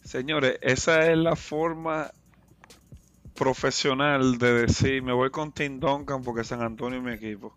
señores 0.03 0.59
esa 0.63 1.11
es 1.11 1.17
la 1.17 1.37
forma 1.37 2.11
profesional 3.41 4.37
de 4.37 4.53
decir, 4.67 5.03
me 5.03 5.15
voy 5.15 5.31
con 5.31 5.51
Tim 5.51 5.81
Duncan 5.81 6.23
porque 6.23 6.45
San 6.45 6.61
Antonio 6.61 6.99
es 6.99 7.05
mi 7.05 7.13
equipo. 7.13 7.55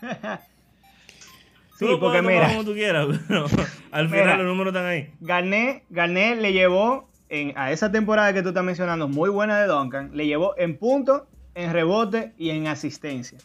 sí, 1.76 1.86
porque 1.98 2.22
mira. 2.22 2.50
Como 2.50 2.64
tú 2.64 2.72
quieras, 2.72 3.08
pero 3.28 3.46
al 3.90 4.08
final 4.08 4.38
los 4.38 4.46
números 4.46 4.72
están 4.72 4.86
ahí. 4.86 5.12
Garnet, 5.20 6.40
le 6.40 6.52
llevó 6.52 7.08
en, 7.28 7.52
a 7.58 7.72
esa 7.72 7.90
temporada 7.90 8.32
que 8.32 8.42
tú 8.42 8.50
estás 8.50 8.62
mencionando, 8.62 9.08
muy 9.08 9.28
buena 9.28 9.60
de 9.60 9.66
Duncan, 9.66 10.12
le 10.14 10.28
llevó 10.28 10.54
en 10.56 10.78
punto, 10.78 11.26
en 11.56 11.72
rebote 11.72 12.32
y 12.38 12.50
en 12.50 12.68
asistencia. 12.68 13.38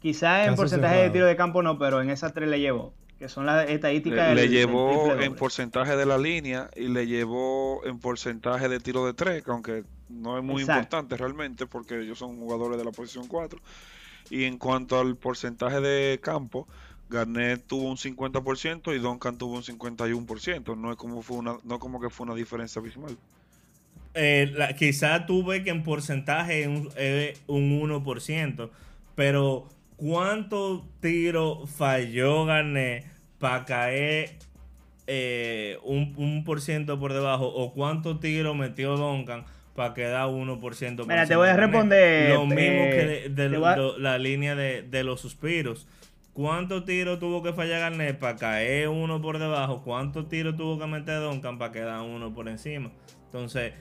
Quizás 0.00 0.48
en 0.48 0.56
porcentaje 0.56 1.02
de 1.02 1.10
tiro 1.10 1.26
de 1.26 1.36
campo 1.36 1.62
no, 1.62 1.78
pero 1.78 2.02
en 2.02 2.10
esas 2.10 2.34
tres 2.34 2.48
le 2.48 2.58
llevó 2.58 2.92
que 3.18 3.28
son 3.28 3.46
las 3.46 3.68
estadísticas. 3.68 4.34
Le, 4.34 4.42
le 4.42 4.48
llevó 4.48 5.14
en 5.14 5.34
porcentaje 5.34 5.96
de 5.96 6.06
la 6.06 6.18
línea 6.18 6.70
y 6.76 6.88
le 6.88 7.06
llevó 7.06 7.84
en 7.84 7.98
porcentaje 7.98 8.68
de 8.68 8.80
tiro 8.80 9.06
de 9.06 9.14
tres, 9.14 9.42
aunque 9.46 9.84
no 10.08 10.38
es 10.38 10.44
muy 10.44 10.62
importante 10.62 11.16
realmente 11.16 11.66
porque 11.66 12.00
ellos 12.00 12.18
son 12.18 12.36
jugadores 12.36 12.78
de 12.78 12.84
la 12.84 12.92
posición 12.92 13.26
4. 13.26 13.58
Y 14.30 14.44
en 14.44 14.58
cuanto 14.58 14.98
al 14.98 15.16
porcentaje 15.16 15.80
de 15.80 16.18
campo, 16.20 16.66
Garnett 17.08 17.66
tuvo 17.66 17.88
un 17.88 17.96
50% 17.96 18.94
y 18.94 18.98
Duncan 18.98 19.38
tuvo 19.38 19.56
un 19.56 19.62
51%. 19.62 20.76
No 20.76 20.90
es 20.90 20.96
como, 20.96 21.22
fue 21.22 21.38
una, 21.38 21.56
no 21.64 21.78
como 21.78 22.00
que 22.00 22.10
fue 22.10 22.26
una 22.26 22.34
diferencia 22.34 22.80
abismal. 22.80 23.16
Eh, 24.14 24.52
quizá 24.78 25.26
tuve 25.26 25.62
que 25.62 25.70
en 25.70 25.82
porcentaje 25.82 26.66
un, 26.66 26.90
eh, 26.96 27.36
un 27.46 27.80
1%, 27.80 28.70
pero 29.14 29.68
¿cuántos 29.96 30.82
tiros 31.00 31.68
falló 31.70 32.44
Garnett 32.44 33.04
para 33.38 33.64
caer 33.64 34.36
eh, 35.06 35.78
un, 35.84 36.14
un 36.16 36.44
por 36.44 36.60
ciento 36.60 36.98
por 36.98 37.12
debajo? 37.12 37.46
¿O 37.46 37.72
cuántos 37.72 38.20
tiros 38.20 38.56
metió 38.56 38.96
Duncan 38.96 39.44
para 39.74 39.94
quedar 39.94 40.28
1% 40.28 40.58
por 40.96 41.06
Mira, 41.06 41.26
te 41.26 41.36
voy 41.36 41.48
a 41.48 41.56
responder. 41.56 42.34
Lo 42.34 42.46
mismo 42.46 42.56
que 42.56 43.30
de, 43.30 43.94
la 43.98 44.18
línea 44.18 44.54
de, 44.54 44.82
de 44.82 45.04
los 45.04 45.20
suspiros. 45.20 45.86
¿Cuántos 46.32 46.84
tiros 46.84 47.18
tuvo 47.18 47.42
que 47.42 47.54
fallar 47.54 47.80
Garnett 47.80 48.18
para 48.18 48.36
caer 48.36 48.88
uno 48.88 49.22
por 49.22 49.38
debajo? 49.38 49.82
¿Cuántos 49.82 50.28
tiros 50.28 50.54
tuvo 50.54 50.78
que 50.78 50.86
meter 50.86 51.20
Duncan 51.20 51.56
para 51.56 51.72
quedar 51.72 52.02
uno 52.02 52.34
por 52.34 52.48
encima? 52.48 52.90
Entonces, 53.24 53.72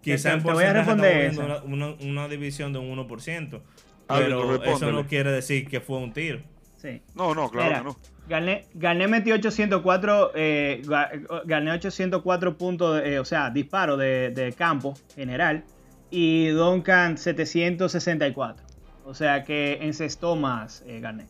quizá 0.00 0.38
te, 0.38 0.40
voy 0.40 0.64
a 0.64 0.72
responder 0.72 1.32
una, 1.66 1.88
una, 2.00 2.28
división 2.28 2.72
de 2.72 2.78
un 2.78 2.96
1%. 2.96 3.60
Pero 4.08 4.62
eso 4.64 4.92
no 4.92 5.06
quiere 5.06 5.32
decir 5.32 5.68
que 5.68 5.80
fue 5.80 5.98
un 5.98 6.12
tiro. 6.12 6.40
Sí. 6.76 7.02
No, 7.14 7.34
no, 7.34 7.50
claro 7.50 7.78
que 7.78 7.84
no. 7.84 7.96
Garnett, 8.28 9.08
metió 9.08 9.34
804, 9.34 10.32
eh, 10.34 10.82
804 10.88 12.58
puntos, 12.58 13.00
eh, 13.04 13.20
o 13.20 13.24
sea, 13.24 13.50
disparos 13.50 13.98
de, 13.98 14.30
de, 14.30 14.52
campo 14.52 14.94
general. 15.14 15.64
Y 16.10 16.48
Duncan 16.48 17.18
764. 17.18 18.64
O 19.04 19.14
sea 19.14 19.44
que 19.44 19.78
encestó 19.82 20.34
más 20.34 20.82
eh, 20.86 20.98
Garnett. 21.00 21.28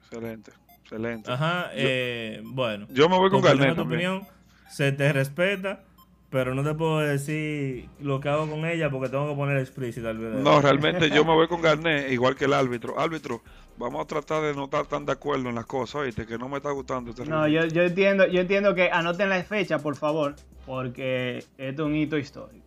Excelente, 0.00 0.50
excelente. 0.82 1.30
Ajá, 1.30 1.70
eh, 1.72 2.40
bueno. 2.44 2.88
Yo 2.90 3.08
me 3.08 3.16
voy 3.16 3.30
con 3.30 3.40
Garnett. 3.40 3.76
tu 3.76 3.82
opinión, 3.82 4.26
se 4.68 4.90
te 4.90 5.12
respeta, 5.12 5.84
pero 6.30 6.54
no 6.54 6.62
te 6.62 6.74
puedo 6.74 7.00
decir 7.00 7.88
lo 8.00 8.20
que 8.20 8.28
hago 8.28 8.48
con 8.48 8.64
ella 8.64 8.88
porque 8.88 9.08
tengo 9.08 9.28
que 9.28 9.34
poner 9.34 9.58
explícito 9.58 10.08
al 10.08 10.18
video. 10.18 10.34
No, 10.34 10.60
realmente 10.60 11.10
yo 11.10 11.24
me 11.24 11.34
voy 11.34 11.48
con 11.48 11.60
Garnett, 11.60 12.10
igual 12.12 12.36
que 12.36 12.44
el 12.44 12.52
árbitro. 12.52 12.98
Árbitro, 12.98 13.42
vamos 13.76 14.02
a 14.02 14.06
tratar 14.06 14.42
de 14.42 14.54
no 14.54 14.64
estar 14.64 14.86
tan 14.86 15.04
de 15.04 15.12
acuerdo 15.12 15.48
en 15.48 15.56
las 15.56 15.66
cosas, 15.66 16.04
¿viste? 16.04 16.26
Que 16.26 16.38
no 16.38 16.48
me 16.48 16.58
está 16.58 16.70
gustando 16.70 17.10
este 17.10 17.24
No, 17.24 17.48
yo, 17.48 17.66
yo, 17.66 17.82
entiendo, 17.82 18.28
yo 18.28 18.40
entiendo 18.40 18.74
que 18.76 18.90
anoten 18.90 19.28
la 19.28 19.42
fecha, 19.42 19.80
por 19.80 19.96
favor, 19.96 20.36
porque 20.66 21.44
esto 21.58 21.82
es 21.82 21.86
un 21.86 21.96
hito 21.96 22.16
histórico. 22.16 22.66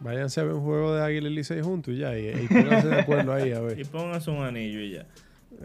Váyanse 0.00 0.40
a 0.40 0.44
ver 0.44 0.54
un 0.54 0.64
juego 0.64 0.94
de 0.94 1.02
Águila 1.02 1.28
y 1.28 1.34
Licey 1.34 1.62
juntos 1.62 1.94
y 1.94 1.98
ya, 1.98 2.18
y, 2.18 2.28
y 2.28 2.48
pónganse 2.48 2.88
de 2.88 3.00
acuerdo 3.00 3.32
ahí, 3.32 3.52
a 3.52 3.60
ver. 3.60 3.80
Y 3.80 3.84
pónganse 3.84 4.30
un 4.30 4.42
anillo 4.42 4.80
y 4.80 4.92
ya. 4.92 5.06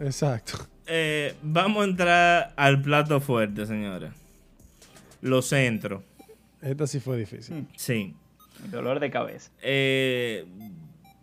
Exacto. 0.00 0.58
Eh, 0.86 1.34
vamos 1.42 1.82
a 1.82 1.88
entrar 1.88 2.54
al 2.56 2.80
plato 2.80 3.20
fuerte, 3.20 3.66
señores. 3.66 4.10
Los 5.20 5.48
centros. 5.48 6.02
Esta 6.66 6.86
sí 6.86 7.00
fue 7.00 7.16
difícil. 7.16 7.56
Hmm. 7.56 7.66
Sí. 7.76 8.14
dolor 8.70 9.00
de 9.00 9.10
cabeza. 9.10 9.50
Eh, 9.62 10.44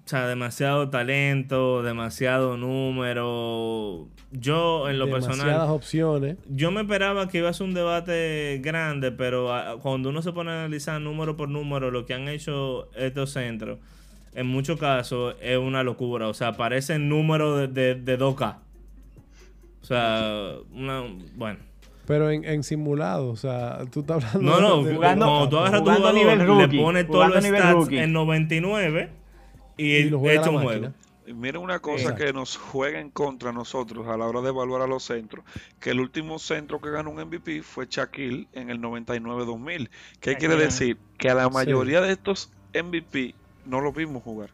o 0.05 0.07
sea, 0.07 0.27
demasiado 0.27 0.89
talento, 0.89 1.81
demasiado 1.81 2.57
número. 2.57 4.07
Yo, 4.31 4.89
en 4.89 4.99
lo 4.99 5.09
personal. 5.09 5.37
Demasiadas 5.37 5.69
opciones. 5.69 6.37
Yo 6.49 6.71
me 6.71 6.81
esperaba 6.81 7.29
que 7.29 7.37
iba 7.37 7.49
a 7.49 7.53
ser 7.53 7.67
un 7.67 7.73
debate 7.73 8.59
grande, 8.61 9.11
pero 9.11 9.49
cuando 9.81 10.09
uno 10.09 10.21
se 10.21 10.33
pone 10.33 10.51
a 10.51 10.59
analizar 10.59 10.99
número 10.99 11.37
por 11.37 11.49
número 11.49 11.89
lo 11.89 12.05
que 12.05 12.13
han 12.13 12.27
hecho 12.27 12.89
estos 12.95 13.31
centros, 13.31 13.79
en 14.33 14.47
muchos 14.47 14.79
casos 14.79 15.35
es 15.41 15.57
una 15.57 15.83
locura. 15.83 16.27
O 16.27 16.33
sea, 16.33 16.53
parecen 16.53 17.07
números 17.07 17.73
de, 17.73 17.95
de 17.95 18.19
2K. 18.19 18.57
O 19.81 19.85
sea, 19.85 20.55
una, 20.73 21.03
bueno. 21.35 21.59
Pero 22.05 22.29
en, 22.29 22.43
en, 22.43 22.63
simulado, 22.63 23.29
o 23.29 23.35
sea, 23.35 23.79
tú 23.91 24.01
estás 24.01 24.23
hablando 24.35 24.59
No, 24.59 24.61
no, 24.61 24.83
de, 24.83 24.95
jugando, 24.95 25.25
cuando 25.25 25.49
tú 25.49 25.57
agarras 25.57 25.83
tu 25.83 25.91
jugador, 25.91 26.69
le 26.69 26.77
pones 26.79 27.07
todos 27.07 27.29
los 27.33 27.43
stats 27.43 27.91
en 27.91 28.13
99 28.13 29.09
y, 29.77 29.85
y 29.85 30.29
echa 30.29 30.49
un 30.49 30.61
juego. 30.61 30.93
Miren 31.25 31.61
una 31.61 31.79
cosa 31.79 32.15
que 32.15 32.33
nos 32.33 32.57
juega 32.57 32.99
en 32.99 33.09
contra 33.09 33.53
nosotros 33.53 34.07
a 34.07 34.17
la 34.17 34.25
hora 34.25 34.41
de 34.41 34.49
evaluar 34.49 34.81
a 34.81 34.87
los 34.87 35.03
centros, 35.03 35.45
que 35.79 35.91
el 35.91 36.01
último 36.01 36.37
centro 36.37 36.81
que 36.81 36.91
ganó 36.91 37.11
un 37.11 37.21
MVP 37.21 37.63
fue 37.63 37.87
Shaquille 37.89 38.47
en 38.51 38.69
el 38.69 38.81
99-2000. 38.81 39.89
¿Qué 40.19 40.35
quiere 40.35 40.57
decir? 40.57 40.97
Que 41.17 41.29
a 41.29 41.35
la 41.35 41.49
mayoría 41.49 42.01
de 42.01 42.11
estos 42.11 42.51
MVP 42.73 43.35
no 43.65 43.79
lo 43.79 43.93
vimos 43.93 44.21
jugar. 44.21 44.49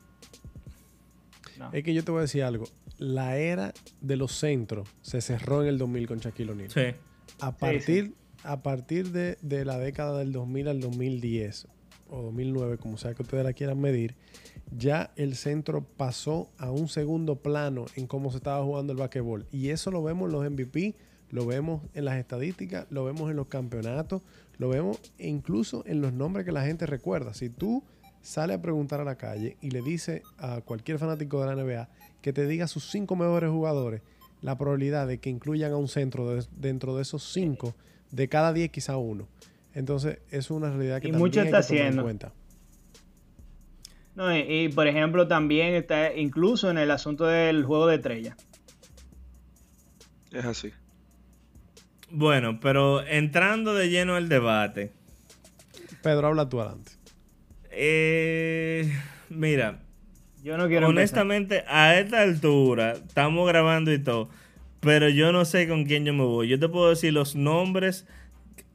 Es 1.73 1.83
que 1.83 1.93
yo 1.93 2.03
te 2.03 2.11
voy 2.11 2.19
a 2.19 2.21
decir 2.21 2.43
algo 2.43 2.65
la 2.99 3.37
era 3.37 3.73
de 4.01 4.17
los 4.17 4.33
centros 4.33 4.87
se 5.01 5.21
cerró 5.21 5.63
en 5.63 5.69
el 5.69 5.77
2000 5.77 6.07
con 6.07 6.19
Shaquille 6.19 6.51
O'Neal. 6.51 6.69
Sí. 6.69 6.95
A 7.39 7.57
partir, 7.57 8.13
A 8.43 8.61
partir 8.61 9.11
de, 9.11 9.65
la 9.65 9.77
década 9.77 10.17
del 10.19 10.31
2000 10.31 10.67
al 10.67 10.79
2010 10.79 11.67
o 12.09 12.21
2009, 12.23 12.77
como 12.77 12.97
sea 12.97 13.13
que 13.13 13.21
ustedes 13.21 13.43
la 13.43 13.53
quieran 13.53 13.79
medir, 13.79 14.15
ya 14.75 15.11
el 15.15 15.35
centro 15.35 15.83
pasó 15.83 16.49
a 16.57 16.71
un 16.71 16.87
segundo 16.87 17.37
plano 17.37 17.85
en 17.95 18.07
cómo 18.07 18.31
se 18.31 18.37
estaba 18.37 18.63
jugando 18.63 18.93
el 18.93 18.99
basquetbol. 18.99 19.45
Y 19.51 19.69
eso 19.69 19.91
lo 19.91 20.03
vemos 20.03 20.27
en 20.27 20.31
los 20.33 20.49
MVP, 20.49 20.95
lo 21.29 21.45
vemos 21.45 21.81
en 21.93 22.05
las 22.05 22.17
estadísticas, 22.17 22.87
lo 22.89 23.03
vemos 23.03 23.29
en 23.29 23.35
los 23.35 23.47
campeonatos, 23.47 24.21
lo 24.57 24.69
vemos 24.69 24.99
incluso 25.17 25.83
en 25.85 26.01
los 26.01 26.13
nombres 26.13 26.45
que 26.45 26.51
la 26.51 26.65
gente 26.65 26.85
recuerda. 26.85 27.33
Si 27.33 27.49
tú 27.49 27.83
sales 28.21 28.57
a 28.57 28.61
preguntar 28.61 28.99
a 28.99 29.05
la 29.05 29.15
calle 29.15 29.57
y 29.61 29.71
le 29.71 29.81
dices 29.81 30.21
a 30.37 30.61
cualquier 30.61 30.99
fanático 30.99 31.41
de 31.41 31.55
la 31.55 31.63
NBA, 31.63 31.89
que 32.21 32.33
te 32.33 32.45
diga 32.47 32.67
sus 32.67 32.89
cinco 32.89 33.15
mejores 33.15 33.49
jugadores, 33.49 34.01
la 34.41 34.57
probabilidad 34.57 35.07
de 35.07 35.19
que 35.19 35.29
incluyan 35.29 35.71
a 35.71 35.77
un 35.77 35.87
centro 35.87 36.41
dentro 36.51 36.95
de 36.95 37.01
esos 37.01 37.23
cinco, 37.23 37.75
de 38.11 38.29
cada 38.29 38.53
diez 38.53 38.71
quizá 38.71 38.97
uno. 38.97 39.27
Entonces, 39.73 40.19
es 40.31 40.49
una 40.51 40.69
realidad 40.69 41.01
que 41.01 41.09
y 41.09 41.11
también 41.11 41.27
mucho 41.27 41.41
está 41.41 41.57
hay 41.57 41.63
que 41.63 41.73
haciendo. 41.73 42.01
en 42.01 42.05
cuenta. 42.05 42.33
No, 44.15 44.35
y, 44.35 44.69
por 44.69 44.87
ejemplo, 44.87 45.27
también 45.27 45.75
está 45.75 46.13
incluso 46.13 46.69
en 46.69 46.77
el 46.77 46.91
asunto 46.91 47.25
del 47.25 47.63
juego 47.63 47.87
de 47.87 47.95
estrella. 47.95 48.35
Es 50.31 50.43
así. 50.45 50.71
Bueno, 52.11 52.59
pero 52.59 53.05
entrando 53.05 53.73
de 53.73 53.89
lleno 53.89 54.15
al 54.15 54.27
debate. 54.27 54.91
Pedro, 56.01 56.27
habla 56.27 56.49
tú 56.49 56.59
adelante. 56.59 56.91
Eh, 57.71 58.91
mira, 59.29 59.79
yo 60.43 60.57
no 60.57 60.67
quiero 60.67 60.87
Honestamente, 60.87 61.63
a 61.67 61.97
esta 61.97 62.21
altura, 62.21 62.93
estamos 62.93 63.47
grabando 63.47 63.91
y 63.91 63.99
todo, 63.99 64.29
pero 64.79 65.09
yo 65.09 65.31
no 65.31 65.45
sé 65.45 65.67
con 65.67 65.85
quién 65.85 66.05
yo 66.05 66.13
me 66.13 66.23
voy. 66.23 66.47
Yo 66.47 66.59
te 66.59 66.69
puedo 66.69 66.89
decir 66.89 67.13
los 67.13 67.35
nombres 67.35 68.05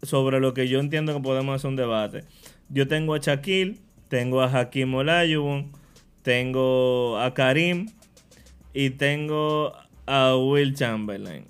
sobre 0.03 0.41
lo 0.41 0.53
que 0.55 0.69
yo 0.69 0.81
entiendo 0.81 1.15
que 1.15 1.21
podemos 1.21 1.57
hacer 1.57 1.71
un 1.71 1.77
debate. 1.77 2.25
Yo 2.69 2.89
tengo 2.89 3.15
a 3.15 3.19
Shaquille, 3.19 3.79
tengo 4.09 4.43
a 4.43 4.49
Hakim 4.49 4.95
Olajuwon, 4.95 5.73
tengo 6.23 7.19
a 7.19 7.33
Karim 7.35 7.89
y 8.73 8.91
tengo 8.91 9.73
a 10.07 10.37
Will 10.37 10.75
Chamberlain. 10.75 11.47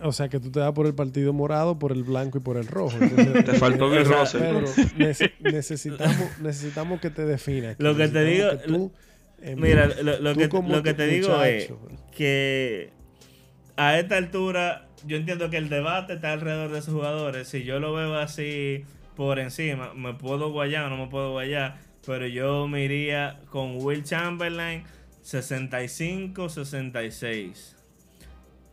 O 0.00 0.12
sea 0.12 0.28
que 0.28 0.38
tú 0.38 0.50
te 0.50 0.60
das 0.60 0.72
por 0.72 0.86
el 0.86 0.94
partido 0.94 1.32
morado, 1.32 1.78
por 1.78 1.90
el 1.90 2.04
blanco 2.04 2.38
y 2.38 2.40
por 2.40 2.56
el 2.56 2.66
rojo. 2.66 2.96
te 3.44 3.54
faltó 3.54 3.92
el 3.92 4.04
rosa. 4.04 4.38
necesitamos, 5.40 6.38
necesitamos 6.40 7.00
que 7.00 7.10
te 7.10 7.24
definas. 7.24 7.76
Lo 7.78 7.96
que 7.96 8.08
te 8.08 8.24
digo... 8.24 8.90
Mira, 9.56 9.86
lo, 9.86 10.34
que, 10.34 10.48
lo 10.48 10.82
que 10.82 10.94
te 10.94 11.06
digo 11.06 11.42
es 11.42 11.70
que 12.16 12.90
a 13.76 13.98
esta 13.98 14.16
altura 14.16 14.88
yo 15.06 15.16
entiendo 15.16 15.48
que 15.50 15.58
el 15.58 15.68
debate 15.68 16.14
está 16.14 16.32
alrededor 16.32 16.72
de 16.72 16.80
esos 16.80 16.94
jugadores. 16.94 17.46
Si 17.48 17.62
yo 17.64 17.78
lo 17.80 17.92
veo 17.92 18.16
así 18.16 18.84
por 19.16 19.38
encima, 19.38 19.92
me 19.94 20.14
puedo 20.14 20.50
guayar 20.50 20.86
o 20.86 20.90
no 20.90 20.96
me 20.96 21.06
puedo 21.08 21.32
guayar, 21.32 21.78
pero 22.04 22.26
yo 22.26 22.66
me 22.68 22.84
iría 22.84 23.40
con 23.50 23.76
Will 23.76 24.04
Chamberlain 24.04 24.84
65-66. 25.22 27.76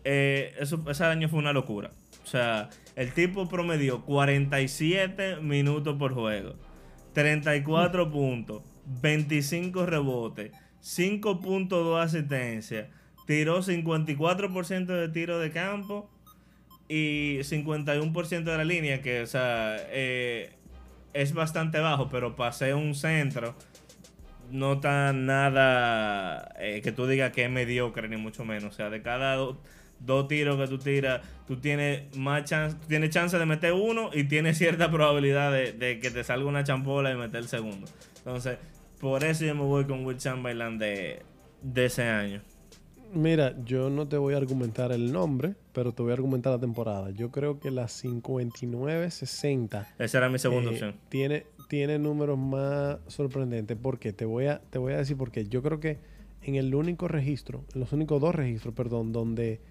Eh, 0.04 0.54
eso, 0.60 0.84
ese 0.90 1.04
año 1.04 1.30
fue 1.30 1.40
una 1.40 1.54
locura. 1.54 1.92
O 2.24 2.28
sea, 2.28 2.70
el 2.96 3.14
tipo 3.14 3.48
promedió 3.48 4.04
47 4.04 5.38
minutos 5.42 5.96
por 5.98 6.14
juego, 6.14 6.56
34 7.14 8.12
puntos. 8.12 8.64
25 8.86 9.86
rebotes, 9.86 10.52
5.2 10.82 12.02
asistencia, 12.02 12.90
tiró 13.26 13.62
54% 13.62 14.86
de 14.86 15.10
tiro 15.10 15.40
de 15.40 15.52
campo 15.52 16.10
y 16.88 17.40
51% 17.40 18.44
de 18.44 18.58
la 18.58 18.64
línea, 18.64 19.02
que 19.02 19.22
o 19.22 19.28
sea, 19.28 19.78
eh, 19.90 20.52
es 21.14 21.34
bastante 21.34 21.80
bajo, 21.80 22.10
pero 22.10 22.36
pasé 22.36 22.74
un 22.74 22.94
centro, 22.94 23.56
no 24.52 24.80
tan 24.80 25.26
nada 25.26 26.54
eh, 26.60 26.82
que 26.84 26.92
tú 26.92 27.08
digas 27.08 27.32
que 27.32 27.46
es 27.46 27.50
mediocre, 27.50 28.08
ni 28.08 28.18
mucho 28.18 28.46
menos. 28.46 28.74
O 28.74 28.76
sea, 28.76 28.90
de 28.90 29.02
cada 29.02 29.36
dos 30.00 30.28
tiros 30.28 30.58
que 30.58 30.68
tú 30.68 30.78
tiras, 30.78 31.22
tú 31.48 31.58
tienes 31.58 32.16
más 32.16 32.44
chance, 32.44 32.78
tienes 32.88 33.10
chance 33.10 33.38
de 33.40 33.46
meter 33.46 33.74
uno 33.74 34.12
y 34.14 34.26
tienes 34.26 34.58
cierta 34.58 34.92
probabilidad 34.92 35.52
de, 35.52 35.72
de 35.72 36.00
que 36.00 36.12
te 36.12 36.24
salga 36.24 36.46
una 36.46 36.64
champola 36.64 37.12
y 37.12 37.16
meter 37.16 37.38
el 37.38 37.48
segundo. 37.48 37.88
Entonces, 38.18 38.58
por 39.06 39.24
eso 39.24 39.46
yo 39.46 39.54
me 39.54 39.62
voy 39.62 39.86
con 39.86 40.04
Will 40.04 40.18
Chamberlain 40.18 40.80
de, 40.80 41.22
de 41.62 41.86
ese 41.86 42.02
año? 42.02 42.42
Mira, 43.14 43.56
yo 43.64 43.92
no 43.92 44.08
te 44.08 44.18
voy 44.18 44.34
a 44.34 44.38
argumentar 44.38 44.92
el 44.92 45.14
nombre, 45.14 45.54
pero 45.74 45.92
te 45.92 46.02
voy 46.02 46.10
a 46.10 46.16
argumentar 46.16 46.54
la 46.54 46.60
temporada. 46.60 47.12
Yo 47.12 47.30
creo 47.30 47.60
que 47.60 47.70
la 47.70 47.86
59-60 47.86 49.86
Esa 50.00 50.18
era 50.18 50.28
mi 50.28 50.40
segunda 50.40 50.72
eh, 50.72 50.74
opción. 50.74 50.96
tiene, 51.10 51.46
tiene 51.70 52.00
números 52.00 52.40
más 52.40 52.98
sorprendentes. 53.06 53.78
¿Por 53.78 54.00
qué? 54.00 54.12
Te 54.12 54.26
voy, 54.26 54.48
a, 54.48 54.60
te 54.72 54.80
voy 54.80 54.94
a 54.94 54.98
decir 54.98 55.18
por 55.18 55.30
qué. 55.30 55.48
Yo 55.48 55.62
creo 55.62 55.80
que 55.80 56.00
en 56.42 56.56
el 56.56 56.74
único 56.74 57.08
registro, 57.08 57.64
en 57.76 57.82
los 57.82 57.94
únicos 57.94 58.20
dos 58.20 58.34
registros, 58.34 58.74
perdón, 58.74 59.14
donde 59.14 59.62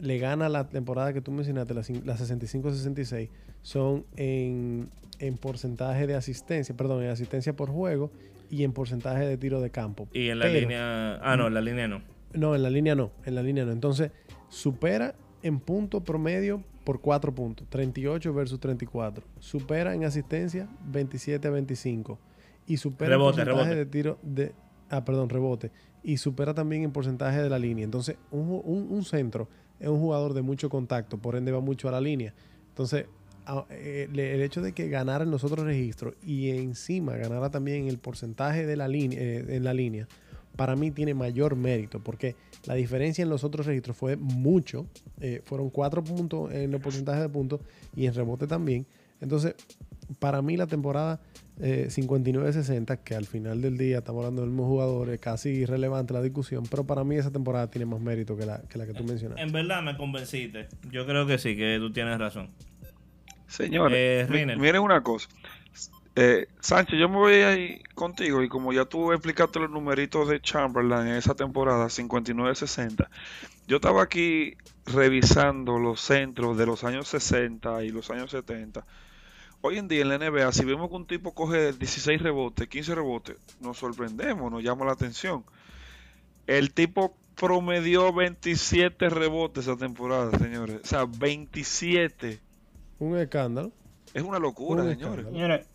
le 0.00 0.18
gana 0.18 0.48
la 0.48 0.68
temporada 0.68 1.12
que 1.12 1.20
tú 1.20 1.32
mencionaste, 1.32 1.74
la, 1.74 1.82
la 2.04 2.16
65-66, 2.16 3.30
son 3.62 4.06
en, 4.14 4.90
en 5.18 5.38
porcentaje 5.38 6.06
de 6.06 6.14
asistencia, 6.14 6.76
perdón, 6.76 7.02
en 7.02 7.10
asistencia 7.10 7.56
por 7.56 7.68
juego 7.68 8.12
y 8.50 8.64
en 8.64 8.72
porcentaje 8.72 9.24
de 9.26 9.36
tiro 9.36 9.60
de 9.60 9.70
campo. 9.70 10.08
Y 10.12 10.28
en 10.28 10.38
la 10.38 10.46
Pero- 10.46 10.60
línea. 10.60 11.16
Ah, 11.22 11.36
no, 11.36 11.46
en 11.46 11.54
la 11.54 11.60
línea 11.60 11.88
no. 11.88 12.02
no, 12.34 12.54
en 12.54 12.62
la 12.62 12.70
línea 12.70 12.94
no, 12.94 13.10
en 13.24 13.34
la 13.34 13.42
línea 13.42 13.64
no. 13.64 13.72
Entonces, 13.72 14.10
supera 14.48 15.14
en 15.42 15.60
punto 15.60 16.02
promedio 16.02 16.62
por 16.84 17.00
4 17.00 17.34
puntos, 17.34 17.66
38 17.68 18.32
versus 18.32 18.60
34. 18.60 19.24
Supera 19.40 19.94
en 19.94 20.04
asistencia 20.04 20.68
27 20.86 21.48
a 21.48 21.50
25. 21.50 22.18
Y 22.68 22.76
supera 22.78 23.10
Rebote, 23.10 23.40
en 23.40 23.46
porcentaje 23.46 23.70
rebote. 23.74 23.84
de 23.84 23.86
tiro 23.90 24.18
de... 24.22 24.52
Ah, 24.90 25.04
perdón, 25.04 25.28
rebote. 25.28 25.70
Y 26.02 26.16
supera 26.18 26.54
también 26.54 26.82
en 26.84 26.92
porcentaje 26.92 27.42
de 27.42 27.50
la 27.50 27.58
línea. 27.58 27.84
Entonces, 27.84 28.16
un, 28.30 28.60
un- 28.64 28.86
un 28.90 29.04
centro 29.04 29.48
es 29.80 29.88
un 29.88 29.98
jugador 29.98 30.32
de 30.34 30.42
mucho 30.42 30.68
contacto, 30.70 31.18
por 31.18 31.34
ende 31.36 31.50
va 31.52 31.60
mucho 31.60 31.88
a 31.88 31.92
la 31.92 32.00
línea. 32.00 32.34
Entonces, 32.68 33.06
el 33.70 34.42
hecho 34.42 34.60
de 34.60 34.72
que 34.72 34.88
ganara 34.88 35.24
en 35.24 35.30
los 35.30 35.44
otros 35.44 35.64
registros 35.64 36.14
y 36.24 36.50
encima 36.50 37.16
ganara 37.16 37.50
también 37.50 37.88
el 37.88 37.98
porcentaje 37.98 38.66
de 38.66 38.76
la 38.76 38.88
línea, 38.88 39.18
eh, 39.20 39.44
en 39.48 39.64
la 39.64 39.74
línea, 39.74 40.08
para 40.56 40.74
mí 40.74 40.90
tiene 40.90 41.14
mayor 41.14 41.54
mérito, 41.54 42.00
porque 42.00 42.34
la 42.66 42.74
diferencia 42.74 43.22
en 43.22 43.28
los 43.28 43.44
otros 43.44 43.66
registros 43.66 43.96
fue 43.96 44.16
mucho. 44.16 44.86
eh, 45.20 45.42
fueron 45.44 45.70
cuatro 45.70 46.02
puntos 46.02 46.52
en 46.52 46.70
los 46.70 46.80
porcentajes 46.80 47.22
de 47.22 47.28
puntos 47.28 47.60
y 47.94 48.06
en 48.06 48.14
rebote 48.14 48.46
también. 48.46 48.86
Entonces, 49.20 49.54
para 50.18 50.42
mí 50.42 50.56
la 50.56 50.66
temporada 50.66 51.20
eh, 51.60 51.86
59-60, 51.90 52.98
que 53.02 53.14
al 53.14 53.24
final 53.24 53.62
del 53.62 53.78
día 53.78 53.98
estamos 53.98 54.20
hablando 54.20 54.42
del 54.42 54.50
mismo 54.50 54.66
jugador, 54.66 55.10
es 55.10 55.20
casi 55.20 55.50
irrelevante 55.50 56.12
la 56.12 56.22
discusión, 56.22 56.64
pero 56.70 56.84
para 56.84 57.02
mí 57.04 57.16
esa 57.16 57.30
temporada 57.30 57.70
tiene 57.70 57.86
más 57.86 58.00
mérito 58.00 58.36
que 58.36 58.46
la 58.46 58.60
que, 58.62 58.78
la 58.78 58.86
que 58.86 58.92
tú 58.92 59.04
mencionaste. 59.04 59.42
En 59.42 59.52
verdad 59.52 59.82
me 59.82 59.96
convenciste. 59.96 60.68
Yo 60.90 61.06
creo 61.06 61.26
que 61.26 61.38
sí, 61.38 61.56
que 61.56 61.78
tú 61.78 61.92
tienes 61.92 62.18
razón. 62.18 62.50
Señores, 63.56 64.28
Eh, 64.30 64.56
miren 64.58 64.82
una 64.82 65.02
cosa. 65.02 65.28
Eh, 66.18 66.46
Sánchez, 66.60 66.98
yo 66.98 67.08
me 67.10 67.16
voy 67.16 67.34
ahí 67.34 67.82
contigo 67.94 68.42
y 68.42 68.48
como 68.48 68.72
ya 68.72 68.86
tú 68.86 69.12
explicaste 69.12 69.60
los 69.60 69.70
numeritos 69.70 70.28
de 70.28 70.40
Chamberlain 70.40 71.08
en 71.08 71.16
esa 71.16 71.34
temporada 71.34 71.90
59-60, 71.90 73.08
yo 73.66 73.76
estaba 73.76 74.02
aquí 74.02 74.56
revisando 74.86 75.78
los 75.78 76.00
centros 76.00 76.56
de 76.56 76.64
los 76.64 76.84
años 76.84 77.08
60 77.08 77.84
y 77.84 77.90
los 77.90 78.10
años 78.10 78.30
70. 78.30 78.86
Hoy 79.60 79.78
en 79.78 79.88
día 79.88 80.02
en 80.02 80.08
la 80.08 80.18
NBA, 80.18 80.52
si 80.52 80.64
vemos 80.64 80.88
que 80.88 80.96
un 80.96 81.06
tipo 81.06 81.34
coge 81.34 81.72
16 81.72 82.22
rebotes, 82.22 82.66
15 82.68 82.94
rebotes, 82.94 83.36
nos 83.60 83.76
sorprendemos, 83.76 84.50
nos 84.50 84.62
llama 84.62 84.86
la 84.86 84.92
atención. 84.92 85.44
El 86.46 86.72
tipo 86.72 87.14
promedió 87.34 88.12
27 88.12 89.10
rebotes 89.10 89.66
esa 89.66 89.76
temporada, 89.76 90.38
señores. 90.38 90.80
O 90.82 90.86
sea, 90.86 91.04
27. 91.04 92.40
Un 92.98 93.16
escándalo. 93.18 93.72
Es 94.14 94.22
una 94.22 94.38
locura, 94.38 94.82
Un 94.82 94.90
señores. 94.90 95.26
Señores, 95.26 95.66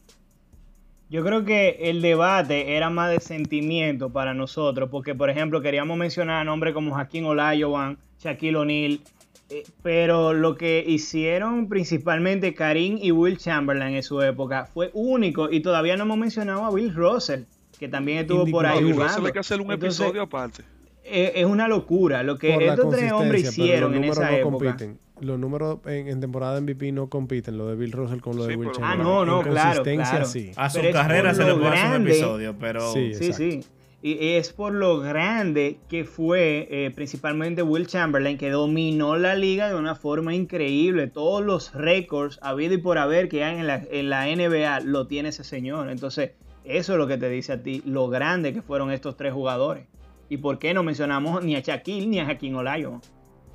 yo 1.09 1.23
creo 1.23 1.43
que 1.43 1.77
el 1.81 2.01
debate 2.01 2.75
era 2.75 2.89
más 2.89 3.11
de 3.11 3.19
sentimiento 3.19 4.11
para 4.11 4.33
nosotros, 4.33 4.89
porque 4.89 5.13
por 5.13 5.29
ejemplo 5.29 5.61
queríamos 5.61 5.97
mencionar 5.97 6.45
nombres 6.45 6.73
como 6.73 6.91
Joaquín 6.93 7.25
Olajuwon, 7.25 7.97
Shaquille 8.19 8.55
O'Neal, 8.55 9.01
eh, 9.49 9.63
pero 9.83 10.33
lo 10.33 10.55
que 10.55 10.83
hicieron 10.87 11.67
principalmente 11.67 12.53
Karim 12.53 12.97
y 13.01 13.11
Will 13.11 13.37
Chamberlain 13.37 13.95
en 13.95 14.03
su 14.03 14.21
época 14.21 14.65
fue 14.73 14.89
único 14.93 15.51
y 15.51 15.59
todavía 15.59 15.97
no 15.97 16.03
hemos 16.03 16.17
mencionado 16.17 16.63
a 16.65 16.71
Bill 16.73 16.95
Russell, 16.95 17.41
que 17.77 17.89
también 17.89 18.19
estuvo 18.19 18.45
por 18.47 18.65
ahí 18.65 18.79
No, 18.79 18.85
Bill 18.85 18.93
jugando. 18.93 19.13
Russell 19.15 19.25
hay 19.27 19.33
que 19.33 19.39
hacer 19.39 19.59
un 19.61 19.71
Entonces, 19.71 19.99
episodio 19.99 20.21
aparte. 20.23 20.63
eh, 21.03 21.33
es 21.35 21.45
una 21.45 21.67
locura 21.67 22.23
lo 22.23 22.37
que 22.37 22.53
Por 22.53 22.63
estos 22.63 22.89
tres 22.95 23.11
hombres 23.11 23.43
hicieron 23.49 23.93
en 23.95 24.05
esa 24.05 24.31
no 24.31 24.37
época. 24.37 24.57
compiten. 24.65 24.97
Los 25.21 25.39
números 25.39 25.79
en, 25.85 26.07
en 26.07 26.19
temporada 26.19 26.55
de 26.55 26.61
MVP 26.61 26.91
no 26.91 27.07
compiten, 27.07 27.57
lo 27.57 27.67
de 27.67 27.75
Bill 27.75 27.91
Russell 27.91 28.19
con 28.19 28.35
lo 28.37 28.45
de 28.45 28.53
Sí, 28.53 28.59
Will 28.59 28.69
pero- 28.73 28.85
Ah, 28.85 28.89
Chamberlain. 28.91 29.15
no, 29.15 29.25
no, 29.25 29.41
claro, 29.43 29.83
claro. 29.83 30.25
sí. 30.25 30.51
A 30.57 30.69
su 30.69 30.79
Pero 30.81 30.91
carrera 30.93 31.33
se 31.33 31.43
le 31.43 31.49
lo 31.49 31.59
puede 31.59 31.73
hacer 31.73 31.99
un 32.01 32.07
episodio, 32.07 32.55
pero. 32.59 32.91
Sí. 32.91 33.13
Sí, 33.13 33.31
sí. 33.33 33.61
Y 34.03 34.17
es 34.35 34.51
por 34.51 34.73
lo 34.73 34.99
grande 34.99 35.77
que 35.87 36.05
fue 36.05 36.67
eh, 36.71 36.89
principalmente 36.89 37.61
Will 37.61 37.85
Chamberlain, 37.85 38.35
que 38.39 38.49
dominó 38.49 39.15
la 39.15 39.35
liga 39.35 39.69
de 39.69 39.75
una 39.75 39.93
forma 39.93 40.33
increíble. 40.33 41.05
Todos 41.05 41.45
los 41.45 41.71
récords 41.75 42.39
habido 42.41 42.73
y 42.73 42.77
por 42.79 42.97
haber 42.97 43.29
que 43.29 43.43
hay 43.43 43.59
en 43.59 43.67
la, 43.67 43.75
en 43.91 44.09
la 44.09 44.25
NBA 44.25 44.79
lo 44.79 45.05
tiene 45.05 45.29
ese 45.29 45.43
señor. 45.43 45.87
Entonces, 45.91 46.31
eso 46.65 46.93
es 46.93 46.97
lo 46.97 47.05
que 47.05 47.17
te 47.19 47.29
dice 47.29 47.53
a 47.53 47.61
ti, 47.61 47.83
lo 47.85 48.07
grande 48.09 48.53
que 48.53 48.63
fueron 48.63 48.91
estos 48.91 49.15
tres 49.17 49.33
jugadores. 49.33 49.85
¿Y 50.29 50.37
por 50.37 50.57
qué 50.57 50.73
no 50.73 50.81
mencionamos 50.81 51.43
ni 51.43 51.55
a 51.55 51.59
Shaquille 51.59 52.07
ni 52.07 52.19
a 52.19 52.25
Jaquín 52.25 52.55
Olajuwon? 52.55 53.01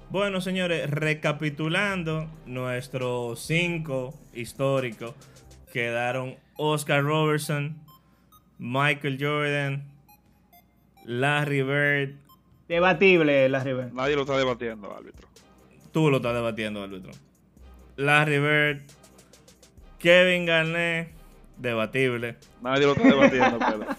Bueno, 0.09 0.41
señores, 0.41 0.89
recapitulando 0.89 2.29
nuestros 2.47 3.41
cinco 3.41 4.15
históricos, 4.35 5.15
quedaron 5.73 6.37
Oscar 6.57 7.03
Robertson, 7.03 7.77
Michael 8.59 9.19
Jordan, 9.21 9.85
Larry 11.05 11.63
Bird. 11.63 12.15
Debatible, 12.69 13.49
la 13.49 13.65
River. 13.65 13.93
Nadie 13.93 14.15
lo 14.15 14.23
está 14.23 14.39
debatiendo, 14.39 14.95
árbitro. 14.95 15.29
Tú 15.93 16.09
lo 16.11 16.19
estás 16.19 16.35
debatiendo, 16.35 16.83
árbitro. 16.83 17.13
Larry 17.97 18.39
Bird, 18.39 18.83
Kevin 19.99 20.47
Garnett, 20.47 21.11
debatible, 21.57 22.37
Nadie 22.63 22.87
lo 22.87 22.93
está 22.93 23.09
debatiendo, 23.09 23.59
pero. 23.59 23.97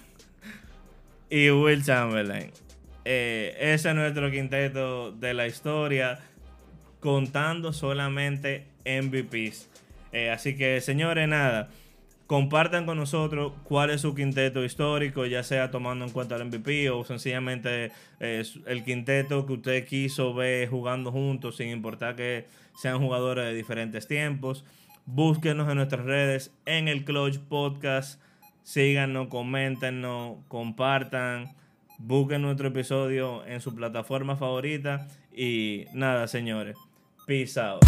y 1.30 1.49
Will 1.49 1.84
Chamberlain. 1.84 2.51
Eh, 3.10 3.55
ese 3.74 3.88
es 3.88 3.95
nuestro 3.95 4.30
quinteto 4.30 5.14
de 5.14 5.34
la 5.34 5.47
historia, 5.47 6.20
contando 6.99 7.72
solamente 7.72 8.66
MVPs. 8.84 9.70
Eh, 10.12 10.30
así 10.30 10.58
que, 10.58 10.82
señores, 10.82 11.26
nada. 11.30 11.70
Compartan 12.26 12.86
con 12.86 12.97
nosotros 12.97 13.53
cuál 13.64 13.91
es 13.91 14.01
su 14.01 14.14
quinteto 14.14 14.66
histórico, 14.66 15.26
ya 15.26 15.41
sea 15.43 15.72
tomando 15.72 16.03
en 16.03 16.12
cuenta 16.12 16.36
el 16.36 16.43
MVP 16.43 16.89
o 16.89 17.05
sencillamente 17.05 17.93
eh, 18.20 18.43
el 18.66 18.84
quinteto 18.84 19.45
que 19.45 19.53
usted 19.53 19.86
quiso 19.86 20.34
ver 20.34 20.68
jugando 20.68 21.10
juntos, 21.10 21.55
sin 21.55 21.70
importar 21.70 22.18
que 22.18 22.45
sean 22.76 22.99
jugadores 22.99 23.45
de 23.45 23.53
diferentes 23.53 24.05
tiempos. 24.05 24.66
Búsquenos 25.05 25.70
en 25.70 25.78
nuestras 25.78 26.03
redes, 26.03 26.53
en 26.66 26.89
el 26.89 27.05
Clutch 27.05 27.39
Podcast. 27.39 28.22
Síganos, 28.64 29.30
coméntenos, 29.30 30.39
compartan. 30.49 31.55
Busquen 31.98 32.41
nuestro 32.41 32.68
episodio 32.68 33.45
en 33.45 33.62
su 33.62 33.74
plataforma 33.74 34.36
favorita. 34.36 35.08
Y 35.36 35.86
nada, 35.93 36.28
señores. 36.28 36.78
Peace 37.26 37.60
out. 37.60 37.84